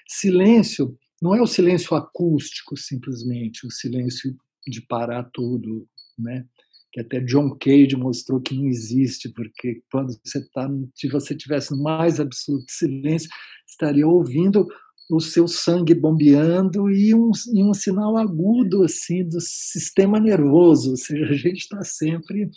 silêncio 0.07 0.97
não 1.21 1.35
é 1.35 1.41
o 1.41 1.47
silêncio 1.47 1.97
acústico 1.97 2.77
simplesmente, 2.77 3.67
o 3.67 3.71
silêncio 3.71 4.35
de 4.67 4.81
parar 4.83 5.25
tudo, 5.33 5.87
né? 6.19 6.47
que 6.93 7.01
até 7.01 7.21
John 7.21 7.57
Cage 7.57 7.97
mostrou 7.97 8.41
que 8.41 8.55
não 8.55 8.67
existe, 8.67 9.29
porque 9.29 9.83
quando 9.93 10.13
você 10.25 10.39
está, 10.39 10.69
se 10.95 11.09
você 11.09 11.37
tivesse 11.37 11.75
mais 11.81 12.19
absoluto 12.19 12.67
silêncio, 12.69 13.31
estaria 13.67 14.07
ouvindo 14.07 14.67
o 15.11 15.21
seu 15.21 15.49
sangue 15.49 15.95
bombeando 15.95 16.91
e 16.91 17.15
um, 17.15 17.31
e 17.53 17.65
um 17.65 17.75
sinal 17.75 18.17
agudo 18.17 18.85
assim 18.85 19.27
do 19.27 19.41
sistema 19.41 20.21
nervoso, 20.21 20.91
ou 20.91 20.97
seja, 20.97 21.27
a 21.27 21.37
gente 21.37 21.59
está 21.59 21.83
sempre 21.83 22.49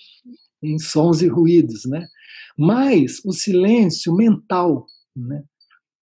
em 0.61 0.77
sons 0.77 1.21
e 1.21 1.27
ruídos, 1.27 1.85
né? 1.85 2.07
Mas 2.57 3.19
o 3.25 3.31
silêncio 3.31 4.15
mental, 4.15 4.85
né? 5.15 5.43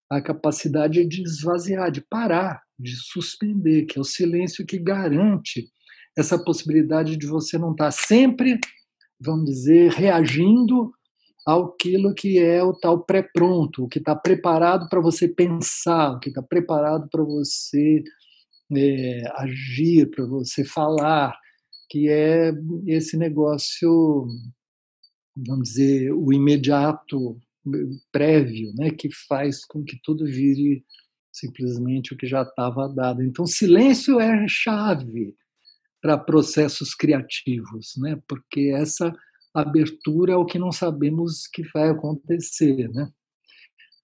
A 0.09 0.21
capacidade 0.21 1.05
de 1.05 1.23
esvaziar, 1.23 1.89
de 1.89 2.01
parar, 2.01 2.61
de 2.77 2.95
suspender, 2.97 3.85
que 3.85 3.97
é 3.97 4.01
o 4.01 4.05
silêncio 4.05 4.65
que 4.65 4.77
garante 4.77 5.69
essa 6.17 6.37
possibilidade 6.37 7.15
de 7.15 7.25
você 7.25 7.57
não 7.57 7.71
estar 7.71 7.85
tá 7.85 7.91
sempre, 7.91 8.59
vamos 9.19 9.45
dizer, 9.45 9.91
reagindo 9.91 10.91
aquilo 11.45 12.13
que 12.13 12.39
é 12.39 12.63
o 12.63 12.73
tal 12.73 13.03
pré-pronto, 13.03 13.83
o 13.83 13.87
que 13.87 13.99
está 13.99 14.15
preparado 14.15 14.87
para 14.89 14.99
você 14.99 15.27
pensar, 15.27 16.11
o 16.11 16.19
que 16.19 16.29
está 16.29 16.41
preparado 16.41 17.07
para 17.09 17.23
você 17.23 18.03
é, 18.75 19.23
agir, 19.35 20.09
para 20.11 20.25
você 20.25 20.63
falar, 20.63 21.37
que 21.89 22.09
é 22.09 22.51
esse 22.87 23.17
negócio, 23.17 24.27
vamos 25.35 25.69
dizer, 25.69 26.13
o 26.13 26.31
imediato, 26.31 27.39
prévio, 28.11 28.73
né, 28.75 28.89
que 28.89 29.09
faz 29.27 29.63
com 29.65 29.83
que 29.83 29.99
tudo 30.03 30.25
vire 30.25 30.83
simplesmente 31.31 32.13
o 32.13 32.17
que 32.17 32.27
já 32.27 32.41
estava 32.41 32.87
dado. 32.87 33.23
Então, 33.23 33.45
silêncio 33.45 34.19
é 34.19 34.47
chave 34.47 35.35
para 36.01 36.17
processos 36.17 36.95
criativos, 36.95 37.93
né? 37.97 38.19
Porque 38.27 38.73
essa 38.75 39.13
abertura 39.53 40.33
é 40.33 40.35
o 40.35 40.45
que 40.45 40.59
não 40.59 40.71
sabemos 40.71 41.47
que 41.47 41.63
vai 41.73 41.89
acontecer, 41.89 42.89
né? 42.89 43.09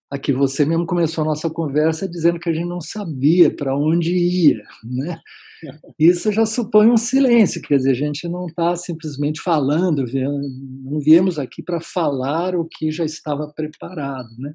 Aqui 0.09 0.31
você 0.31 0.65
mesmo 0.65 0.85
começou 0.85 1.23
a 1.23 1.27
nossa 1.27 1.49
conversa 1.49 2.07
dizendo 2.07 2.39
que 2.39 2.47
a 2.49 2.53
gente 2.53 2.67
não 2.67 2.79
sabia 2.79 3.53
para 3.53 3.77
onde 3.77 4.13
ia, 4.15 4.63
né? 4.83 5.19
Isso 5.99 6.31
já 6.31 6.45
supõe 6.45 6.89
um 6.89 6.97
silêncio, 6.97 7.61
quer 7.61 7.77
dizer, 7.77 7.91
a 7.91 7.93
gente 7.95 8.27
não 8.27 8.47
está 8.47 8.75
simplesmente 8.75 9.41
falando, 9.41 10.05
não 10.83 10.99
viemos 10.99 11.37
aqui 11.37 11.61
para 11.61 11.81
falar 11.81 12.55
o 12.55 12.65
que 12.65 12.89
já 12.91 13.03
estava 13.03 13.51
preparado, 13.53 14.29
né? 14.37 14.53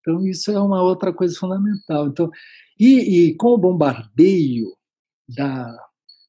Então 0.00 0.26
isso 0.26 0.50
é 0.50 0.60
uma 0.60 0.82
outra 0.82 1.12
coisa 1.12 1.36
fundamental. 1.38 2.08
Então, 2.08 2.28
e, 2.78 3.28
e 3.28 3.36
com 3.36 3.48
o 3.48 3.58
bombardeio 3.58 4.66
da, 5.28 5.72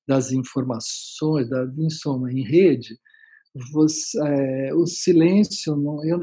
das 0.07 0.31
informações, 0.31 1.49
da, 1.49 1.65
em 1.77 1.89
soma, 1.89 2.31
em 2.31 2.43
rede, 2.43 2.97
você, 3.71 4.17
é, 4.23 4.73
o 4.73 4.85
silêncio, 4.85 5.75
não, 5.75 6.03
eu, 6.05 6.19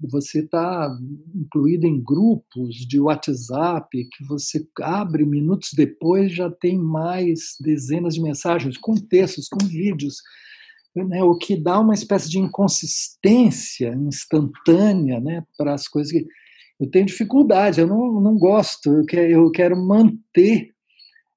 você 0.00 0.40
está 0.40 0.90
incluído 1.34 1.86
em 1.86 2.02
grupos 2.02 2.74
de 2.76 3.00
WhatsApp 3.00 3.88
que 3.90 4.24
você 4.26 4.66
abre 4.80 5.24
minutos 5.24 5.70
depois 5.74 6.32
já 6.32 6.50
tem 6.50 6.78
mais 6.78 7.56
dezenas 7.60 8.14
de 8.14 8.22
mensagens 8.22 8.76
com 8.76 8.94
textos, 8.94 9.48
com 9.48 9.64
vídeos, 9.66 10.16
né, 10.94 11.22
o 11.22 11.36
que 11.36 11.56
dá 11.56 11.80
uma 11.80 11.94
espécie 11.94 12.28
de 12.28 12.38
inconsistência 12.38 13.94
instantânea 13.94 15.20
né, 15.20 15.42
para 15.56 15.74
as 15.74 15.88
coisas 15.88 16.12
que 16.12 16.26
eu 16.78 16.90
tenho 16.90 17.06
dificuldade, 17.06 17.80
eu 17.80 17.86
não, 17.86 18.20
não 18.20 18.36
gosto, 18.36 18.92
eu 18.92 19.04
quero, 19.06 19.32
eu 19.32 19.50
quero 19.50 19.76
manter 19.76 20.73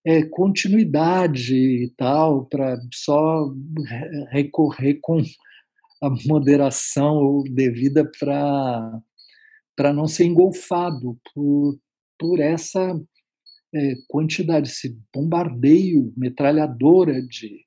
é, 0.08 0.24
continuidade 0.24 1.54
e 1.54 1.89
tal, 1.98 2.46
para 2.46 2.80
só 2.93 3.54
recorrer 4.30 5.00
com 5.02 5.17
a 6.02 6.10
moderação 6.26 7.43
devida 7.43 8.10
para 8.10 9.93
não 9.93 10.08
ser 10.08 10.24
engolfado 10.24 11.20
por, 11.34 11.78
por 12.17 12.39
essa 12.39 12.98
é, 13.76 13.96
quantidade, 14.08 14.70
esse 14.70 14.98
bombardeio, 15.13 16.13
metralhadora 16.15 17.22
de 17.22 17.65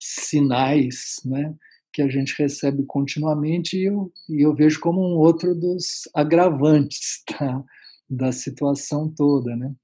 sinais, 0.00 1.16
né? 1.26 1.54
que 1.92 2.00
a 2.00 2.08
gente 2.08 2.34
recebe 2.38 2.84
continuamente 2.86 3.76
e 3.76 3.84
eu, 3.84 4.10
e 4.30 4.44
eu 4.44 4.54
vejo 4.54 4.80
como 4.80 5.00
um 5.00 5.18
outro 5.18 5.54
dos 5.54 6.08
agravantes 6.14 7.22
tá? 7.28 7.62
da 8.08 8.32
situação 8.32 9.12
toda. 9.14 9.54
Né? 9.54 9.74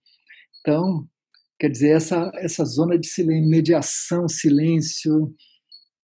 Então, 0.60 1.06
quer 1.60 1.68
dizer, 1.68 1.90
essa, 1.90 2.32
essa 2.36 2.64
zona 2.64 2.98
de 2.98 3.06
silêncio, 3.06 3.50
mediação, 3.50 4.26
silêncio 4.26 5.34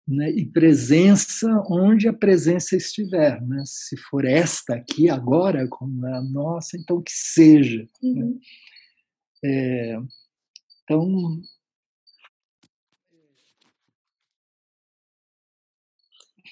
né? 0.05 0.29
e 0.31 0.45
presença 0.45 1.47
onde 1.69 2.09
a 2.09 2.13
presença 2.13 2.75
estiver. 2.75 3.41
Né? 3.41 3.63
Se 3.65 3.95
for 3.95 4.25
esta 4.25 4.75
aqui 4.75 5.09
agora, 5.09 5.65
como 5.69 6.05
é 6.05 6.17
a 6.17 6.21
nossa, 6.21 6.77
então 6.77 7.01
que 7.01 7.13
seja. 7.13 7.79
Né? 7.79 7.87
Uhum. 8.03 8.29
Né? 8.31 8.39
É, 9.45 9.97
então, 10.83 11.41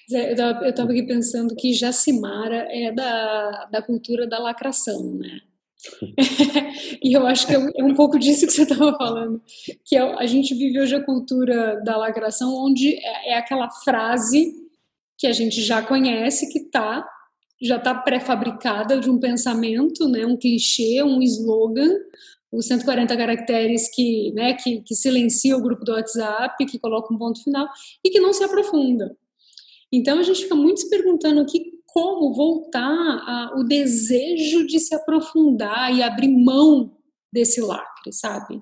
Eu 0.10 0.70
estava 0.70 0.92
aqui 0.92 1.04
pensando 1.04 1.56
que 1.56 1.74
Jacimara 1.74 2.68
é 2.70 2.92
da, 2.92 3.66
da 3.66 3.82
cultura 3.82 4.28
da 4.28 4.38
lacração, 4.38 5.16
né? 5.16 5.42
e 7.04 7.14
eu 7.14 7.26
acho 7.28 7.46
que 7.46 7.54
é 7.54 7.60
um, 7.60 7.70
é 7.70 7.94
pouco 7.94 8.18
disso 8.18 8.48
que 8.48 8.54
você 8.54 8.64
estava 8.64 8.96
falando, 8.98 9.42
que 9.84 9.96
é, 9.96 10.02
a 10.02 10.26
gente 10.26 10.54
vive 10.54 10.80
hoje 10.80 10.96
a 10.96 11.04
cultura 11.04 11.82
da 11.84 11.98
lacração, 11.98 12.54
onde 12.56 12.94
é, 12.94 13.32
é 13.34 13.38
aquela 13.38 13.70
frase 13.70 14.54
que 15.18 15.28
a 15.28 15.32
gente 15.32 15.62
já 15.62 15.82
conhece, 15.82 16.52
que 16.52 16.62
tá, 16.70 17.06
já 17.62 17.78
está 17.78 17.94
pré-fabricada 17.96 19.00
de 19.00 19.10
um 19.10 19.20
pensamento, 19.20 20.08
né, 20.08 20.26
um 20.26 20.38
clichê, 20.38 21.04
um 21.04 21.22
slogan, 21.22 21.92
os 22.52 22.68
140 22.68 23.16
caracteres 23.18 23.94
que, 23.94 24.32
né, 24.34 24.54
que, 24.54 24.82
que 24.82 24.96
silencia 24.96 25.58
o 25.58 25.62
grupo 25.62 25.84
do 25.84 25.94
WhatsApp, 25.94 26.66
que 26.66 26.80
coloca 26.80 27.14
um 27.14 27.18
ponto 27.18 27.44
final, 27.44 27.68
e 28.04 28.10
que 28.10 28.20
não 28.20 28.32
se 28.32 28.44
aprofunda. 28.44 29.16
Então 29.92 30.20
a 30.20 30.24
gente 30.24 30.44
fica 30.44 30.56
muito 30.56 30.82
se 30.82 30.90
perguntando 30.90 31.42
aqui 31.42 31.73
como 31.94 32.34
voltar 32.34 32.90
a, 32.90 33.54
o 33.56 33.64
desejo 33.64 34.66
de 34.66 34.80
se 34.80 34.96
aprofundar 34.96 35.96
e 35.96 36.02
abrir 36.02 36.28
mão 36.28 36.98
desse 37.32 37.62
lacre, 37.62 38.12
sabe? 38.12 38.60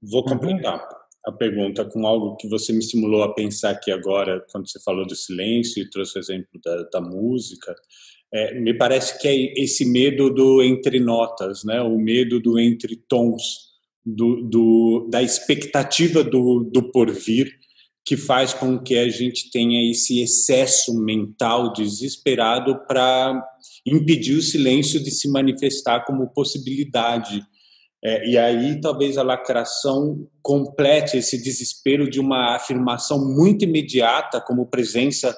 Vou 0.00 0.24
completar 0.24 0.80
a 1.26 1.32
pergunta 1.32 1.84
com 1.84 2.06
algo 2.06 2.36
que 2.36 2.48
você 2.48 2.72
me 2.72 2.78
estimulou 2.78 3.24
a 3.24 3.34
pensar 3.34 3.70
aqui 3.70 3.90
agora, 3.90 4.44
quando 4.50 4.68
você 4.68 4.80
falou 4.80 5.04
do 5.04 5.14
silêncio 5.16 5.82
e 5.82 5.90
trouxe 5.90 6.18
o 6.18 6.20
exemplo 6.20 6.60
da, 6.64 6.82
da 6.92 7.00
música. 7.00 7.74
É, 8.32 8.58
me 8.60 8.74
parece 8.74 9.20
que 9.20 9.26
é 9.26 9.60
esse 9.60 9.84
medo 9.84 10.30
do 10.30 10.62
entre 10.62 11.00
notas, 11.00 11.64
né? 11.64 11.80
o 11.82 11.98
medo 11.98 12.40
do 12.40 12.58
entre 12.58 12.96
tons, 13.08 13.72
do, 14.06 14.42
do 14.48 15.08
da 15.10 15.22
expectativa 15.22 16.24
do, 16.24 16.64
do 16.72 16.90
porvir, 16.90 17.52
que 18.04 18.16
faz 18.16 18.52
com 18.52 18.78
que 18.78 18.96
a 18.96 19.08
gente 19.08 19.50
tenha 19.50 19.90
esse 19.90 20.20
excesso 20.20 20.98
mental 20.98 21.72
desesperado 21.72 22.80
para 22.86 23.40
impedir 23.86 24.34
o 24.34 24.42
silêncio 24.42 25.02
de 25.02 25.10
se 25.10 25.30
manifestar 25.30 26.04
como 26.04 26.32
possibilidade. 26.32 27.42
É, 28.04 28.28
e 28.28 28.36
aí 28.36 28.80
talvez 28.80 29.16
a 29.16 29.22
lacração 29.22 30.28
complete 30.42 31.16
esse 31.16 31.40
desespero 31.40 32.10
de 32.10 32.18
uma 32.18 32.56
afirmação 32.56 33.24
muito 33.36 33.64
imediata 33.64 34.40
como 34.40 34.66
presença 34.66 35.34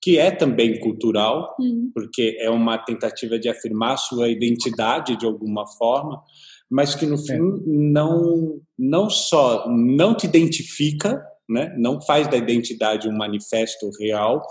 que 0.00 0.18
é 0.18 0.30
também 0.30 0.78
cultural, 0.80 1.56
uhum. 1.58 1.90
porque 1.94 2.36
é 2.38 2.50
uma 2.50 2.76
tentativa 2.76 3.38
de 3.38 3.48
afirmar 3.48 3.96
sua 3.96 4.28
identidade 4.28 5.16
de 5.16 5.24
alguma 5.24 5.66
forma, 5.66 6.22
mas 6.70 6.94
que 6.94 7.06
no 7.06 7.14
é. 7.14 7.18
fim 7.18 7.40
não 7.66 8.60
não 8.78 9.08
só 9.08 9.66
não 9.68 10.14
te 10.14 10.26
identifica 10.26 11.24
né? 11.48 11.74
não 11.76 12.00
faz 12.00 12.28
da 12.28 12.36
identidade 12.36 13.08
um 13.08 13.16
manifesto 13.16 13.90
real, 13.98 14.42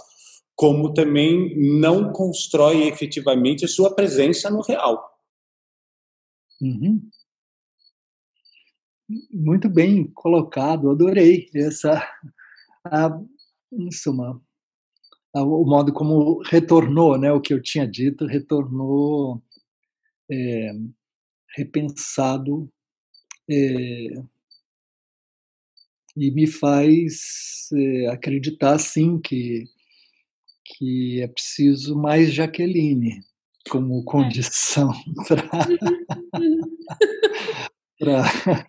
como 0.55 0.93
também 0.93 1.55
não 1.79 2.11
constrói 2.11 2.87
efetivamente 2.87 3.65
a 3.65 3.67
sua 3.67 3.95
presença 3.95 4.49
no 4.49 4.61
real. 4.61 5.03
Uhum. 6.61 7.09
Muito 9.31 9.69
bem 9.69 10.05
colocado, 10.13 10.89
adorei 10.89 11.49
essa, 11.55 12.07
a, 12.85 13.19
em 13.71 13.91
suma, 13.91 14.41
a, 15.35 15.43
o 15.43 15.65
modo 15.65 15.91
como 15.91 16.41
retornou, 16.43 17.17
né, 17.17 17.31
o 17.31 17.41
que 17.41 17.53
eu 17.53 17.61
tinha 17.61 17.87
dito, 17.87 18.25
retornou 18.25 19.43
é, 20.31 20.71
repensado 21.55 22.71
é, 23.49 24.23
e 26.15 26.31
me 26.31 26.47
faz 26.47 27.69
é, 27.73 28.07
acreditar 28.07 28.77
sim 28.79 29.19
que 29.19 29.65
que 30.65 31.21
é 31.21 31.27
preciso 31.27 31.95
mais 31.95 32.33
Jaqueline 32.33 33.19
como 33.69 34.01
é. 34.01 34.03
condição 34.05 34.91
para 37.97 38.23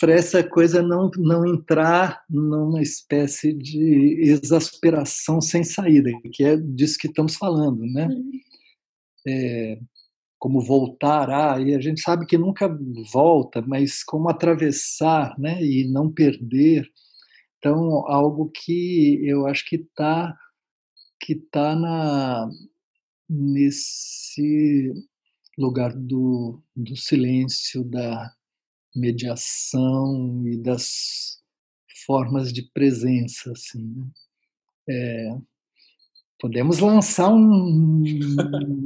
para 0.00 0.12
essa 0.12 0.42
coisa 0.42 0.82
não 0.82 1.10
não 1.16 1.46
entrar 1.46 2.24
numa 2.28 2.82
espécie 2.82 3.52
de 3.52 4.18
exasperação 4.20 5.40
sem 5.40 5.62
saída 5.62 6.10
que 6.32 6.44
é 6.44 6.56
disso 6.56 6.98
que 6.98 7.06
estamos 7.06 7.36
falando 7.36 7.84
né 7.86 8.06
uhum. 8.06 8.30
é, 9.26 9.78
como 10.44 10.60
voltar 10.60 11.30
a, 11.30 11.58
e 11.58 11.74
a 11.74 11.80
gente 11.80 12.02
sabe 12.02 12.26
que 12.26 12.36
nunca 12.36 12.68
volta, 13.10 13.62
mas 13.62 14.04
como 14.04 14.28
atravessar, 14.28 15.34
né, 15.38 15.58
e 15.64 15.90
não 15.90 16.12
perder. 16.12 16.86
Então, 17.56 18.06
algo 18.06 18.50
que 18.50 19.26
eu 19.26 19.46
acho 19.46 19.64
que 19.64 19.76
está 19.76 20.36
que 21.18 21.34
tá 21.34 21.74
na 21.74 22.46
nesse 23.26 24.92
lugar 25.56 25.94
do, 25.96 26.62
do 26.76 26.94
silêncio, 26.94 27.82
da 27.82 28.30
mediação 28.94 30.46
e 30.46 30.58
das 30.58 31.38
formas 32.06 32.52
de 32.52 32.70
presença, 32.74 33.50
assim. 33.50 33.82
Né? 33.82 34.06
É, 34.90 35.38
Podemos 36.44 36.78
lançar 36.78 37.32
um 37.32 38.04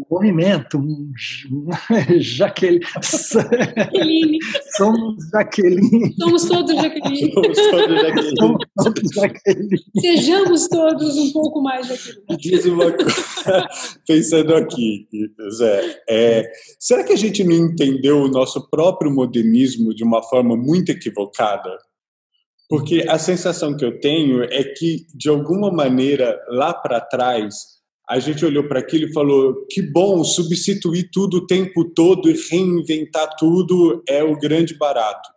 movimento, 0.09 0.79
um 0.79 1.11
Jaqueline. 2.21 2.81
Jaqueline. 3.03 4.39
Somos 4.77 5.29
Jaqueline. 5.33 6.15
Somos 6.21 6.45
todos 6.45 6.77
Jaqueline. 6.77 7.33
Somos 7.33 7.57
todos 7.57 8.01
Jaqueline. 8.01 8.37
Somos 8.39 8.67
todos 8.77 9.11
Jaqueline. 9.13 9.83
Sejamos 10.01 10.69
todos 10.69 11.17
um 11.17 11.33
pouco 11.33 11.61
mais 11.61 11.89
Jaqueline. 11.89 12.37
Diz 12.39 12.65
uma 12.67 12.93
coisa, 12.93 13.69
pensando 14.07 14.55
aqui, 14.55 15.09
Zé, 15.57 16.01
é, 16.09 16.49
será 16.79 17.03
que 17.03 17.13
a 17.13 17.19
gente 17.19 17.43
não 17.43 17.57
entendeu 17.57 18.19
o 18.19 18.29
nosso 18.29 18.71
próprio 18.71 19.11
modernismo 19.11 19.93
de 19.93 20.05
uma 20.05 20.23
forma 20.23 20.57
muito 20.57 20.91
equivocada? 20.91 21.77
Porque 22.69 23.05
a 23.09 23.19
sensação 23.19 23.77
que 23.77 23.85
eu 23.85 23.99
tenho 23.99 24.43
é 24.43 24.63
que, 24.63 25.07
de 25.15 25.29
alguma 25.29 25.71
maneira, 25.73 26.39
lá 26.49 26.75
para 26.75 27.01
trás, 27.01 27.79
a 28.09 28.19
gente 28.19 28.45
olhou 28.45 28.69
para 28.69 28.81
aquilo 28.81 29.07
e 29.07 29.13
falou: 29.13 29.67
que 29.71 29.81
bom, 29.81 30.23
substituir 30.23 31.09
tudo 31.13 31.39
o 31.39 31.47
tempo 31.47 31.85
todo 31.95 32.31
e 32.31 32.39
reinventar 32.51 33.37
tudo 33.39 34.03
é 34.09 34.23
o 34.23 34.39
grande 34.39 34.77
barato. 34.77 35.29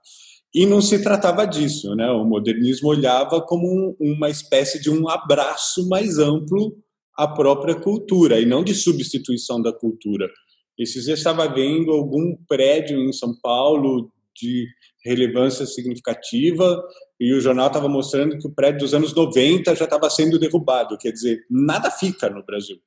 E 0.53 0.65
não 0.65 0.81
se 0.81 1.01
tratava 1.01 1.45
disso, 1.45 1.95
né? 1.95 2.09
O 2.11 2.25
modernismo 2.25 2.89
olhava 2.89 3.41
como 3.41 3.95
uma 3.97 4.29
espécie 4.29 4.81
de 4.81 4.89
um 4.89 5.07
abraço 5.07 5.87
mais 5.87 6.17
amplo 6.19 6.75
à 7.17 7.25
própria 7.27 7.75
cultura 7.75 8.39
e 8.41 8.45
não 8.45 8.61
de 8.61 8.73
substituição 8.73 9.61
da 9.61 9.71
cultura. 9.71 10.29
Esses 10.77 11.05
dias 11.05 11.19
estava 11.19 11.47
vendo 11.47 11.91
algum 11.91 12.35
prédio 12.49 12.99
em 12.99 13.13
São 13.13 13.33
Paulo 13.41 14.11
de 14.35 14.67
relevância 15.05 15.65
significativa 15.65 16.81
e 17.21 17.35
o 17.35 17.39
jornal 17.39 17.67
estava 17.67 17.87
mostrando 17.87 18.35
que 18.39 18.47
o 18.47 18.51
prédio 18.51 18.79
dos 18.79 18.95
anos 18.95 19.13
90 19.13 19.75
já 19.75 19.85
estava 19.85 20.09
sendo 20.09 20.39
derrubado. 20.39 20.97
Quer 20.97 21.11
dizer, 21.11 21.45
nada 21.47 21.91
fica 21.91 22.27
no 22.31 22.43
Brasil. 22.43 22.81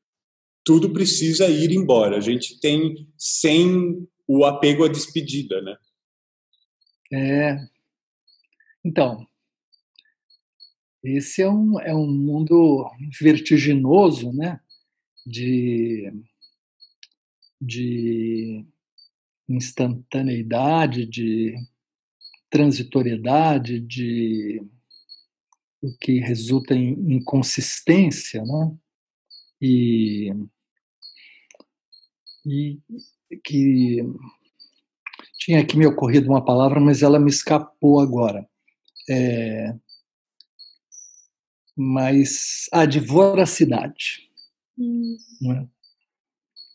Tudo 0.64 0.92
precisa 0.92 1.46
ir 1.46 1.70
embora. 1.70 2.16
A 2.16 2.20
gente 2.20 2.58
tem 2.58 3.08
sem 3.16 4.08
o 4.26 4.44
apego 4.44 4.84
à 4.84 4.88
despedida, 4.88 5.62
né? 5.62 5.76
É. 7.12 7.58
Então, 8.84 9.24
esse 11.04 11.40
é 11.40 11.48
um, 11.48 11.78
é 11.78 11.94
um 11.94 12.10
mundo 12.10 12.90
vertiginoso, 13.20 14.32
né? 14.32 14.58
De, 15.24 16.12
de 17.60 18.66
instantaneidade, 19.48 21.06
de 21.06 21.54
transitoriedade, 22.54 23.80
de 23.80 24.62
o 25.82 25.92
que 25.98 26.20
resulta 26.20 26.72
em 26.72 27.16
inconsistência, 27.16 28.44
né? 28.44 28.76
E, 29.60 30.32
e 32.46 32.80
que 33.42 33.98
tinha 35.36 35.60
aqui 35.60 35.76
me 35.76 35.84
ocorrido 35.84 36.30
uma 36.30 36.44
palavra, 36.44 36.78
mas 36.78 37.02
ela 37.02 37.18
me 37.18 37.28
escapou 37.28 37.98
agora. 37.98 38.48
É, 39.10 39.74
mas 41.76 42.68
a 42.72 42.82
ah, 42.82 42.86
de 42.86 43.00
voracidade. 43.00 44.30
Hum. 44.78 45.16
Né? 45.42 45.68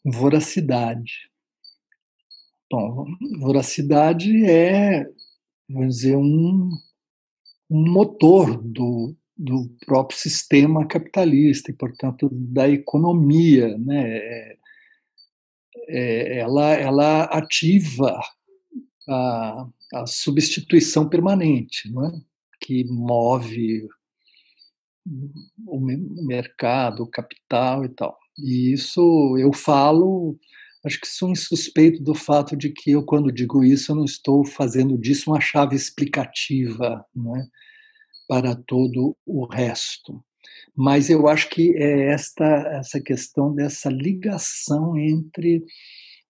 Voracidade. 0.04 1.30
Bom, 2.70 3.06
voracidade 3.40 4.46
é 4.46 5.10
vamos 5.70 5.98
dizer, 5.98 6.16
um, 6.16 6.70
um 7.70 7.92
motor 7.92 8.62
do, 8.62 9.16
do 9.38 9.70
próprio 9.86 10.18
sistema 10.18 10.88
capitalista 10.88 11.72
e, 11.72 11.74
portanto, 11.74 12.30
da 12.32 12.68
economia. 12.68 13.78
Né? 13.78 14.18
É, 14.18 14.58
é, 15.88 16.40
ela, 16.40 16.74
ela 16.74 17.24
ativa 17.24 18.20
a, 19.08 19.68
a 19.94 20.06
substituição 20.06 21.08
permanente, 21.08 21.92
não 21.92 22.06
é? 22.06 22.12
que 22.62 22.84
move 22.86 23.88
o 25.66 25.80
mercado, 26.26 27.04
o 27.04 27.10
capital 27.10 27.86
e 27.86 27.90
tal. 27.90 28.18
E 28.38 28.74
isso 28.74 29.36
eu 29.40 29.52
falo 29.54 30.38
acho 30.86 31.00
que 31.00 31.08
sou 31.08 31.30
insuspeito 31.30 32.02
do 32.02 32.16
fato 32.16 32.56
de 32.56 32.70
que 32.70 32.92
eu, 32.92 33.04
quando 33.04 33.32
digo 33.32 33.64
isso, 33.64 33.92
eu 33.92 33.96
não 33.96 34.06
estou 34.06 34.46
fazendo 34.46 34.98
disso 34.98 35.32
uma 35.32 35.42
chave 35.42 35.76
explicativa 35.76 37.06
é, 37.16 37.44
para 38.28 38.56
todo 38.56 39.16
o 39.26 39.46
resto. 39.46 40.24
Mas 40.76 41.10
eu 41.10 41.28
acho 41.28 41.50
que 41.50 41.76
é 41.76 42.12
esta 42.12 42.46
essa 42.46 43.02
questão 43.02 43.54
dessa 43.54 43.90
ligação 43.90 44.98
entre 44.98 45.64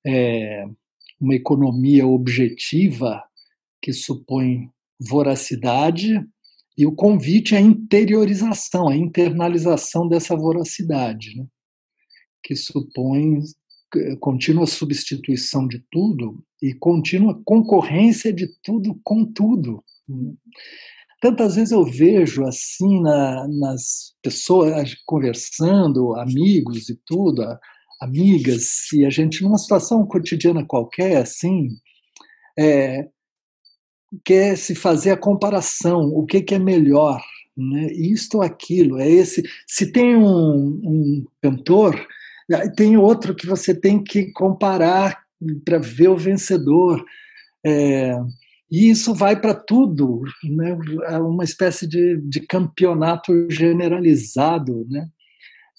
é, 0.06 0.66
uma 1.20 1.36
economia 1.36 2.08
objetiva 2.08 3.24
que 3.82 3.94
supõe 3.94 4.70
voracidade 5.00 6.22
e 6.78 6.86
o 6.86 6.96
convite 6.96 7.56
à 7.56 7.60
interiorização, 7.60 8.88
à 8.88 8.96
internalização 8.96 10.08
dessa 10.08 10.36
voracidade, 10.36 11.38
né? 11.38 11.46
que 12.42 12.56
supõe 12.56 13.42
contínua 14.20 14.66
substituição 14.68 15.68
de 15.68 15.84
tudo 15.92 16.44
e 16.62 16.74
contínua 16.74 17.40
concorrência 17.46 18.32
de 18.34 18.48
tudo 18.64 19.00
com 19.04 19.26
tudo. 19.26 19.84
Tantas 21.22 21.56
vezes 21.56 21.72
eu 21.72 21.84
vejo 21.84 22.46
assim 22.46 23.02
na, 23.02 23.48
nas 23.48 24.14
pessoas 24.22 24.96
conversando, 25.06 26.16
amigos 26.16 26.90
e 26.90 27.00
tudo, 27.06 27.44
amigas, 28.02 28.92
e 28.94 29.06
a 29.06 29.10
gente 29.10 29.44
numa 29.44 29.58
situação 29.58 30.06
cotidiana 30.06 30.66
qualquer, 30.66 31.18
assim, 31.18 31.70
é, 32.58 33.08
quer 34.24 34.58
se 34.58 34.74
fazer 34.74 35.12
a 35.12 35.18
comparação, 35.18 36.08
o 36.08 36.26
que, 36.26 36.42
que 36.42 36.56
é 36.56 36.60
melhor, 36.60 37.22
né? 37.56 37.88
isto 37.92 38.36
ou 38.36 38.42
aquilo, 38.42 38.98
é 38.98 39.10
esse. 39.10 39.44
Se 39.68 39.92
tem 39.92 40.16
um, 40.16 40.80
um 40.84 41.26
cantor 41.42 42.08
tem 42.76 42.98
outro 42.98 43.36
que 43.36 43.46
você 43.46 43.74
tem 43.74 44.04
que 44.04 44.32
comparar 44.32 45.22
para 45.64 45.78
ver 45.78 46.10
o 46.10 46.18
vencedor. 46.18 47.04
É, 47.66 48.16
e 48.72 48.90
isso 48.90 49.14
vai 49.14 49.40
para 49.40 49.54
tudo, 49.54 50.22
né? 50.44 50.78
é 51.08 51.18
uma 51.18 51.44
espécie 51.44 51.88
de, 51.88 52.18
de 52.18 52.42
campeonato 52.42 53.50
generalizado, 53.50 54.86
né? 54.90 55.08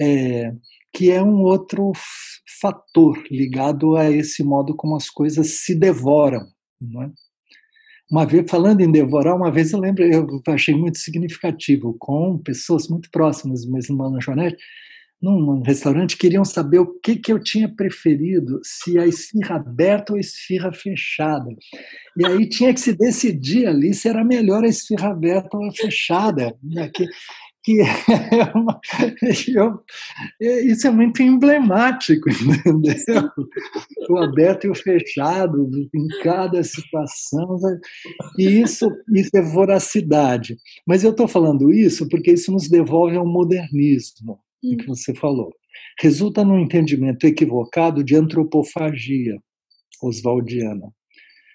É, 0.01 0.53
que 0.93 1.11
é 1.11 1.23
um 1.23 1.43
outro 1.43 1.93
fator 2.61 3.23
ligado 3.31 3.97
a 3.97 4.11
esse 4.11 4.43
modo 4.43 4.75
como 4.75 4.97
as 4.97 5.09
coisas 5.09 5.61
se 5.61 5.75
devoram. 5.75 6.47
Não 6.81 7.03
é? 7.03 7.11
Uma 8.11 8.27
vez, 8.27 8.51
falando 8.51 8.81
em 8.81 8.91
devorar, 8.91 9.37
uma 9.37 9.53
vez 9.53 9.73
eu 9.73 9.79
lembro, 9.79 10.03
eu 10.03 10.43
achei 10.49 10.75
muito 10.75 10.99
significativo, 10.99 11.95
com 11.97 12.39
pessoas 12.39 12.89
muito 12.89 13.09
próximas, 13.11 13.65
mesmo 13.65 13.97
Mano 13.97 14.21
Joanete, 14.21 14.57
num 15.23 15.61
restaurante 15.63 16.17
queriam 16.17 16.45
saber 16.45 16.79
o 16.79 16.99
que, 17.01 17.17
que 17.17 17.33
eu 17.33 17.39
tinha 17.39 17.69
preferido, 17.69 18.61
se 18.65 18.99
a 18.99 19.07
esfirra 19.07 19.57
aberta 19.57 20.13
ou 20.13 20.17
a 20.17 20.21
esfirra 20.21 20.73
fechada. 20.73 21.51
E 22.17 22.27
aí 22.27 22.49
tinha 22.49 22.73
que 22.73 22.81
se 22.81 22.95
decidir 22.95 23.67
ali 23.67 23.93
se 23.93 24.09
era 24.09 24.25
melhor 24.25 24.65
a 24.65 24.69
esfirra 24.69 25.11
aberta 25.11 25.59
ou 25.59 25.67
a 25.67 25.73
fechada. 25.73 26.57
Né? 26.63 26.91
Que, 26.95 27.07
que 27.63 27.81
é 28.33 28.51
uma, 28.55 28.81
eu, 29.55 29.81
é, 30.41 30.65
isso 30.65 30.87
é 30.87 30.91
muito 30.91 31.23
emblemático, 31.23 32.31
entendeu? 32.31 33.31
O 34.09 34.17
aberto 34.17 34.67
e 34.67 34.71
o 34.71 34.75
fechado 34.75 35.69
em 35.95 36.09
cada 36.23 36.63
situação. 36.65 37.59
Né? 37.61 37.79
E 38.39 38.63
isso, 38.63 38.91
isso 39.15 39.37
é 39.37 39.43
voracidade. 39.43 40.57
Mas 40.87 41.05
eu 41.05 41.11
estou 41.11 41.29
falando 41.29 41.71
isso 41.71 42.09
porque 42.09 42.33
isso 42.33 42.51
nos 42.51 42.71
devolve 42.71 43.17
ao 43.17 43.27
modernismo 43.27 44.41
hum. 44.63 44.77
que 44.77 44.87
você 44.87 45.15
falou. 45.15 45.53
Resulta 45.99 46.45
num 46.45 46.59
entendimento 46.59 47.27
equivocado 47.27 48.03
de 48.03 48.17
antropofagia 48.17 49.37
oswaldiana. 50.03 50.93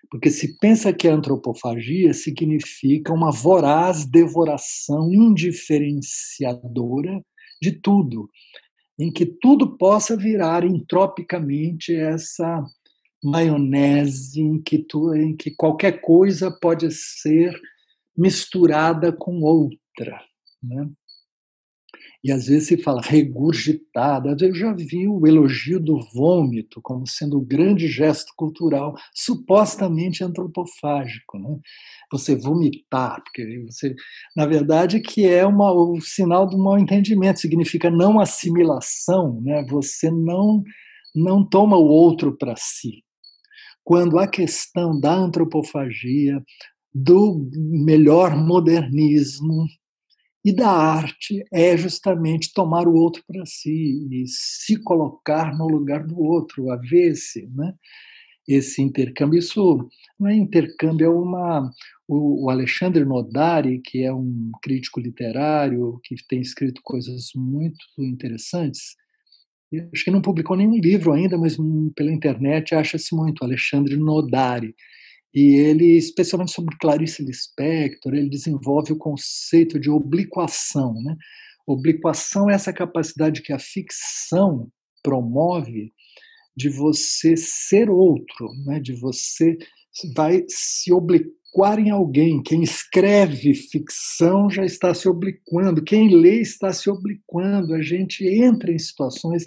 Porque 0.10 0.30
se 0.30 0.58
pensa 0.60 0.94
que 0.94 1.08
a 1.08 1.13
antropofagia 1.13 2.13
significa 2.13 3.12
uma 3.12 3.32
voraz 3.32 4.06
devoração 4.06 5.12
indiferenciadora 5.12 7.22
de 7.62 7.72
tudo, 7.72 8.30
em 9.00 9.12
que 9.12 9.26
tudo 9.26 9.77
possa 9.77 10.15
virar 10.15 10.63
entropicamente 10.63 11.96
essa 11.96 12.63
maionese 13.23 14.40
em 14.40 14.62
que, 14.62 14.77
tu, 14.77 15.15
em 15.15 15.36
que 15.36 15.50
qualquer 15.52 16.02
coisa 16.02 16.52
pode 16.52 16.92
ser 16.92 17.60
misturada 18.15 19.12
com 19.12 19.42
outra. 19.42 20.21
Né? 20.62 20.88
E 22.26 22.32
às 22.32 22.48
vezes 22.48 22.69
se 22.69 22.78
fala 22.82 23.02
regurgitada. 23.04 24.36
Eu 24.42 24.56
já 24.56 24.73
vi 24.73 25.08
o 25.08 25.28
elogio 25.28 25.80
do 25.80 26.02
vômito 26.12 26.82
como 26.82 27.06
sendo 27.06 27.38
um 27.38 27.46
grande 27.46 27.88
gesto 27.88 28.34
cultural, 28.36 28.96
supostamente 29.13 30.23
antropofágico. 30.23 31.38
Né? 31.38 31.60
Você 32.12 32.36
vomitar, 32.36 33.21
porque 33.23 33.60
você, 33.69 33.94
na 34.36 34.48
verdade, 34.48 35.02
que 35.02 35.23
é 35.28 35.46
uma, 35.46 35.71
o 35.71 36.02
sinal 36.02 36.50
do 36.50 36.58
mal 36.58 36.80
entendimento, 36.80 37.40
significa 37.40 37.92
não 37.92 38.19
assimilação, 38.19 39.40
né? 39.44 39.63
você 39.69 40.10
não, 40.10 40.63
não 41.15 41.48
toma 41.48 41.78
o 41.78 41.86
outro 41.86 42.36
para 42.36 42.56
si. 42.58 43.04
Quando 43.84 44.17
a 44.17 44.28
questão 44.28 45.00
da 45.00 45.13
antropofagia, 45.13 46.42
do 46.92 47.48
melhor 47.54 48.36
modernismo, 48.36 49.67
e 50.46 50.56
da 50.56 50.69
arte 50.69 51.43
é 51.52 51.75
justamente 51.75 52.54
tomar 52.54 52.87
o 52.87 52.93
outro 52.93 53.23
para 53.27 53.43
si 53.48 54.08
e 54.12 54.25
se 54.27 54.81
colocar 54.83 55.58
no 55.58 55.67
lugar 55.67 56.06
do 56.06 56.19
outro, 56.19 56.69
haver-se, 56.69 57.50
né? 57.56 57.73
esse 58.48 58.81
intercâmbio. 58.81 59.39
Isso 59.39 59.89
não 60.19 60.29
é 60.29 60.35
intercâmbio, 60.35 61.06
é 61.06 61.10
uma. 61.10 61.69
O 62.08 62.52
Alexandre 62.52 63.04
Nodari, 63.04 63.81
que 63.83 64.04
é 64.04 64.13
um 64.13 64.52
crítico 64.62 65.00
literário, 65.00 66.00
que 66.04 66.15
tem 66.29 66.39
escrito 66.39 66.79
coisas 66.83 67.31
muito 67.35 67.83
interessantes, 67.98 68.96
acho 69.91 70.04
que 70.04 70.12
não 70.12 70.21
publicou 70.21 70.56
nenhum 70.56 70.77
livro 70.77 71.12
ainda, 71.13 71.35
mas 71.35 71.58
pela 71.96 72.12
internet 72.12 72.75
acha-se 72.75 73.15
muito, 73.15 73.43
Alexandre 73.43 73.98
Nodari. 73.98 74.75
E 75.36 75.56
ele, 75.56 75.98
especialmente 75.98 76.54
sobre 76.54 76.77
Clarice 76.77 77.21
Lispector, 77.21 78.13
ele 78.13 78.29
desenvolve 78.29 78.94
o 78.94 78.98
conceito 78.98 79.77
de 79.77 79.90
obliquação. 79.90 80.94
Né? 81.04 81.17
Obliquação 81.67 82.50
é 82.50 82.54
essa 82.54 82.71
capacidade 82.71 83.42
que 83.42 83.52
a 83.52 83.60
ficção 83.60 84.71
promove 85.04 85.92
de 86.56 86.69
você 86.69 87.36
ser 87.36 87.90
outro, 87.90 88.48
né? 88.65 88.79
de 88.79 88.94
você 88.94 89.58
vai 90.15 90.46
se 90.48 90.94
obliquar 90.94 91.79
em 91.79 91.90
alguém. 91.90 92.42
Quem 92.42 92.63
escreve 92.63 93.54
ficção 93.54 94.50
já 94.50 94.63
está 94.63 94.94
se 94.94 95.10
obliquando, 95.10 95.83
quem 95.83 96.15
lê 96.15 96.40
está 96.40 96.71
se 96.71 96.90
obliquando. 96.90 97.73
A 97.73 97.81
gente 97.81 98.25
entra 98.25 98.71
em 98.71 98.79
situações 98.79 99.46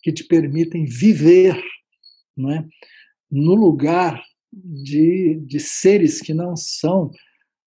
que 0.00 0.12
te 0.12 0.22
permitem 0.22 0.84
viver 0.84 1.60
né? 2.36 2.64
no 3.28 3.56
lugar 3.56 4.22
de, 4.64 5.40
de 5.46 5.60
seres 5.60 6.20
que 6.20 6.34
não 6.34 6.56
são 6.56 7.10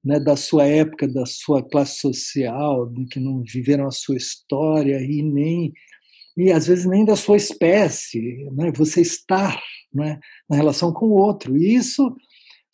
né, 0.05 0.21
da 0.21 0.37
sua 0.37 0.67
época, 0.67 1.09
da 1.09 1.27
sua 1.27 1.63
classe 1.63 1.99
social, 1.99 2.93
que 3.11 3.19
não 3.19 3.43
viveram 3.43 3.87
a 3.87 3.91
sua 3.91 4.17
história 4.17 5.01
e 5.01 5.23
nem 5.23 5.73
e 6.37 6.53
às 6.53 6.67
vezes 6.67 6.85
nem 6.85 7.05
da 7.05 7.17
sua 7.17 7.39
espécie, 7.39 8.47
né? 8.53 8.71
você 8.71 9.01
estar 9.01 9.59
né, 9.93 10.21
na 10.49 10.57
relação 10.57 10.93
com 10.93 11.07
o 11.07 11.17
outro. 11.17 11.57
E 11.57 11.75
isso 11.75 12.15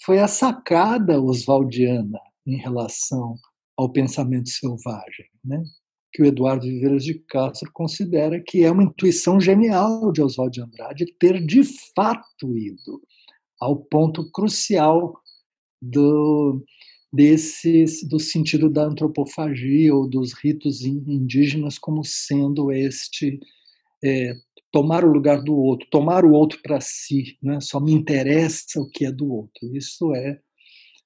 foi 0.04 0.18
a 0.18 0.26
sacada 0.26 1.22
oswaldiana 1.22 2.18
em 2.44 2.56
relação 2.56 3.36
ao 3.76 3.88
pensamento 3.88 4.48
selvagem, 4.48 5.26
né? 5.44 5.62
que 6.12 6.22
o 6.22 6.26
Eduardo 6.26 6.66
Viveiras 6.66 7.04
de 7.04 7.14
Castro 7.14 7.70
considera 7.72 8.42
que 8.44 8.64
é 8.64 8.70
uma 8.70 8.82
intuição 8.82 9.40
genial 9.40 10.12
de 10.12 10.20
Oswald 10.20 10.52
de 10.52 10.60
Andrade 10.60 11.14
ter 11.18 11.40
de 11.40 11.62
fato 11.94 12.58
ido 12.58 13.00
ao 13.62 13.76
ponto 13.76 14.28
crucial 14.32 15.14
do, 15.80 16.64
desses, 17.12 18.06
do 18.08 18.18
sentido 18.18 18.68
da 18.68 18.84
antropofagia 18.84 19.94
ou 19.94 20.08
dos 20.08 20.32
ritos 20.32 20.84
indígenas 20.84 21.78
como 21.78 22.04
sendo 22.04 22.72
este 22.72 23.38
é, 24.04 24.34
tomar 24.72 25.04
o 25.04 25.12
lugar 25.12 25.40
do 25.42 25.54
outro, 25.54 25.86
tomar 25.90 26.24
o 26.24 26.32
outro 26.32 26.58
para 26.60 26.80
si, 26.80 27.38
né? 27.40 27.60
só 27.60 27.78
me 27.78 27.92
interessa 27.92 28.80
o 28.80 28.88
que 28.88 29.04
é 29.04 29.12
do 29.12 29.32
outro. 29.32 29.76
Isso 29.76 30.12
é, 30.12 30.40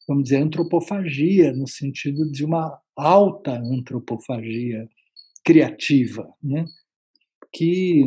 vamos 0.08 0.24
dizer, 0.24 0.36
antropofagia, 0.36 1.52
no 1.52 1.68
sentido 1.68 2.30
de 2.30 2.42
uma 2.42 2.80
alta 2.96 3.52
antropofagia 3.52 4.88
criativa, 5.44 6.26
né? 6.42 6.64
que 7.52 8.02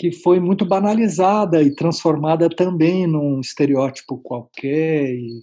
que 0.00 0.10
foi 0.10 0.40
muito 0.40 0.64
banalizada 0.64 1.62
e 1.62 1.74
transformada 1.74 2.48
também 2.48 3.06
num 3.06 3.38
estereótipo 3.38 4.16
qualquer 4.16 5.14
e, 5.14 5.42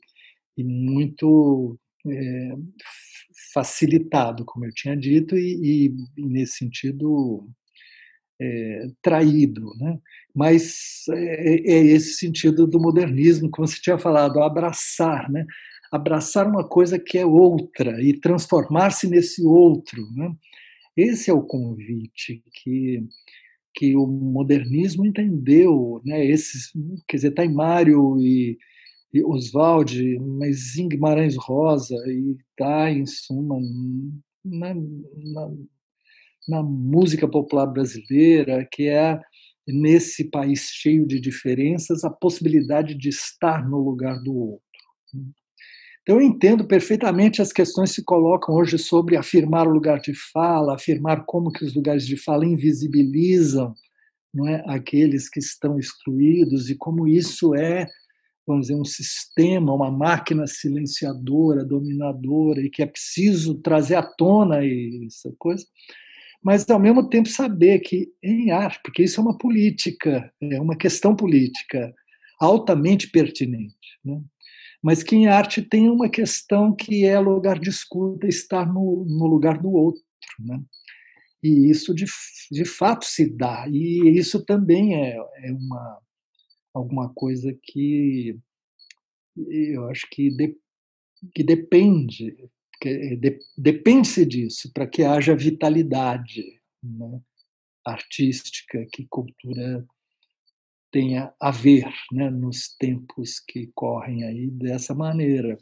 e 0.58 0.64
muito 0.64 1.78
é, 2.08 2.54
facilitado, 3.54 4.44
como 4.44 4.66
eu 4.66 4.72
tinha 4.74 4.98
dito, 4.98 5.38
e, 5.38 5.94
e 6.18 6.26
nesse 6.26 6.58
sentido 6.58 7.48
é, 8.42 8.88
traído. 9.00 9.62
Né? 9.80 10.00
Mas 10.34 11.04
é, 11.12 11.74
é, 11.74 11.86
esse 11.86 12.14
sentido 12.16 12.66
do 12.66 12.80
modernismo, 12.80 13.52
como 13.52 13.68
você 13.68 13.80
tinha 13.80 14.00
falado, 14.00 14.42
abraçar, 14.42 15.30
né? 15.30 15.46
abraçar 15.92 16.48
uma 16.48 16.68
coisa 16.68 16.98
que 16.98 17.20
é 17.20 17.26
outra 17.28 18.02
e 18.02 18.20
transformar-se 18.20 19.08
nesse 19.08 19.46
outro. 19.46 20.02
Né? 20.16 20.32
Esse 20.98 21.30
é 21.30 21.34
o 21.34 21.44
convite 21.44 22.42
que 22.52 23.04
que 23.78 23.96
o 23.96 24.08
modernismo 24.08 25.06
entendeu, 25.06 26.02
né, 26.04 26.26
esses, 26.26 26.72
quer 27.08 27.18
dizer, 27.18 27.32
tá 27.32 27.48
Mário 27.48 28.18
e, 28.20 28.58
e 29.14 29.24
Oswald, 29.24 30.18
mas 30.40 30.76
em 30.78 30.90
Guimarães 30.90 31.36
Rosa 31.38 31.96
e 32.08 32.36
tá, 32.58 32.90
em 32.90 33.06
suma, 33.06 33.60
na, 34.44 34.74
na, 34.74 35.52
na 36.50 36.64
música 36.64 37.28
popular 37.28 37.68
brasileira, 37.68 38.68
que 38.72 38.88
é 38.88 39.20
nesse 39.68 40.28
país 40.32 40.72
cheio 40.74 41.06
de 41.06 41.20
diferenças 41.20 42.04
a 42.04 42.10
possibilidade 42.10 42.96
de 42.96 43.10
estar 43.10 43.70
no 43.70 43.78
lugar 43.78 44.20
do 44.24 44.36
outro. 44.36 44.62
Então, 46.08 46.22
eu 46.22 46.26
entendo 46.26 46.66
perfeitamente 46.66 47.42
as 47.42 47.52
questões 47.52 47.90
que 47.90 47.96
se 47.98 48.06
colocam 48.06 48.56
hoje 48.56 48.78
sobre 48.78 49.18
afirmar 49.18 49.68
o 49.68 49.74
lugar 49.74 50.00
de 50.00 50.14
fala, 50.14 50.74
afirmar 50.74 51.26
como 51.26 51.52
que 51.52 51.66
os 51.66 51.76
lugares 51.76 52.08
de 52.08 52.16
fala 52.16 52.46
invisibilizam 52.46 53.76
não 54.34 54.48
é, 54.48 54.64
aqueles 54.68 55.28
que 55.28 55.40
estão 55.40 55.78
excluídos 55.78 56.70
e 56.70 56.78
como 56.78 57.10
isso 57.10 57.54
é, 57.54 57.86
vamos 58.48 58.68
dizer, 58.68 58.80
um 58.80 58.86
sistema, 58.86 59.74
uma 59.74 59.92
máquina 59.92 60.48
silenciadora, 60.48 61.66
dominadora 61.66 62.62
e 62.62 62.70
que 62.70 62.82
é 62.82 62.86
preciso 62.86 63.56
trazer 63.56 63.96
à 63.96 64.02
tona 64.02 64.66
essa 65.06 65.34
coisa. 65.38 65.66
Mas, 66.42 66.70
ao 66.70 66.80
mesmo 66.80 67.10
tempo, 67.10 67.28
saber 67.28 67.80
que 67.80 68.08
em 68.24 68.50
arte, 68.52 68.80
porque 68.82 69.04
isso 69.04 69.20
é 69.20 69.24
uma 69.26 69.38
política, 69.38 70.32
é 70.42 70.62
uma 70.62 70.78
questão 70.78 71.14
política 71.14 71.94
altamente 72.40 73.10
pertinente. 73.10 74.00
Né? 74.06 74.22
Mas 74.82 75.04
que 75.04 75.16
em 75.16 75.28
arte 75.28 75.62
tem 75.62 75.90
uma 75.90 76.10
questão 76.10 76.76
que 76.76 77.06
é 77.06 77.20
lugar 77.20 77.60
de 77.60 77.70
escuta, 77.70 78.28
estar 78.28 78.66
no, 78.66 79.06
no 79.06 79.26
lugar 79.26 79.62
do 79.62 79.72
outro. 79.72 80.02
Né? 80.40 80.62
E 81.44 81.70
isso 81.70 81.94
de, 81.94 82.06
de 82.52 82.66
fato 82.66 83.06
se 83.06 83.30
dá, 83.30 83.68
e 83.70 84.18
isso 84.18 84.44
também 84.44 84.96
é, 84.96 85.16
é 85.16 85.52
uma, 85.52 86.02
alguma 86.74 87.14
coisa 87.14 87.58
que 87.64 88.38
eu 89.36 89.88
acho 89.90 90.08
que, 90.10 90.32
de, 90.32 90.58
que 91.34 91.44
depende, 91.44 92.36
que 92.82 93.16
de, 93.16 93.40
depende-se 93.58 94.26
disso 94.26 94.72
para 94.74 94.88
que 94.88 95.04
haja 95.04 95.36
vitalidade 95.36 96.44
né, 96.84 97.22
artística, 97.86 98.86
que 98.92 99.06
cultura 99.08 99.86
tenha 100.92 101.34
a 101.40 101.52
ver 101.52 101.86
né, 102.12 102.30
nos 102.30 102.76
tempos 102.78 103.40
que 103.40 103.70
correm 103.74 104.24
aí 104.24 104.50
dessa 104.50 104.94
maneira. 104.94 105.58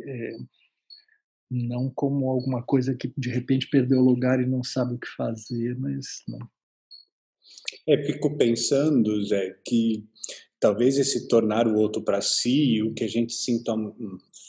É, 0.00 0.36
não 1.50 1.90
como 1.90 2.30
alguma 2.30 2.62
coisa 2.62 2.94
que 2.94 3.12
de 3.16 3.28
repente 3.28 3.68
perdeu 3.68 4.00
lugar 4.00 4.40
e 4.40 4.46
não 4.46 4.62
sabe 4.62 4.94
o 4.94 4.98
que 4.98 5.08
fazer, 5.08 5.76
mas 5.78 6.22
não. 6.28 6.38
É, 7.88 8.04
fico 8.04 8.36
pensando, 8.36 9.24
Zé, 9.24 9.58
que 9.64 10.06
talvez 10.60 10.98
esse 10.98 11.26
tornar 11.26 11.66
o 11.66 11.76
outro 11.76 12.02
para 12.02 12.20
si, 12.20 12.80
o 12.82 12.94
que 12.94 13.04
a 13.04 13.08
gente 13.08 13.32
sinta 13.32 13.72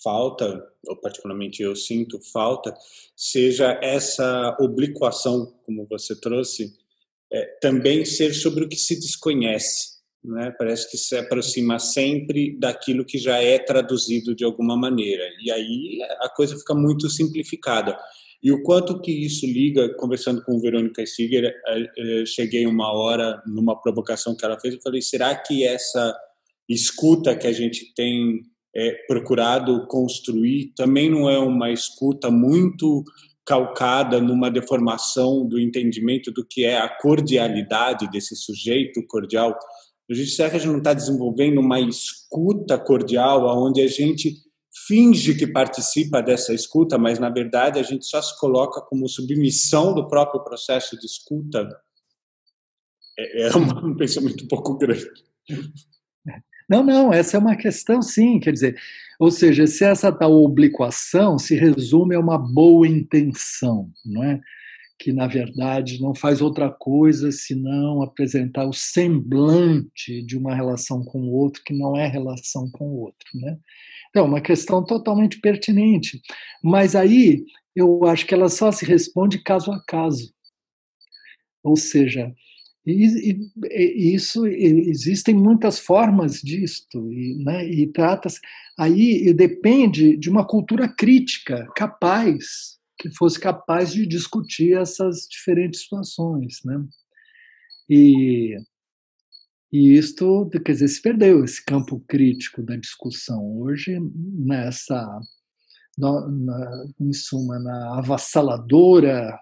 falta, 0.03 0.63
ou 0.87 0.95
particularmente 0.97 1.63
eu 1.63 1.75
sinto 1.75 2.19
falta, 2.31 2.73
seja 3.15 3.79
essa 3.81 4.55
obliquação, 4.59 5.57
como 5.65 5.87
você 5.87 6.15
trouxe, 6.19 6.77
é, 7.31 7.45
também 7.61 8.05
ser 8.05 8.33
sobre 8.33 8.65
o 8.65 8.69
que 8.69 8.75
se 8.75 8.95
desconhece 8.99 9.90
né? 10.23 10.53
Parece 10.57 10.89
que 10.89 10.97
se 10.97 11.15
aproxima 11.17 11.79
sempre 11.79 12.57
daquilo 12.59 13.05
que 13.05 13.17
já 13.17 13.41
é 13.41 13.57
traduzido 13.57 14.35
de 14.35 14.43
alguma 14.43 14.77
maneira. 14.77 15.23
E 15.43 15.51
aí 15.51 15.99
a 16.21 16.29
coisa 16.29 16.57
fica 16.57 16.73
muito 16.73 17.09
simplificada. 17.09 17.97
E 18.43 18.51
o 18.51 18.63
quanto 18.63 18.99
que 18.99 19.11
isso 19.11 19.45
liga, 19.45 19.93
conversando 19.95 20.43
com 20.43 20.59
Verônica 20.59 21.05
Siger, 21.05 21.45
eh, 21.45 21.91
eh, 21.97 22.25
cheguei 22.25 22.65
uma 22.65 22.91
hora 22.91 23.41
numa 23.45 23.79
provocação 23.79 24.35
que 24.35 24.43
ela 24.43 24.59
fez, 24.59 24.73
eu 24.73 24.81
falei, 24.81 25.01
será 25.01 25.35
que 25.35 25.63
essa 25.63 26.15
escuta 26.67 27.35
que 27.35 27.45
a 27.45 27.51
gente 27.51 27.93
tem 27.93 28.41
é, 28.75 28.91
procurado 29.07 29.85
construir 29.87 30.71
também 30.75 31.09
não 31.09 31.29
é 31.29 31.37
uma 31.37 31.71
escuta 31.71 32.31
muito 32.31 33.03
calcada 33.45 34.21
numa 34.21 34.49
deformação 34.49 35.45
do 35.45 35.59
entendimento 35.59 36.31
do 36.31 36.45
que 36.45 36.63
é 36.63 36.77
a 36.77 36.87
cordialidade 36.87 38.09
desse 38.09 38.35
sujeito 38.35 39.05
cordial. 39.07 39.57
A 40.09 40.13
gente 40.13 40.31
será 40.31 40.49
que 40.49 40.57
a 40.57 40.59
gente 40.59 40.71
não 40.71 40.79
está 40.79 40.93
desenvolvendo 40.93 41.59
uma 41.59 41.79
escuta 41.79 42.77
cordial, 42.77 43.45
onde 43.63 43.81
a 43.81 43.87
gente 43.87 44.35
finge 44.87 45.35
que 45.35 45.47
participa 45.47 46.21
dessa 46.21 46.53
escuta, 46.53 46.97
mas 46.97 47.19
na 47.19 47.29
verdade 47.29 47.79
a 47.79 47.83
gente 47.83 48.05
só 48.05 48.21
se 48.21 48.37
coloca 48.39 48.81
como 48.81 49.07
submissão 49.07 49.93
do 49.93 50.07
próprio 50.07 50.43
processo 50.43 50.97
de 50.97 51.05
escuta? 51.05 51.67
É, 53.17 53.43
é 53.43 53.49
um 53.57 53.95
pensamento 53.95 54.43
um 54.43 54.47
pouco 54.47 54.77
grande. 54.77 55.07
Não, 56.69 56.83
não, 56.83 57.11
essa 57.11 57.35
é 57.35 57.39
uma 57.39 57.57
questão 57.57 58.01
sim, 58.01 58.39
quer 58.39 58.53
dizer, 58.53 58.77
ou 59.19 59.29
seja, 59.29 59.67
se 59.67 59.83
essa 59.83 60.09
tal 60.09 60.31
obliquação 60.31 61.37
se 61.37 61.53
resume 61.53 62.15
a 62.15 62.19
uma 62.19 62.37
boa 62.37 62.87
intenção, 62.87 63.91
não 64.05 64.23
é? 64.23 64.39
Que 65.01 65.11
na 65.11 65.25
verdade 65.25 65.99
não 65.99 66.13
faz 66.13 66.41
outra 66.41 66.69
coisa 66.69 67.31
senão 67.31 68.03
apresentar 68.03 68.65
o 68.67 68.73
semblante 68.73 70.21
de 70.21 70.37
uma 70.37 70.53
relação 70.53 71.03
com 71.03 71.21
o 71.21 71.31
outro 71.31 71.63
que 71.65 71.73
não 71.73 71.97
é 71.97 72.07
relação 72.07 72.69
com 72.69 72.85
o 72.85 72.99
outro, 72.99 73.27
né? 73.33 73.57
Então, 74.11 74.25
uma 74.25 74.41
questão 74.41 74.85
totalmente 74.85 75.39
pertinente, 75.39 76.21
mas 76.63 76.95
aí 76.95 77.43
eu 77.75 78.05
acho 78.05 78.27
que 78.27 78.33
ela 78.33 78.49
só 78.49 78.71
se 78.71 78.85
responde 78.85 79.41
caso 79.41 79.71
a 79.71 79.81
caso. 79.83 80.31
Ou 81.63 81.75
seja, 81.75 82.31
isso 82.85 84.45
existem 84.45 85.33
muitas 85.33 85.79
formas 85.79 86.41
disto 86.41 87.11
e, 87.11 87.43
né, 87.43 87.67
e 87.67 87.87
trata 87.87 88.27
aí 88.77 89.33
depende 89.33 90.17
de 90.17 90.29
uma 90.29 90.45
cultura 90.45 90.87
crítica 90.87 91.67
capaz 91.75 92.80
que 93.01 93.09
fosse 93.09 93.39
capaz 93.39 93.91
de 93.91 94.05
discutir 94.05 94.77
essas 94.77 95.27
diferentes 95.29 95.81
situações, 95.81 96.59
né? 96.63 96.85
E 97.89 98.55
e 99.73 99.97
isto, 99.97 100.49
quer 100.65 100.73
dizer, 100.73 100.89
se 100.89 101.01
perdeu 101.01 101.45
esse 101.45 101.63
campo 101.63 102.03
crítico 102.05 102.61
da 102.61 102.75
discussão 102.75 103.57
hoje 103.61 103.97
nessa 104.11 105.07
na, 105.97 106.27
na, 106.29 106.85
em 106.99 107.13
suma 107.13 107.57
na 107.57 107.97
avassaladora 107.97 109.39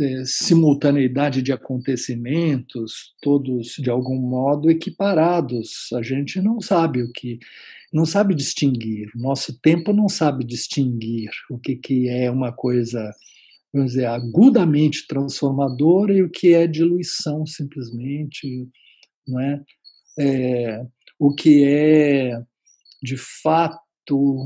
é, 0.00 0.24
simultaneidade 0.24 1.42
de 1.42 1.52
acontecimentos, 1.52 3.14
todos 3.22 3.74
de 3.78 3.90
algum 3.90 4.18
modo 4.18 4.70
equiparados. 4.70 5.90
A 5.94 6.02
gente 6.02 6.40
não 6.40 6.60
sabe 6.60 7.02
o 7.02 7.12
que, 7.12 7.38
não 7.96 8.04
sabe 8.04 8.34
distinguir. 8.34 9.08
O 9.16 9.18
nosso 9.18 9.58
tempo 9.60 9.90
não 9.90 10.06
sabe 10.06 10.44
distinguir 10.44 11.30
o 11.50 11.58
que, 11.58 11.76
que 11.76 12.08
é 12.10 12.30
uma 12.30 12.52
coisa, 12.52 13.10
vamos 13.72 13.92
dizer, 13.92 14.04
agudamente 14.04 15.06
transformadora 15.06 16.12
e 16.12 16.22
o 16.22 16.28
que 16.28 16.52
é 16.52 16.66
diluição 16.66 17.46
simplesmente, 17.46 18.68
não 19.26 19.40
é? 19.40 19.64
é 20.18 20.86
o 21.18 21.34
que 21.34 21.64
é 21.64 22.38
de 23.02 23.16
fato 23.16 24.36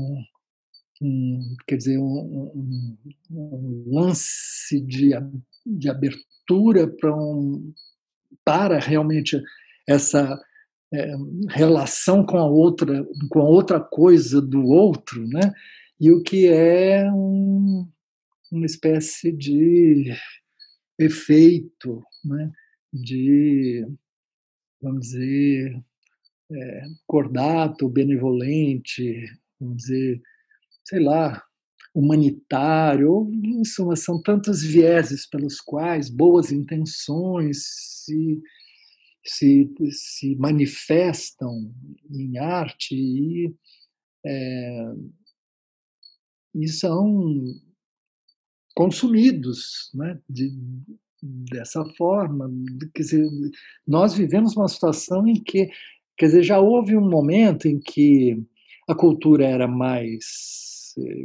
um, 1.01 1.55
quer 1.67 1.75
dizer, 1.75 1.97
um, 1.97 2.51
um, 2.55 2.97
um 3.31 3.83
lance 3.87 4.79
de, 4.79 5.09
de 5.65 5.89
abertura 5.89 6.89
um, 7.03 7.73
para 8.45 8.79
realmente 8.79 9.41
essa 9.89 10.39
é, 10.93 11.15
relação 11.49 12.25
com 12.25 12.37
a 12.37 12.45
outra, 12.45 13.05
com 13.29 13.39
a 13.39 13.47
outra 13.47 13.79
coisa 13.79 14.41
do 14.41 14.65
outro, 14.65 15.25
né? 15.27 15.53
E 15.99 16.11
o 16.11 16.21
que 16.21 16.47
é 16.47 17.09
um, 17.11 17.87
uma 18.51 18.65
espécie 18.65 19.31
de 19.31 20.13
efeito, 20.99 22.03
né? 22.25 22.51
De, 22.93 23.87
vamos 24.81 25.07
dizer, 25.07 25.81
é, 26.51 26.83
cordato, 27.07 27.87
benevolente, 27.87 29.25
vamos 29.59 29.77
dizer, 29.77 30.21
sei 30.83 30.99
lá, 30.99 31.41
humanitário, 31.93 33.29
em 33.31 33.63
suma, 33.63 33.95
são 33.95 34.21
tantos 34.21 34.63
vieses 34.63 35.27
pelos 35.27 35.59
quais 35.59 36.09
boas 36.09 36.51
intenções 36.51 37.63
se, 38.03 38.41
se, 39.23 39.71
se 39.91 40.35
manifestam 40.35 41.71
em 42.09 42.37
arte 42.37 42.95
e, 42.95 43.53
é, 44.25 44.93
e 46.55 46.67
são 46.67 47.43
consumidos 48.75 49.91
né, 49.93 50.19
de, 50.29 50.51
dessa 51.21 51.85
forma. 51.95 52.51
Quer 52.93 53.01
dizer, 53.01 53.29
nós 53.87 54.13
vivemos 54.13 54.55
uma 54.55 54.67
situação 54.67 55.27
em 55.27 55.41
que, 55.41 55.69
quer 56.17 56.27
dizer, 56.27 56.43
já 56.43 56.59
houve 56.59 56.97
um 56.97 57.09
momento 57.09 57.67
em 57.67 57.79
que 57.79 58.41
a 58.87 58.95
cultura 58.95 59.45
era 59.45 59.67
mais 59.67 60.51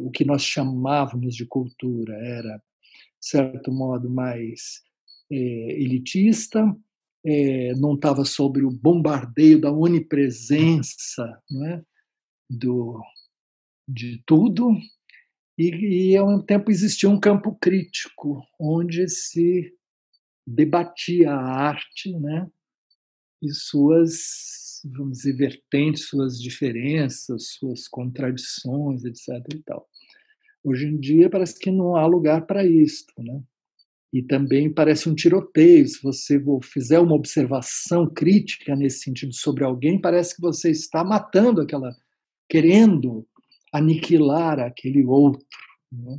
o 0.02 0.10
que 0.10 0.24
nós 0.24 0.42
chamávamos 0.42 1.34
de 1.34 1.46
cultura 1.46 2.14
era, 2.14 2.56
de 2.58 3.28
certo 3.28 3.72
modo, 3.72 4.08
mais 4.08 4.82
é, 5.30 5.36
elitista, 5.36 6.76
é, 7.26 7.74
não 7.74 7.94
estava 7.94 8.24
sobre 8.24 8.64
o 8.64 8.70
bombardeio 8.70 9.60
da 9.60 9.72
onipresença 9.72 11.24
é, 11.66 11.82
do, 12.48 13.02
de 13.88 14.22
tudo, 14.24 14.70
e, 15.58 16.12
e, 16.12 16.16
ao 16.16 16.28
mesmo 16.28 16.44
tempo 16.44 16.70
existia 16.70 17.08
um 17.08 17.18
campo 17.18 17.56
crítico, 17.60 18.46
onde 18.60 19.08
se 19.08 19.74
debatia 20.46 21.32
a 21.32 21.68
arte 21.68 22.12
né, 22.12 22.46
e 23.42 23.50
suas 23.52 24.56
vamos 24.84 25.18
dizer, 25.18 25.32
vertentes, 25.32 26.06
suas 26.06 26.40
diferenças, 26.40 27.48
suas 27.58 27.88
contradições, 27.88 29.04
etc. 29.04 29.28
E 29.54 29.62
tal. 29.62 29.88
Hoje 30.62 30.86
em 30.86 30.98
dia 30.98 31.30
parece 31.30 31.58
que 31.58 31.70
não 31.70 31.96
há 31.96 32.06
lugar 32.06 32.46
para 32.46 32.64
isso, 32.64 33.06
né? 33.18 33.42
E 34.16 34.22
também 34.22 34.72
parece 34.72 35.10
um 35.10 35.14
tiroteio. 35.14 35.86
Se 35.86 36.02
você 36.02 36.42
fizer 36.62 36.98
uma 36.98 37.14
observação 37.14 38.08
crítica 38.08 38.74
nesse 38.74 39.00
sentido 39.00 39.34
sobre 39.34 39.62
alguém, 39.62 40.00
parece 40.00 40.34
que 40.34 40.40
você 40.40 40.70
está 40.70 41.04
matando 41.04 41.60
aquela, 41.60 41.94
querendo 42.48 43.26
aniquilar 43.70 44.58
aquele 44.58 45.04
outro, 45.04 45.44
né? 45.92 46.18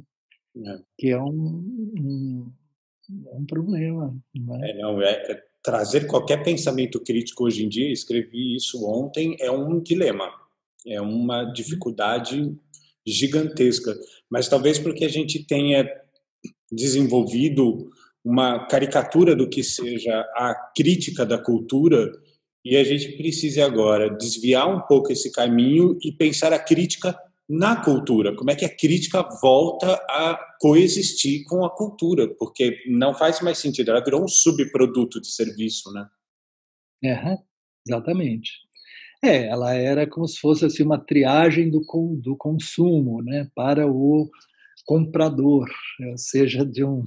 é. 0.58 0.80
que 0.96 1.10
é 1.10 1.20
um, 1.20 1.66
um, 2.00 2.54
um 3.10 3.46
problema. 3.48 4.16
Né? 4.36 4.70
É, 4.70 4.78
não, 4.78 5.02
é, 5.02 5.14
é 5.32 5.44
trazer 5.64 6.06
qualquer 6.06 6.44
pensamento 6.44 7.00
crítico 7.00 7.46
hoje 7.46 7.66
em 7.66 7.68
dia, 7.68 7.92
escrevi 7.92 8.56
isso 8.56 8.86
ontem, 8.86 9.36
é 9.40 9.50
um 9.50 9.80
dilema, 9.80 10.32
é 10.86 11.02
uma 11.02 11.46
dificuldade 11.46 12.56
gigantesca. 13.04 13.98
Mas 14.30 14.48
talvez 14.48 14.78
porque 14.78 15.04
a 15.04 15.10
gente 15.10 15.44
tenha 15.44 15.90
desenvolvido 16.72 17.90
uma 18.24 18.68
caricatura 18.68 19.36
do 19.36 19.48
que 19.48 19.64
seja 19.64 20.20
a 20.36 20.54
crítica 20.76 21.26
da 21.26 21.38
cultura 21.38 22.12
e 22.64 22.76
a 22.76 22.84
gente 22.84 23.14
precise 23.16 23.62
agora 23.62 24.10
desviar 24.10 24.68
um 24.68 24.82
pouco 24.82 25.12
esse 25.12 25.32
caminho 25.32 25.98
e 26.04 26.12
pensar 26.12 26.52
a 26.52 26.60
crítica 26.60 27.18
na 27.50 27.82
cultura, 27.82 28.36
como 28.36 28.52
é 28.52 28.56
que 28.56 28.66
a 28.66 28.76
crítica 28.76 29.24
volta 29.42 29.94
a 30.10 30.38
coexistir 30.60 31.46
com 31.46 31.64
a 31.64 31.70
cultura, 31.70 32.28
porque 32.38 32.78
não 32.90 33.14
faz 33.14 33.40
mais 33.40 33.58
sentido, 33.58 33.90
ela 33.90 34.04
virou 34.04 34.22
um 34.22 34.28
subproduto 34.28 35.22
de 35.22 35.28
serviço, 35.28 35.90
né? 35.94 36.10
É, 37.02 37.38
exatamente. 37.88 38.52
É, 39.24 39.48
ela 39.48 39.74
era 39.74 40.06
como 40.06 40.28
se 40.28 40.40
fosse 40.40 40.66
assim, 40.66 40.84
uma 40.84 41.00
triagem 41.00 41.70
do, 41.70 41.82
do 42.22 42.36
consumo 42.36 43.22
né, 43.24 43.50
para 43.56 43.88
o 43.88 44.30
comprador, 44.88 45.70
seja 46.16 46.66
de 46.66 46.84
um, 46.84 47.04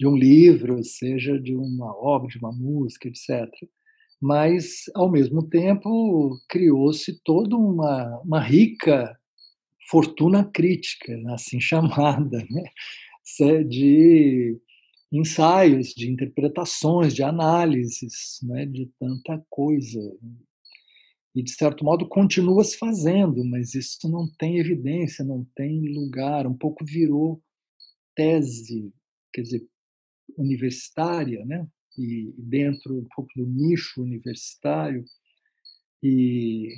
de 0.00 0.06
um 0.06 0.16
livro, 0.16 0.82
seja 0.82 1.38
de 1.38 1.54
uma 1.54 1.94
obra, 1.94 2.28
de 2.28 2.38
uma 2.38 2.50
música, 2.50 3.06
etc. 3.06 3.48
Mas, 4.20 4.84
ao 4.94 5.10
mesmo 5.10 5.42
tempo, 5.42 6.40
criou-se 6.48 7.20
toda 7.22 7.54
uma, 7.56 8.18
uma 8.24 8.40
rica 8.40 9.16
fortuna 9.90 10.42
crítica, 10.42 11.12
assim 11.34 11.60
chamada, 11.60 12.38
né? 12.50 12.64
de 13.68 14.58
ensaios, 15.12 15.88
de 15.88 16.10
interpretações, 16.10 17.14
de 17.14 17.22
análises, 17.22 18.38
né? 18.42 18.64
de 18.64 18.90
tanta 18.98 19.44
coisa. 19.50 20.00
E, 21.34 21.42
de 21.42 21.52
certo 21.52 21.84
modo, 21.84 22.08
continua 22.08 22.62
se 22.62 22.76
fazendo, 22.76 23.44
mas 23.44 23.74
isso 23.74 24.08
não 24.08 24.28
tem 24.38 24.58
evidência, 24.58 25.24
não 25.24 25.46
tem 25.56 25.94
lugar, 25.94 26.46
um 26.46 26.56
pouco 26.56 26.84
virou 26.84 27.42
tese, 28.14 28.92
quer 29.32 29.42
dizer, 29.42 29.66
universitária, 30.36 31.44
né? 31.46 31.66
e 31.98 32.32
dentro 32.38 32.98
um 32.98 33.06
pouco 33.14 33.30
do 33.36 33.46
nicho 33.46 34.02
universitário, 34.02 35.04
e 36.02 36.68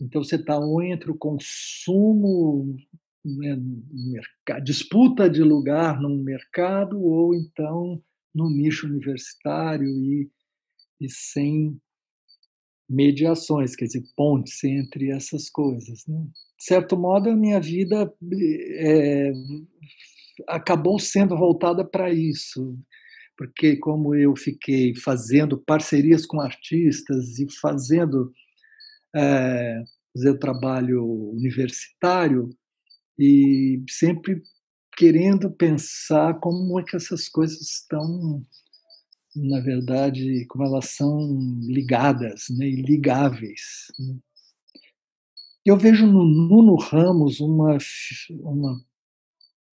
então 0.00 0.22
você 0.22 0.36
está 0.36 0.58
entre 0.84 1.10
o 1.10 1.16
consumo 1.16 2.76
né, 3.24 3.56
mercado, 3.90 4.64
disputa 4.64 5.28
de 5.28 5.42
lugar 5.42 6.00
num 6.00 6.22
mercado 6.22 7.00
ou 7.00 7.34
então 7.34 8.02
no 8.34 8.50
nicho 8.50 8.86
universitário 8.86 9.88
e, 9.88 10.30
e 11.00 11.08
sem 11.08 11.80
mediações, 12.88 13.74
quer 13.74 13.86
dizer, 13.86 14.04
pontes 14.16 14.62
entre 14.64 15.10
essas 15.10 15.50
coisas. 15.50 16.06
Né? 16.06 16.26
De 16.58 16.64
certo 16.64 16.96
modo, 16.96 17.30
a 17.30 17.36
minha 17.36 17.60
vida 17.60 18.12
é, 18.78 19.32
acabou 20.48 20.98
sendo 20.98 21.36
voltada 21.36 21.84
para 21.84 22.12
isso, 22.12 22.78
porque 23.36 23.76
como 23.76 24.14
eu 24.14 24.34
fiquei 24.36 24.94
fazendo 24.94 25.58
parcerias 25.58 26.24
com 26.24 26.40
artistas 26.40 27.38
e 27.38 27.46
fazendo 27.60 28.32
é, 29.14 29.82
fazer 30.14 30.38
trabalho 30.38 31.04
universitário 31.32 32.48
e 33.18 33.82
sempre 33.88 34.42
querendo 34.96 35.50
pensar 35.50 36.38
como 36.40 36.80
é 36.80 36.84
que 36.84 36.96
essas 36.96 37.28
coisas 37.28 37.60
estão 37.60 38.42
na 39.36 39.60
verdade, 39.60 40.46
como 40.46 40.64
elas 40.64 40.90
são 40.90 41.38
ligadas 41.62 42.46
né, 42.50 42.66
ligáveis. 42.68 43.92
Né. 43.98 44.16
Eu 45.64 45.76
vejo 45.76 46.06
no 46.06 46.24
Nuno 46.24 46.76
Ramos 46.76 47.40
uma, 47.40 47.76
uma 48.40 48.80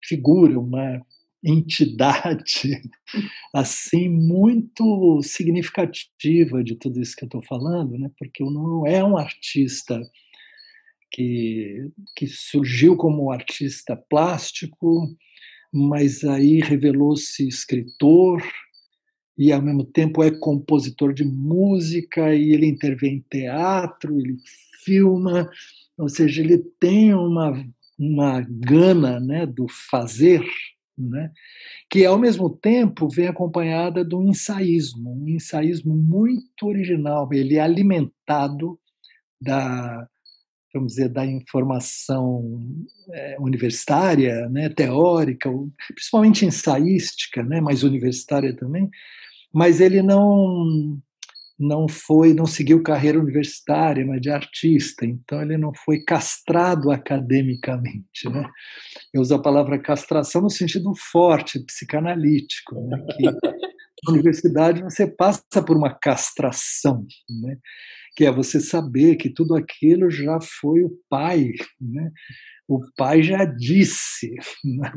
figura, 0.03 0.59
uma 0.59 1.05
entidade 1.43 2.81
assim 3.53 4.07
muito 4.07 5.21
significativa 5.23 6.63
de 6.63 6.75
tudo 6.75 7.01
isso 7.01 7.15
que 7.15 7.23
eu 7.23 7.27
estou 7.27 7.43
falando, 7.43 7.97
né? 7.97 8.09
porque 8.17 8.43
o 8.43 8.49
Nuno 8.49 8.87
é 8.87 9.03
um 9.03 9.17
artista 9.17 10.01
que, 11.11 11.89
que 12.15 12.27
surgiu 12.27 12.95
como 12.95 13.31
artista 13.31 13.95
plástico, 13.95 15.13
mas 15.73 16.23
aí 16.23 16.59
revelou-se 16.59 17.47
escritor, 17.47 18.41
e 19.41 19.51
ao 19.51 19.59
mesmo 19.59 19.83
tempo 19.83 20.21
é 20.21 20.29
compositor 20.29 21.15
de 21.15 21.25
música 21.25 22.31
e 22.31 22.51
ele 22.51 22.67
intervém 22.67 23.15
em 23.15 23.25
teatro, 23.27 24.19
ele 24.19 24.37
filma, 24.85 25.49
ou 25.97 26.07
seja, 26.07 26.43
ele 26.43 26.59
tem 26.79 27.11
uma, 27.15 27.51
uma 27.97 28.45
gana 28.47 29.19
né, 29.19 29.47
do 29.47 29.65
fazer, 29.89 30.43
né, 30.95 31.31
que 31.89 32.05
ao 32.05 32.19
mesmo 32.19 32.51
tempo 32.51 33.09
vem 33.09 33.27
acompanhada 33.29 34.05
do 34.05 34.21
ensaísmo, 34.21 35.11
um 35.11 35.27
ensaísmo 35.27 35.97
muito 35.97 36.67
original, 36.67 37.27
ele 37.33 37.55
é 37.55 37.61
alimentado 37.61 38.79
da, 39.41 40.07
vamos 40.71 40.93
dizer, 40.93 41.09
da 41.09 41.25
informação 41.25 42.61
é, 43.11 43.37
universitária, 43.39 44.47
né, 44.49 44.69
teórica, 44.69 45.49
principalmente 45.95 46.45
ensaística, 46.45 47.41
né, 47.41 47.59
mas 47.59 47.81
universitária 47.81 48.55
também, 48.55 48.87
mas 49.53 49.81
ele 49.81 50.01
não 50.01 50.99
não 51.61 51.87
foi, 51.87 52.33
não 52.33 52.47
seguiu 52.47 52.81
carreira 52.81 53.19
universitária, 53.19 54.03
mas 54.03 54.19
de 54.19 54.31
artista, 54.31 55.05
então 55.05 55.41
ele 55.41 55.57
não 55.57 55.71
foi 55.73 56.03
castrado 56.03 56.89
academicamente, 56.89 58.27
né? 58.27 58.49
Eu 59.13 59.21
uso 59.21 59.35
a 59.35 59.41
palavra 59.41 59.77
castração 59.79 60.41
no 60.41 60.49
sentido 60.49 60.91
forte, 60.95 61.63
psicanalítico, 61.63 62.75
né? 62.87 63.05
que 63.15 63.25
na 63.25 64.13
universidade 64.13 64.81
você 64.81 65.05
passa 65.05 65.61
por 65.63 65.77
uma 65.77 65.93
castração, 65.93 67.05
né? 67.43 67.57
que 68.15 68.25
é 68.25 68.31
você 68.31 68.59
saber 68.59 69.15
que 69.15 69.29
tudo 69.29 69.55
aquilo 69.55 70.09
já 70.09 70.39
foi 70.41 70.83
o 70.83 70.91
pai, 71.09 71.51
né? 71.79 72.11
O 72.75 72.79
pai 72.95 73.21
já 73.21 73.43
disse, 73.43 74.33
né? 74.63 74.91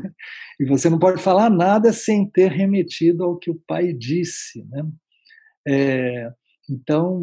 e 0.57 0.65
você 0.65 0.89
não 0.89 0.97
pode 0.97 1.21
falar 1.21 1.49
nada 1.49 1.91
sem 1.91 2.29
ter 2.29 2.49
remetido 2.49 3.23
ao 3.23 3.37
que 3.37 3.51
o 3.51 3.61
pai 3.67 3.91
disse. 3.91 4.63
Né? 4.69 4.83
É, 5.67 6.31
então, 6.69 7.21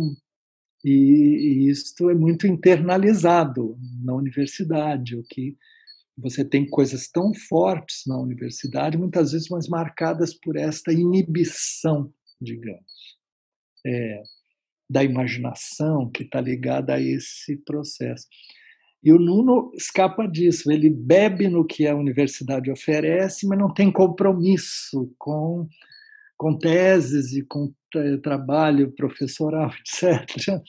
e, 0.85 0.91
e 0.91 1.71
isto 1.71 2.11
é 2.11 2.15
muito 2.15 2.47
internalizado 2.47 3.79
na 4.05 4.15
universidade, 4.15 5.17
o 5.17 5.23
que 5.23 5.57
você 6.19 6.45
tem 6.45 6.69
coisas 6.69 7.09
tão 7.09 7.33
fortes 7.33 8.03
na 8.07 8.19
universidade, 8.19 8.99
muitas 8.99 9.33
vezes 9.33 9.49
mais 9.49 9.67
marcadas 9.69 10.35
por 10.35 10.57
esta 10.57 10.93
inibição, 10.93 12.13
digamos. 12.39 12.93
É, 13.87 14.23
da 14.89 15.03
imaginação 15.03 16.11
que 16.11 16.23
está 16.23 16.39
ligada 16.43 16.95
a 16.95 17.01
esse 17.01 17.57
processo. 17.65 18.27
E 19.03 19.13
o 19.13 19.19
Nuno 19.19 19.73
escapa 19.75 20.27
disso, 20.27 20.71
ele 20.71 20.89
bebe 20.89 21.49
no 21.49 21.65
que 21.65 21.87
a 21.87 21.97
universidade 21.97 22.71
oferece, 22.71 23.47
mas 23.47 23.59
não 23.59 23.73
tem 23.73 23.91
compromisso 23.91 25.13
com, 25.19 25.67
com 26.37 26.57
teses 26.57 27.33
e 27.33 27.43
com 27.43 27.73
trabalho 28.23 28.93
professoral, 28.93 29.71
etc. 29.81 30.63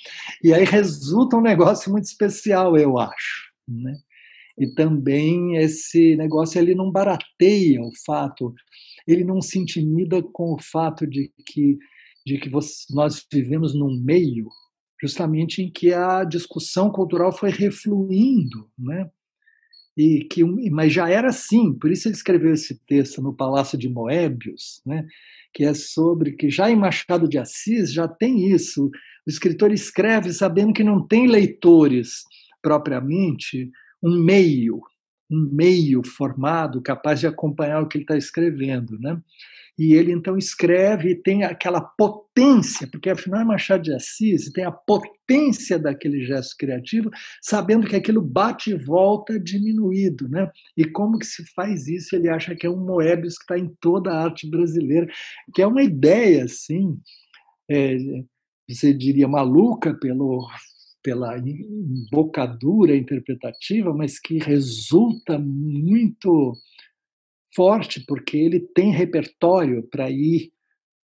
E 0.43 0.53
aí 0.53 0.65
resulta 0.65 1.37
um 1.37 1.41
negócio 1.41 1.91
muito 1.91 2.05
especial, 2.05 2.75
eu 2.75 2.97
acho. 2.97 3.51
Né? 3.67 3.95
E 4.57 4.67
também 4.73 5.57
esse 5.57 6.15
negócio 6.15 6.59
ele 6.59 6.75
não 6.75 6.91
barateia 6.91 7.81
o 7.81 7.91
fato, 8.05 8.53
ele 9.07 9.23
não 9.23 9.41
se 9.41 9.59
intimida 9.59 10.21
com 10.21 10.53
o 10.53 10.61
fato 10.61 11.05
de 11.07 11.31
que 11.45 11.77
de 12.25 12.37
que 12.37 12.49
nós 12.91 13.25
vivemos 13.29 13.73
num 13.75 13.99
meio 14.01 14.47
justamente 15.03 15.61
em 15.61 15.69
que 15.69 15.93
a 15.93 16.23
discussão 16.23 16.89
cultural 16.89 17.33
foi 17.33 17.49
refluindo, 17.49 18.69
né? 18.79 19.09
E 19.97 20.25
que, 20.31 20.43
mas 20.71 20.93
já 20.93 21.09
era 21.09 21.27
assim, 21.27 21.73
por 21.77 21.91
isso 21.91 22.07
ele 22.07 22.15
escreveu 22.15 22.53
esse 22.53 22.79
texto 22.87 23.21
no 23.21 23.35
Palácio 23.35 23.77
de 23.77 23.89
Moebius, 23.89 24.81
né? 24.85 25.05
que 25.53 25.65
é 25.65 25.73
sobre 25.73 26.31
que 26.31 26.49
já 26.49 26.71
em 26.71 26.75
Machado 26.75 27.27
de 27.27 27.37
Assis 27.37 27.93
já 27.93 28.07
tem 28.07 28.49
isso. 28.49 28.85
O 28.87 29.29
escritor 29.29 29.71
escreve 29.71 30.33
sabendo 30.33 30.73
que 30.73 30.83
não 30.83 31.05
tem 31.05 31.27
leitores 31.27 32.23
propriamente, 32.61 33.69
um 34.01 34.17
meio, 34.23 34.81
um 35.29 35.49
meio 35.53 36.01
formado 36.03 36.81
capaz 36.81 37.19
de 37.19 37.27
acompanhar 37.27 37.83
o 37.83 37.87
que 37.87 37.97
ele 37.97 38.03
está 38.05 38.17
escrevendo, 38.17 38.97
né? 38.99 39.21
E 39.77 39.93
ele 39.93 40.11
então 40.11 40.37
escreve 40.37 41.09
e 41.09 41.15
tem 41.15 41.43
aquela 41.43 41.81
potência, 41.81 42.87
porque 42.87 43.09
afinal 43.09 43.41
é 43.41 43.45
Machado 43.45 43.83
de 43.83 43.93
Assis, 43.93 44.51
tem 44.51 44.63
a 44.63 44.71
potência 44.71 45.79
daquele 45.79 46.23
gesto 46.23 46.55
criativo, 46.57 47.09
sabendo 47.41 47.87
que 47.87 47.95
aquilo 47.95 48.21
bate 48.21 48.71
e 48.71 48.75
volta 48.75 49.39
diminuído. 49.39 50.29
Né? 50.29 50.49
E 50.77 50.85
como 50.85 51.17
que 51.17 51.25
se 51.25 51.43
faz 51.53 51.87
isso? 51.87 52.15
Ele 52.15 52.29
acha 52.29 52.55
que 52.55 52.67
é 52.67 52.69
um 52.69 52.85
Moebius 52.85 53.35
que 53.35 53.43
está 53.43 53.57
em 53.57 53.73
toda 53.81 54.11
a 54.11 54.23
arte 54.23 54.47
brasileira, 54.47 55.07
que 55.55 55.61
é 55.61 55.67
uma 55.67 55.81
ideia, 55.81 56.43
assim, 56.43 56.99
é, 57.69 57.97
você 58.69 58.93
diria 58.93 59.27
maluca 59.27 59.93
pelo, 59.93 60.47
pela 61.03 61.37
embocadura 61.37 62.95
interpretativa, 62.95 63.93
mas 63.93 64.19
que 64.19 64.37
resulta 64.37 65.37
muito 65.37 66.53
forte, 67.55 68.03
porque 68.05 68.37
ele 68.37 68.59
tem 68.59 68.91
repertório 68.91 69.83
para 69.83 70.09
ir 70.09 70.51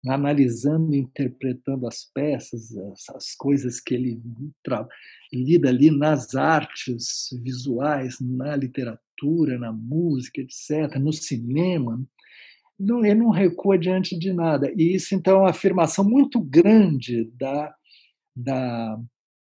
analisando, 0.08 0.94
interpretando 0.94 1.86
as 1.86 2.04
peças, 2.04 2.76
as, 2.76 3.08
as 3.10 3.34
coisas 3.34 3.80
que 3.80 3.94
ele 3.94 4.20
lida 5.32 5.68
ali 5.68 5.90
nas 5.90 6.34
artes 6.34 7.28
visuais, 7.42 8.18
na 8.20 8.54
literatura, 8.56 9.58
na 9.58 9.72
música, 9.72 10.40
etc., 10.40 10.96
no 11.00 11.12
cinema. 11.12 12.00
Não, 12.78 13.04
ele 13.04 13.20
não 13.20 13.30
recua 13.30 13.78
diante 13.78 14.18
de 14.18 14.32
nada. 14.32 14.70
E 14.76 14.94
isso, 14.94 15.14
então, 15.14 15.38
é 15.38 15.40
uma 15.40 15.50
afirmação 15.50 16.04
muito 16.04 16.38
grande 16.40 17.24
da, 17.36 17.74
da, 18.34 19.00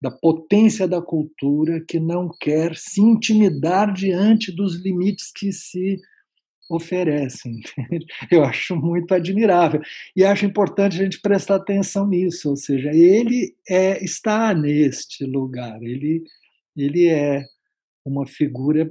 da 0.03 0.11
potência 0.11 0.86
da 0.86 1.01
cultura 1.01 1.82
que 1.86 2.01
não 2.01 2.28
quer 2.40 2.76
se 2.76 3.01
intimidar 3.01 3.93
diante 3.93 4.51
dos 4.53 4.74
limites 4.82 5.30
que 5.32 5.53
se 5.53 6.01
oferecem. 6.77 7.61
Eu 8.31 8.45
acho 8.45 8.77
muito 8.77 9.12
admirável 9.14 9.81
e 10.16 10.25
acho 10.25 10.47
importante 10.47 11.01
a 11.01 11.05
gente 11.05 11.20
prestar 11.20 11.57
atenção 11.57 12.07
nisso, 12.07 12.51
ou 12.51 12.57
seja, 12.57 12.91
ele 12.93 13.55
é, 13.68 14.03
está 14.03 14.55
neste 14.55 15.25
lugar, 15.25 15.83
ele, 15.83 16.23
ele 16.77 17.09
é 17.09 17.45
uma 18.05 18.27
figura 18.27 18.91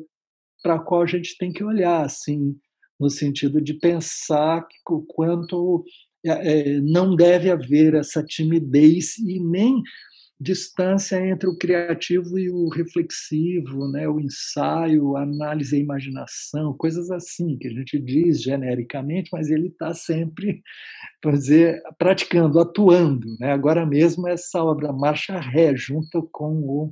para 0.62 0.76
a 0.76 0.80
qual 0.80 1.02
a 1.02 1.08
gente 1.08 1.38
tem 1.38 1.52
que 1.52 1.64
olhar, 1.64 2.06
assim, 2.06 2.56
no 3.00 3.10
sentido 3.10 3.60
de 3.60 3.74
pensar 3.74 4.66
o 4.90 5.02
quanto 5.02 5.84
é, 6.24 6.80
não 6.82 7.16
deve 7.16 7.50
haver 7.50 7.96
essa 7.96 8.24
timidez 8.24 9.18
e 9.18 9.40
nem 9.40 9.82
distância 10.42 11.24
entre 11.24 11.48
o 11.48 11.56
criativo 11.56 12.40
e 12.40 12.50
o 12.50 12.68
reflexivo, 12.68 13.88
né? 13.92 14.08
o 14.08 14.20
ensaio, 14.20 15.16
a 15.16 15.22
análise 15.22 15.76
e 15.76 15.80
a 15.80 15.84
imaginação, 15.84 16.76
coisas 16.76 17.12
assim 17.12 17.58
que 17.60 17.68
a 17.68 17.72
gente 17.72 18.00
diz 18.00 18.42
genericamente, 18.42 19.30
mas 19.32 19.52
ele 19.52 19.68
está 19.68 19.94
sempre, 19.94 20.64
dizer, 21.24 21.80
praticando, 21.98 22.60
atuando. 22.60 23.28
Né? 23.40 23.52
Agora 23.52 23.86
mesmo 23.86 24.28
essa 24.28 24.64
obra 24.64 24.92
Marcha 24.92 25.40
Ré, 25.40 25.76
junto 25.76 26.28
com 26.32 26.54
o 26.54 26.90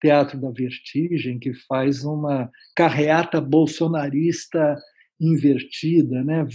Teatro 0.00 0.40
da 0.40 0.52
Vertigem, 0.52 1.38
que 1.40 1.52
faz 1.52 2.04
uma 2.04 2.48
carreata 2.76 3.40
bolsonarista 3.40 4.76
invertida, 5.20 6.22
né, 6.24 6.46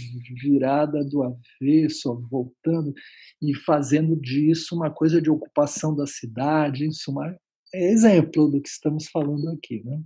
virada 0.42 1.04
do 1.04 1.22
avesso, 1.22 2.22
voltando 2.30 2.92
e 3.40 3.54
fazendo 3.54 4.14
disso 4.16 4.74
uma 4.74 4.90
coisa 4.90 5.20
de 5.20 5.30
ocupação 5.30 5.94
da 5.94 6.06
cidade, 6.06 6.84
em 6.84 6.92
suma, 6.92 7.36
é 7.72 7.90
exemplo 7.92 8.48
do 8.48 8.60
que 8.60 8.68
estamos 8.68 9.08
falando 9.08 9.48
aqui, 9.50 9.82
né? 9.84 10.00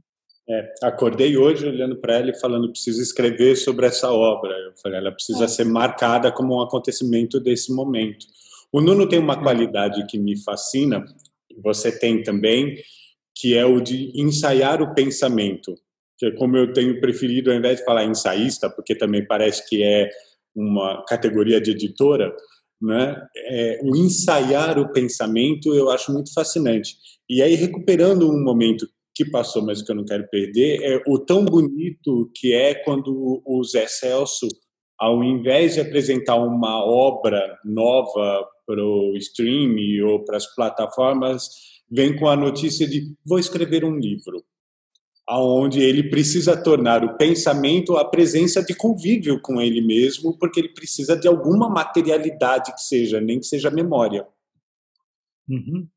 É, 0.47 0.75
acordei 0.83 1.39
hoje 1.39 1.67
olhando 1.67 1.97
para 1.97 2.17
ela 2.17 2.31
e 2.31 2.39
falando 2.39 2.71
preciso 2.71 3.01
escrever 3.01 3.57
sobre 3.57 3.87
essa 3.87 4.13
obra. 4.13 4.53
Eu 4.53 4.75
falei, 4.77 4.99
ela 4.99 5.11
precisa 5.11 5.45
é. 5.45 5.49
ser 5.49 5.65
marcada 5.65 6.31
como 6.31 6.57
um 6.57 6.63
acontecimento 6.63 7.41
desse 7.41 7.73
momento. 7.73 8.27
O 8.71 8.81
Nuno 8.81 9.09
tem 9.09 9.19
uma 9.19 9.43
qualidade 9.43 10.05
que 10.07 10.19
me 10.19 10.37
fascina, 10.43 11.03
você 11.63 11.99
tem 11.99 12.23
também, 12.23 12.77
que 13.35 13.57
é 13.57 13.65
o 13.65 13.81
de 13.81 14.13
ensaiar 14.15 14.83
o 14.83 14.95
pensamento 14.95 15.75
que 16.19 16.27
é 16.27 16.31
como 16.33 16.57
eu 16.57 16.73
tenho 16.73 17.01
preferido, 17.01 17.51
ao 17.51 17.57
invés 17.57 17.79
de 17.79 17.85
falar 17.85 18.05
ensaísta, 18.05 18.71
porque 18.71 18.95
também 18.95 19.27
parece 19.27 19.69
que 19.69 19.83
é 19.83 20.09
uma 20.55 21.05
categoria 21.09 21.61
de 21.61 21.73
editora, 21.73 22.35
né? 22.81 23.17
É, 23.37 23.81
o 23.83 23.97
ensaiar 23.97 24.79
o 24.79 24.93
pensamento 24.93 25.75
eu 25.75 25.91
acho 25.91 26.13
muito 26.13 26.33
fascinante. 26.33 26.97
E 27.29 27.43
aí, 27.43 27.55
recuperando 27.55 28.31
um 28.31 28.43
momento 28.43 28.87
que 29.15 29.25
passou, 29.25 29.65
mas 29.65 29.81
que 29.83 29.91
eu 29.91 29.97
não 29.97 30.05
quero 30.05 30.29
perder, 30.29 30.83
é 30.83 31.03
o 31.07 31.19
tão 31.19 31.45
bonito 31.45 32.31
que 32.35 32.53
é 32.53 32.75
quando 32.75 33.43
o 33.45 33.65
Zé 33.65 33.87
Celso, 33.87 34.49
ao 34.99 35.23
invés 35.23 35.75
de 35.75 35.81
apresentar 35.81 36.37
uma 36.37 36.85
obra 36.85 37.59
nova 37.65 38.47
para 38.67 38.85
o 38.85 39.17
stream 39.17 39.77
ou 40.07 40.25
para 40.25 40.37
as 40.37 40.53
plataformas, 40.55 41.49
vem 41.91 42.17
com 42.17 42.29
a 42.29 42.37
notícia 42.37 42.89
de 42.89 43.15
vou 43.25 43.39
escrever 43.39 43.85
um 43.85 43.97
livro 43.97 44.45
aonde 45.27 45.81
ele 45.81 46.11
precisa 46.11 46.57
tornar 46.57 47.03
o 47.03 47.17
pensamento 47.17 47.97
a 47.97 48.05
presença 48.05 48.63
de 48.63 48.75
convívio 48.75 49.41
com 49.41 49.61
ele 49.61 49.81
mesmo, 49.81 50.37
porque 50.39 50.61
ele 50.61 50.69
precisa 50.69 51.17
de 51.17 51.27
alguma 51.27 51.69
materialidade 51.69 52.73
que 52.75 52.81
seja, 52.81 53.21
nem 53.21 53.41
que 53.41 53.47
seja 53.47 53.71
memória. 53.71 54.27
Uhum. 55.49 55.89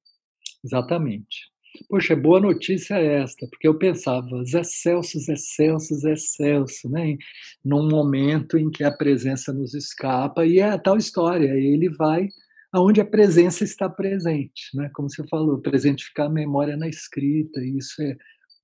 Exatamente. 0.64 1.52
Poxa, 1.90 2.16
boa 2.16 2.40
notícia 2.40 2.96
esta, 2.96 3.48
porque 3.48 3.68
eu 3.68 3.78
pensava, 3.78 4.44
Zé 4.46 4.64
Celso, 4.64 5.20
Zé 5.20 5.36
Celso, 5.36 5.94
Zé 5.96 6.16
Celso, 6.16 6.90
né? 6.90 7.18
num 7.64 7.88
momento 7.88 8.58
em 8.58 8.70
que 8.72 8.84
a 8.84 8.92
presença 8.92 9.54
nos 9.54 9.74
escapa, 9.74 10.46
e 10.46 10.60
é 10.60 10.70
a 10.70 10.80
tal 10.80 10.98
história, 10.98 11.52
ele 11.54 11.90
vai 11.90 12.30
aonde 12.72 13.00
a 13.00 13.06
presença 13.06 13.64
está 13.64 13.88
presente, 13.88 14.76
né? 14.76 14.90
como 14.94 15.10
você 15.10 15.26
falou, 15.28 15.60
presentificar 15.60 16.28
a 16.28 16.34
memória 16.34 16.76
na 16.76 16.88
escrita, 16.88 17.64
isso 17.64 18.02
é 18.02 18.18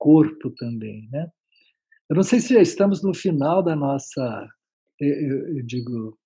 corpo 0.03 0.51
também, 0.57 1.07
né? 1.09 1.29
Eu 2.09 2.17
não 2.17 2.23
sei 2.23 2.41
se 2.41 2.53
já 2.53 2.61
estamos 2.61 3.01
no 3.01 3.13
final 3.13 3.63
da 3.63 3.73
nossa, 3.73 4.49
eu, 4.99 5.57
eu 5.57 5.65
digo, 5.65 6.19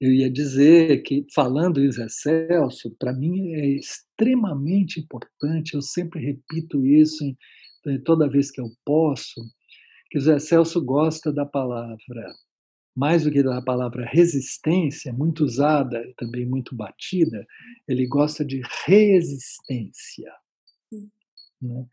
eu 0.00 0.10
ia 0.10 0.30
dizer 0.30 1.02
que 1.02 1.26
falando 1.34 1.84
em 1.84 1.92
Zé 1.92 2.08
Celso, 2.08 2.96
para 2.98 3.12
mim 3.12 3.52
é 3.52 3.66
extremamente 3.76 4.98
importante, 4.98 5.74
eu 5.74 5.82
sempre 5.82 6.24
repito 6.24 6.86
isso 6.86 7.22
em, 7.22 8.02
toda 8.04 8.30
vez 8.30 8.50
que 8.50 8.58
eu 8.58 8.70
posso, 8.86 9.38
que 10.10 10.16
o 10.16 10.20
Zé 10.22 10.38
Celso 10.38 10.82
gosta 10.82 11.30
da 11.30 11.44
palavra, 11.44 12.32
mais 12.96 13.24
do 13.24 13.30
que 13.30 13.42
da 13.42 13.60
palavra 13.60 14.06
resistência, 14.06 15.12
muito 15.12 15.44
usada 15.44 16.02
e 16.08 16.14
também 16.14 16.46
muito 16.46 16.74
batida, 16.74 17.46
ele 17.86 18.06
gosta 18.06 18.42
de 18.42 18.62
resistência. 18.86 20.32
Né? 21.60 21.84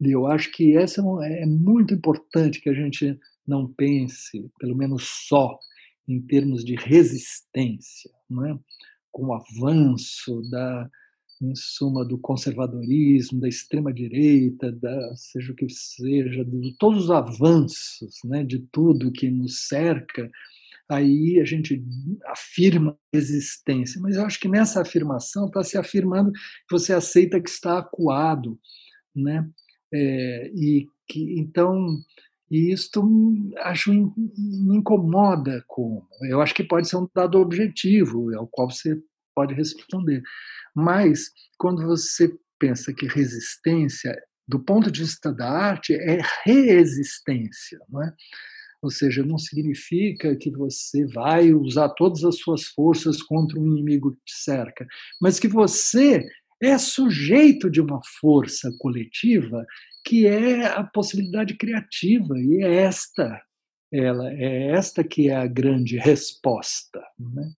E 0.00 0.10
eu 0.10 0.26
acho 0.26 0.50
que 0.52 0.76
essa 0.76 1.02
é, 1.22 1.42
é 1.42 1.46
muito 1.46 1.94
importante 1.94 2.60
que 2.60 2.68
a 2.68 2.74
gente 2.74 3.18
não 3.46 3.66
pense, 3.66 4.50
pelo 4.58 4.76
menos 4.76 5.04
só, 5.28 5.58
em 6.08 6.20
termos 6.20 6.64
de 6.64 6.74
resistência, 6.74 8.10
não 8.28 8.46
é? 8.46 8.58
com 9.12 9.26
o 9.26 9.34
avanço 9.34 10.40
da, 10.50 10.88
em 11.42 11.54
suma, 11.54 12.04
do 12.04 12.18
conservadorismo, 12.18 13.40
da 13.40 13.48
extrema-direita, 13.48 14.70
da, 14.72 15.16
seja 15.16 15.52
o 15.52 15.56
que 15.56 15.68
seja, 15.68 16.44
de 16.44 16.76
todos 16.78 17.04
os 17.04 17.10
avanços 17.10 18.16
né, 18.24 18.44
de 18.44 18.60
tudo 18.70 19.12
que 19.12 19.30
nos 19.30 19.66
cerca, 19.66 20.30
aí 20.88 21.40
a 21.40 21.44
gente 21.44 21.82
afirma 22.26 22.96
resistência. 23.12 24.00
Mas 24.00 24.16
eu 24.16 24.24
acho 24.24 24.38
que 24.38 24.48
nessa 24.48 24.82
afirmação 24.82 25.46
está 25.46 25.62
se 25.62 25.78
afirmando 25.78 26.32
que 26.32 26.70
você 26.70 26.92
aceita 26.92 27.40
que 27.40 27.48
está 27.48 27.78
acuado, 27.78 28.58
né? 29.14 29.48
É, 29.92 30.50
e 30.54 30.86
que 31.08 31.38
então 31.38 31.98
e 32.50 32.72
isto 32.72 33.02
acho 33.58 33.92
me 33.92 34.76
incomoda 34.76 35.62
como. 35.68 36.06
Eu 36.22 36.40
acho 36.40 36.52
que 36.54 36.64
pode 36.64 36.88
ser 36.88 36.96
um 36.96 37.08
dado 37.14 37.38
objetivo 37.38 38.34
ao 38.34 38.48
qual 38.48 38.68
você 38.68 39.00
pode 39.34 39.54
responder. 39.54 40.20
Mas 40.74 41.30
quando 41.56 41.86
você 41.86 42.32
pensa 42.58 42.92
que 42.92 43.06
resistência 43.06 44.14
do 44.48 44.58
ponto 44.58 44.90
de 44.90 45.00
vista 45.00 45.32
da 45.32 45.48
arte 45.48 45.94
é 45.94 46.20
resistência 46.44 47.78
não 47.88 48.02
é? 48.02 48.12
Ou 48.82 48.90
seja, 48.90 49.22
não 49.22 49.36
significa 49.38 50.34
que 50.34 50.50
você 50.50 51.06
vai 51.06 51.52
usar 51.52 51.90
todas 51.90 52.24
as 52.24 52.38
suas 52.38 52.64
forças 52.64 53.22
contra 53.22 53.60
um 53.60 53.66
inimigo 53.66 54.12
que 54.12 54.24
te 54.24 54.42
cerca, 54.42 54.86
mas 55.20 55.38
que 55.38 55.48
você 55.48 56.26
é 56.62 56.76
sujeito 56.76 57.70
de 57.70 57.80
uma 57.80 58.00
força 58.20 58.70
coletiva 58.78 59.64
que 60.04 60.26
é 60.26 60.66
a 60.66 60.84
possibilidade 60.84 61.56
criativa 61.56 62.38
e 62.38 62.62
é 62.62 62.74
esta 62.74 63.42
ela 63.92 64.30
é 64.32 64.68
esta 64.72 65.02
que 65.02 65.28
é 65.28 65.36
a 65.36 65.46
grande 65.46 65.96
resposta 65.96 67.00
né? 67.18 67.52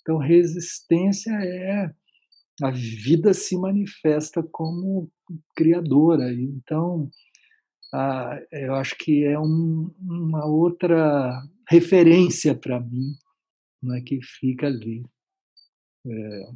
então 0.00 0.18
resistência 0.18 1.32
é 1.32 1.90
a 2.62 2.70
vida 2.70 3.32
se 3.32 3.56
manifesta 3.56 4.42
como 4.42 5.10
criadora 5.56 6.32
então 6.32 7.10
eu 8.50 8.74
acho 8.74 8.96
que 8.96 9.24
é 9.24 9.38
um, 9.38 9.94
uma 10.00 10.44
outra 10.44 11.40
referência 11.68 12.54
para 12.54 12.80
mim 12.80 13.14
né, 13.82 14.00
que 14.00 14.18
fica 14.22 14.66
ali 14.66 15.04
é, 16.06 16.48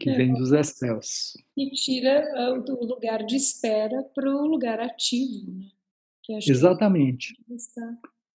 que 0.00 0.10
é. 0.10 0.16
vem 0.16 0.32
dos 0.32 0.52
excessos. 0.52 1.34
E 1.56 1.70
tira 1.70 2.24
uh, 2.34 2.72
o 2.72 2.86
lugar 2.86 3.24
de 3.24 3.36
espera 3.36 4.02
para 4.14 4.30
o 4.30 4.46
lugar 4.46 4.80
ativo. 4.80 5.52
Né? 5.52 6.38
Exatamente. 6.46 7.34
Está... 7.50 7.82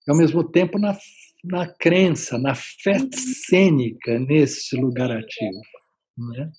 Ao 0.08 0.16
mesmo 0.16 0.44
tempo, 0.44 0.78
na, 0.78 0.96
na 1.44 1.68
crença, 1.68 2.38
na 2.38 2.54
fé 2.54 2.98
uhum. 2.98 3.10
cênica 3.12 4.20
nesse 4.20 4.76
lugar 4.76 5.12
ativo. 5.12 5.62
Né? 6.18 6.52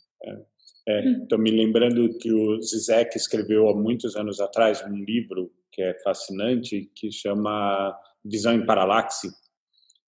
Estou 1.23 1.39
é, 1.39 1.43
me 1.43 1.51
lembrando 1.51 2.17
que 2.19 2.33
o 2.33 2.61
Zizek 2.61 3.17
escreveu 3.17 3.69
há 3.69 3.75
muitos 3.75 4.17
anos 4.17 4.41
atrás 4.41 4.85
um 4.85 4.97
livro 4.97 5.53
que 5.73 5.83
é 5.83 5.95
fascinante, 6.03 6.91
que 6.95 7.13
chama 7.13 7.97
Visão 8.25 8.55
em 8.55 8.65
Paralaxe, 8.65 9.29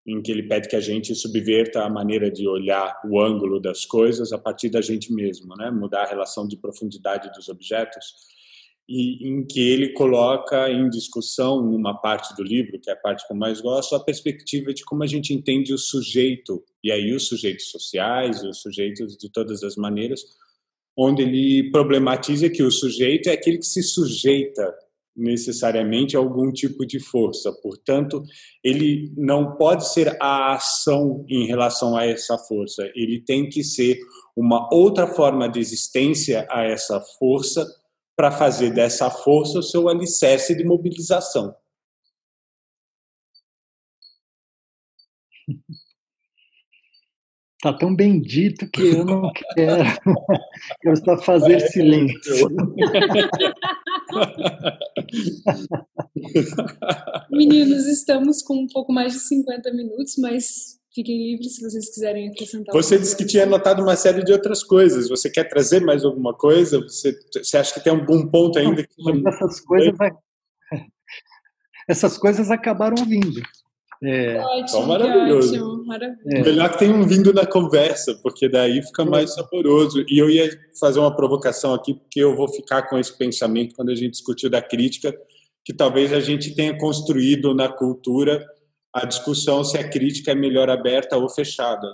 em 0.08 0.22
que 0.22 0.32
ele 0.32 0.44
pede 0.44 0.70
que 0.70 0.76
a 0.76 0.82
gente 0.82 1.14
subverta 1.14 1.84
a 1.84 1.90
maneira 1.90 2.32
de 2.32 2.48
olhar 2.48 2.98
o 3.04 3.20
ângulo 3.20 3.60
das 3.60 3.86
coisas 3.86 4.32
a 4.32 4.38
partir 4.38 4.70
da 4.70 4.80
gente 4.80 5.12
mesmo, 5.12 5.54
né? 5.58 5.70
mudar 5.70 6.04
a 6.04 6.08
relação 6.08 6.48
de 6.48 6.56
profundidade 6.56 7.30
dos 7.34 7.50
objetos, 7.50 8.06
e 8.88 9.28
em 9.28 9.46
que 9.46 9.60
ele 9.60 9.90
coloca 9.90 10.72
em 10.72 10.90
discussão, 10.90 11.62
numa 11.62 11.94
parte 11.94 12.34
do 12.38 12.42
livro, 12.42 12.80
que 12.80 12.90
é 12.90 12.94
a 12.94 12.96
parte 12.96 13.28
que 13.28 13.34
eu 13.34 13.38
mais 13.38 13.60
gosto, 13.60 13.96
a 13.96 14.00
perspectiva 14.00 14.74
de 14.74 14.86
como 14.86 15.04
a 15.04 15.08
gente 15.08 15.34
entende 15.34 15.74
o 15.74 15.78
sujeito, 15.78 16.64
e 16.82 16.90
aí 16.90 17.14
os 17.14 17.28
sujeitos 17.28 17.70
sociais, 17.70 18.42
os 18.44 18.62
sujeitos 18.62 19.18
de 19.18 19.30
todas 19.30 19.62
as 19.62 19.76
maneiras, 19.76 20.22
onde 20.98 21.22
ele 21.22 21.70
problematiza 21.70 22.50
que 22.50 22.64
o 22.64 22.72
sujeito 22.72 23.28
é 23.28 23.34
aquele 23.34 23.58
que 23.58 23.66
se 23.66 23.84
sujeita 23.84 24.74
necessariamente 25.18 26.16
algum 26.16 26.52
tipo 26.52 26.86
de 26.86 27.00
força. 27.00 27.52
Portanto, 27.62 28.24
ele 28.64 29.12
não 29.18 29.56
pode 29.58 29.92
ser 29.92 30.16
a 30.22 30.54
ação 30.54 31.26
em 31.28 31.46
relação 31.48 31.98
a 31.98 32.06
essa 32.06 32.38
força, 32.38 32.90
ele 32.96 33.22
tem 33.26 33.50
que 33.50 33.64
ser 33.64 33.98
uma 34.36 34.72
outra 34.72 35.08
forma 35.08 35.50
de 35.50 35.60
existência 35.60 36.48
a 36.50 36.64
essa 36.64 37.02
força 37.18 37.66
para 38.16 38.32
fazer 38.32 38.72
dessa 38.72 39.10
força 39.10 39.60
o 39.60 39.64
seu 39.64 39.90
alicerce 39.90 40.56
de 40.56 40.64
mobilização. 40.64 41.56
Está 47.68 47.80
tão 47.80 47.94
bendito 47.94 48.66
que 48.70 48.82
eu 48.82 49.04
não 49.04 49.30
quero. 49.34 49.84
quero 50.80 50.96
só 51.04 51.18
fazer 51.18 51.60
silêncio. 51.68 52.48
Meninos, 57.30 57.86
estamos 57.88 58.42
com 58.42 58.56
um 58.56 58.68
pouco 58.68 58.94
mais 58.94 59.12
de 59.12 59.20
50 59.20 59.74
minutos, 59.74 60.16
mas 60.18 60.78
Fiquem 60.96 61.32
livres 61.32 61.58
se 61.58 61.62
vocês 61.62 61.94
quiserem 61.94 62.30
acrescentar. 62.30 62.74
Você 62.74 62.98
disse 62.98 63.16
que 63.16 63.24
tinha 63.24 63.44
anotado 63.44 63.84
uma 63.84 63.96
série 63.96 64.24
de 64.24 64.32
outras 64.32 64.64
coisas. 64.64 65.08
Você 65.10 65.30
quer 65.30 65.44
trazer 65.44 65.80
mais 65.80 66.04
alguma 66.04 66.34
coisa? 66.34 66.82
Você, 66.82 67.16
você 67.32 67.56
acha 67.56 67.76
que 67.76 67.84
tem 67.84 67.94
algum 67.94 68.26
ponto 68.26 68.58
ainda? 68.58 68.82
Que... 68.82 69.28
Essas 69.28 69.60
coisas, 69.60 69.96
essas 71.88 72.18
coisas 72.18 72.50
acabaram 72.50 73.06
vindo. 73.06 73.44
É, 74.04 74.40
ótimo, 74.40 74.66
então, 74.68 74.86
maravilhoso. 74.86 75.56
Ótimo, 75.56 75.86
maravilhoso. 75.86 76.30
É. 76.30 76.44
Melhor 76.44 76.72
que 76.72 76.80
tenham 76.80 77.08
vindo 77.08 77.34
na 77.34 77.46
conversa, 77.46 78.20
porque 78.22 78.48
daí 78.48 78.82
fica 78.84 79.04
mais 79.04 79.34
saboroso. 79.34 80.06
E 80.08 80.20
eu 80.20 80.30
ia 80.30 80.50
fazer 80.80 81.00
uma 81.00 81.16
provocação 81.16 81.74
aqui, 81.74 81.94
porque 81.94 82.20
eu 82.20 82.36
vou 82.36 82.48
ficar 82.48 82.84
com 82.84 82.98
esse 82.98 83.16
pensamento 83.18 83.76
quando 83.76 83.90
a 83.90 83.96
gente 83.96 84.12
discutiu 84.12 84.50
da 84.50 84.62
crítica, 84.62 85.16
que 85.66 85.74
talvez 85.74 86.14
a 86.14 86.20
gente 86.20 86.56
tenha 86.56 86.78
construído 86.78 87.54
na 87.54 87.70
cultura 87.70 88.46
a 88.94 89.06
discussão 89.06 89.64
se 89.64 89.78
a 89.78 89.88
crítica 89.88 90.32
é 90.32 90.36
melhor 90.36 90.70
aberta 90.70 91.18
ou 91.18 91.30
fechada. 91.30 91.88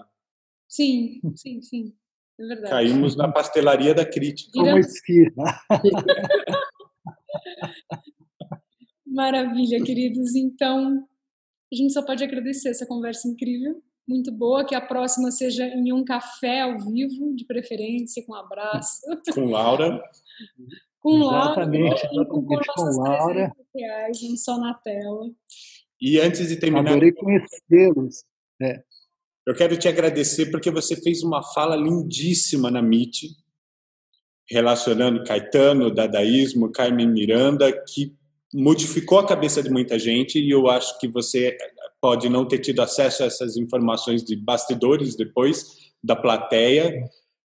Sim, 0.68 1.20
sim, 1.36 1.62
sim. 1.62 1.94
É 2.40 2.48
verdade. 2.48 2.70
Caímos 2.70 3.16
na 3.16 3.32
pastelaria 3.32 3.94
da 3.94 4.06
crítica. 4.06 4.52
Como 4.54 4.78
esquina. 4.78 5.60
Maravilha, 9.06 9.84
queridos. 9.84 10.36
Então, 10.36 11.06
a 11.74 11.76
gente 11.76 11.92
só 11.92 12.04
pode 12.04 12.24
agradecer 12.24 12.70
essa 12.70 12.86
conversa 12.86 13.28
incrível, 13.28 13.82
muito 14.08 14.32
boa. 14.32 14.66
Que 14.66 14.76
a 14.76 14.82
próxima 14.82 15.32
seja 15.32 15.66
em 15.66 15.92
um 15.92 16.06
café 16.06 16.62
ao 16.62 16.78
vivo, 16.80 17.36
de 17.36 17.46
preferência, 17.46 18.24
com 18.26 18.34
um 18.34 18.36
abraço. 18.36 19.02
Com 19.34 19.46
Laura. 19.46 20.02
com 21.00 21.18
Exatamente, 21.18 22.08
Laura. 22.12 22.30
Com, 22.30 22.46
com 22.46 23.02
Laura. 23.02 23.52
Reais, 23.76 24.22
não 24.22 24.38
só 24.38 24.58
na 24.60 24.76
tela. 24.76 25.32
E 26.00 26.20
antes 26.20 26.48
de 26.48 26.58
terminar. 26.58 26.92
Adorei 26.92 27.12
conhecê-los. 27.12 28.24
É. 28.62 28.84
Eu 29.48 29.56
quero 29.56 29.76
te 29.76 29.88
agradecer 29.88 30.52
porque 30.52 30.70
você 30.70 30.96
fez 30.96 31.24
uma 31.24 31.42
fala 31.42 31.76
lindíssima 31.76 32.70
na 32.70 32.80
MIT, 32.80 33.30
relacionando 34.48 35.24
Caetano, 35.24 35.94
dadaísmo, 35.94 36.72
Carmen 36.72 37.10
Miranda, 37.10 37.72
que 37.72 38.16
modificou 38.54 39.20
a 39.20 39.28
cabeça 39.28 39.62
de 39.62 39.70
muita 39.70 39.98
gente 39.98 40.40
e 40.40 40.50
eu 40.50 40.70
acho 40.70 41.00
que 41.00 41.08
você 41.08 41.58
pode 42.02 42.30
não 42.30 42.46
ter 42.46 42.60
tido 42.60 42.82
acesso 42.82 43.24
a 43.24 43.26
essas 43.26 43.58
informações 43.58 44.24
de 44.24 44.36
bastidores 44.36 45.16
depois 45.16 45.92
da 46.04 46.16
plateia. 46.16 47.04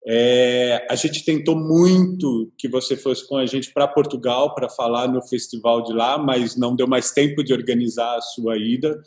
É, 0.06 0.86
a 0.90 0.94
gente 0.94 1.24
tentou 1.24 1.54
muito 1.54 2.50
que 2.56 2.68
você 2.68 2.96
fosse 2.96 3.28
com 3.28 3.36
a 3.36 3.44
gente 3.44 3.72
para 3.72 3.86
Portugal 3.86 4.54
para 4.54 4.68
falar 4.68 5.06
no 5.06 5.22
festival 5.26 5.82
de 5.82 5.92
lá, 5.92 6.16
mas 6.16 6.56
não 6.56 6.74
deu 6.74 6.86
mais 6.86 7.10
tempo 7.10 7.44
de 7.44 7.52
organizar 7.52 8.16
a 8.16 8.22
sua 8.22 8.56
ida. 8.56 8.98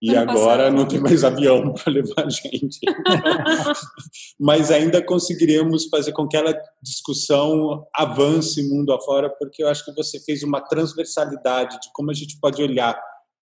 E 0.00 0.14
ano 0.14 0.30
agora 0.30 0.64
passado. 0.64 0.76
não 0.76 0.88
tem 0.88 1.00
mais 1.00 1.24
avião 1.24 1.72
para 1.74 1.92
levar 1.92 2.26
a 2.26 2.28
gente. 2.28 2.78
mas 4.38 4.70
ainda 4.70 5.02
conseguiríamos 5.02 5.86
fazer 5.88 6.12
com 6.12 6.28
que 6.28 6.36
aquela 6.36 6.58
discussão 6.82 7.86
avance 7.94 8.62
mundo 8.68 8.92
afora, 8.92 9.30
porque 9.30 9.62
eu 9.62 9.68
acho 9.68 9.84
que 9.84 9.94
você 9.94 10.20
fez 10.20 10.42
uma 10.42 10.60
transversalidade 10.60 11.80
de 11.80 11.90
como 11.92 12.10
a 12.10 12.14
gente 12.14 12.38
pode 12.38 12.62
olhar 12.62 13.00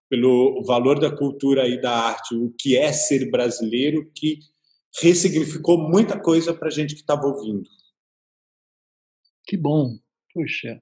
pelo 0.09 0.63
valor 0.65 0.99
da 0.99 1.15
cultura 1.15 1.67
e 1.67 1.81
da 1.81 1.91
arte, 1.91 2.35
o 2.35 2.53
que 2.57 2.77
é 2.77 2.91
ser 2.93 3.29
brasileiro, 3.29 4.09
que 4.15 4.39
ressignificou 5.01 5.77
muita 5.77 6.19
coisa 6.19 6.53
para 6.53 6.67
a 6.67 6.71
gente 6.71 6.93
que 6.95 7.01
estava 7.01 7.25
ouvindo. 7.25 7.67
Que 9.45 9.57
bom, 9.57 9.97
puxa, 10.33 10.81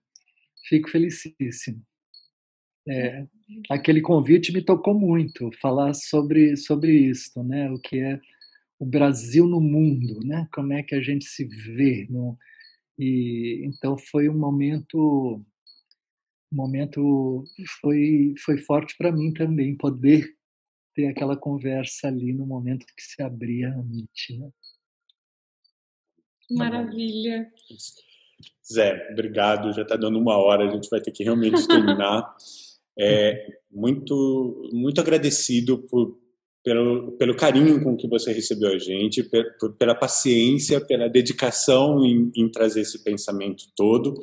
fico 0.68 0.90
felicíssimo. 0.90 1.82
É, 2.88 3.26
aquele 3.70 4.02
convite 4.02 4.52
me 4.52 4.62
tocou 4.62 4.94
muito, 4.94 5.50
falar 5.62 5.94
sobre 5.94 6.56
sobre 6.58 6.92
isso, 6.94 7.44
né? 7.44 7.70
O 7.72 7.80
que 7.80 8.00
é 8.00 8.20
o 8.80 8.86
Brasil 8.86 9.48
no 9.48 9.62
mundo, 9.62 10.20
né? 10.26 10.48
Como 10.54 10.74
é 10.74 10.84
que 10.84 10.96
a 10.96 11.02
gente 11.02 11.26
se 11.26 11.46
vê 11.46 12.08
no 12.10 12.38
e 12.98 13.64
então 13.66 13.98
foi 13.98 14.30
um 14.30 14.38
momento 14.38 15.44
um 16.52 16.56
momento 16.56 17.44
foi 17.82 18.34
foi 18.46 18.58
forte 18.58 18.96
para 18.98 19.12
mim 19.12 19.34
também 19.34 19.76
poder 19.76 20.30
ter 20.94 21.08
aquela 21.08 21.36
conversa 21.36 22.08
ali 22.08 22.34
no 22.34 22.46
momento 22.46 22.86
que 22.86 23.02
se 23.04 23.22
abria 23.22 23.70
a 23.70 23.80
MIT. 23.80 24.38
Né? 24.38 24.50
Maravilha. 26.52 27.52
Zé, 28.72 29.10
obrigado. 29.12 29.74
Já 29.74 29.82
está 29.82 29.96
dando 29.96 30.20
uma 30.20 30.38
hora, 30.38 30.68
a 30.68 30.72
gente 30.72 30.90
vai 30.90 31.02
ter 31.02 31.12
que 31.12 31.24
realmente 31.24 31.68
terminar. 31.68 32.36
É, 32.98 33.48
muito, 33.72 34.70
muito 34.72 35.02
agradecido 35.02 35.80
por, 35.90 36.18
pelo, 36.64 37.12
pelo 37.14 37.36
carinho 37.36 37.84
com 37.84 37.98
que 37.98 38.08
você 38.08 38.32
recebeu 38.32 38.72
a 38.72 38.78
gente, 38.78 39.24
por, 39.60 39.74
pela 39.74 39.96
paciência, 39.96 40.80
pela 40.80 41.10
dedicação 41.10 42.06
em, 42.06 42.32
em 42.36 42.50
trazer 42.50 42.82
esse 42.82 43.04
pensamento 43.04 43.66
todo. 43.76 44.14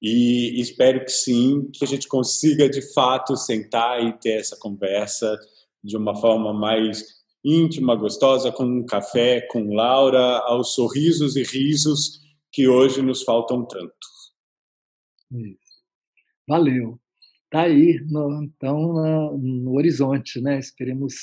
E 0.00 0.60
espero 0.60 1.04
que 1.04 1.10
sim, 1.10 1.68
que 1.72 1.84
a 1.84 1.88
gente 1.88 2.06
consiga 2.06 2.68
de 2.68 2.82
fato 2.94 3.36
sentar 3.36 4.02
e 4.04 4.12
ter 4.18 4.40
essa 4.40 4.56
conversa 4.56 5.38
de 5.82 5.96
uma 5.96 6.14
forma 6.14 6.52
mais 6.52 7.18
íntima, 7.44 7.94
gostosa, 7.94 8.52
com 8.52 8.64
um 8.64 8.84
café, 8.84 9.40
com 9.50 9.74
Laura, 9.74 10.38
aos 10.46 10.74
sorrisos 10.74 11.36
e 11.36 11.42
risos 11.42 12.20
que 12.52 12.68
hoje 12.68 13.02
nos 13.02 13.22
faltam 13.22 13.64
tanto. 13.64 13.94
Valeu. 16.46 16.98
Está 17.48 17.62
aí, 17.62 17.98
no, 18.10 18.42
então, 18.44 18.92
no, 18.92 19.38
no 19.38 19.72
horizonte, 19.74 20.38
né? 20.38 20.58
Esperemos 20.58 21.14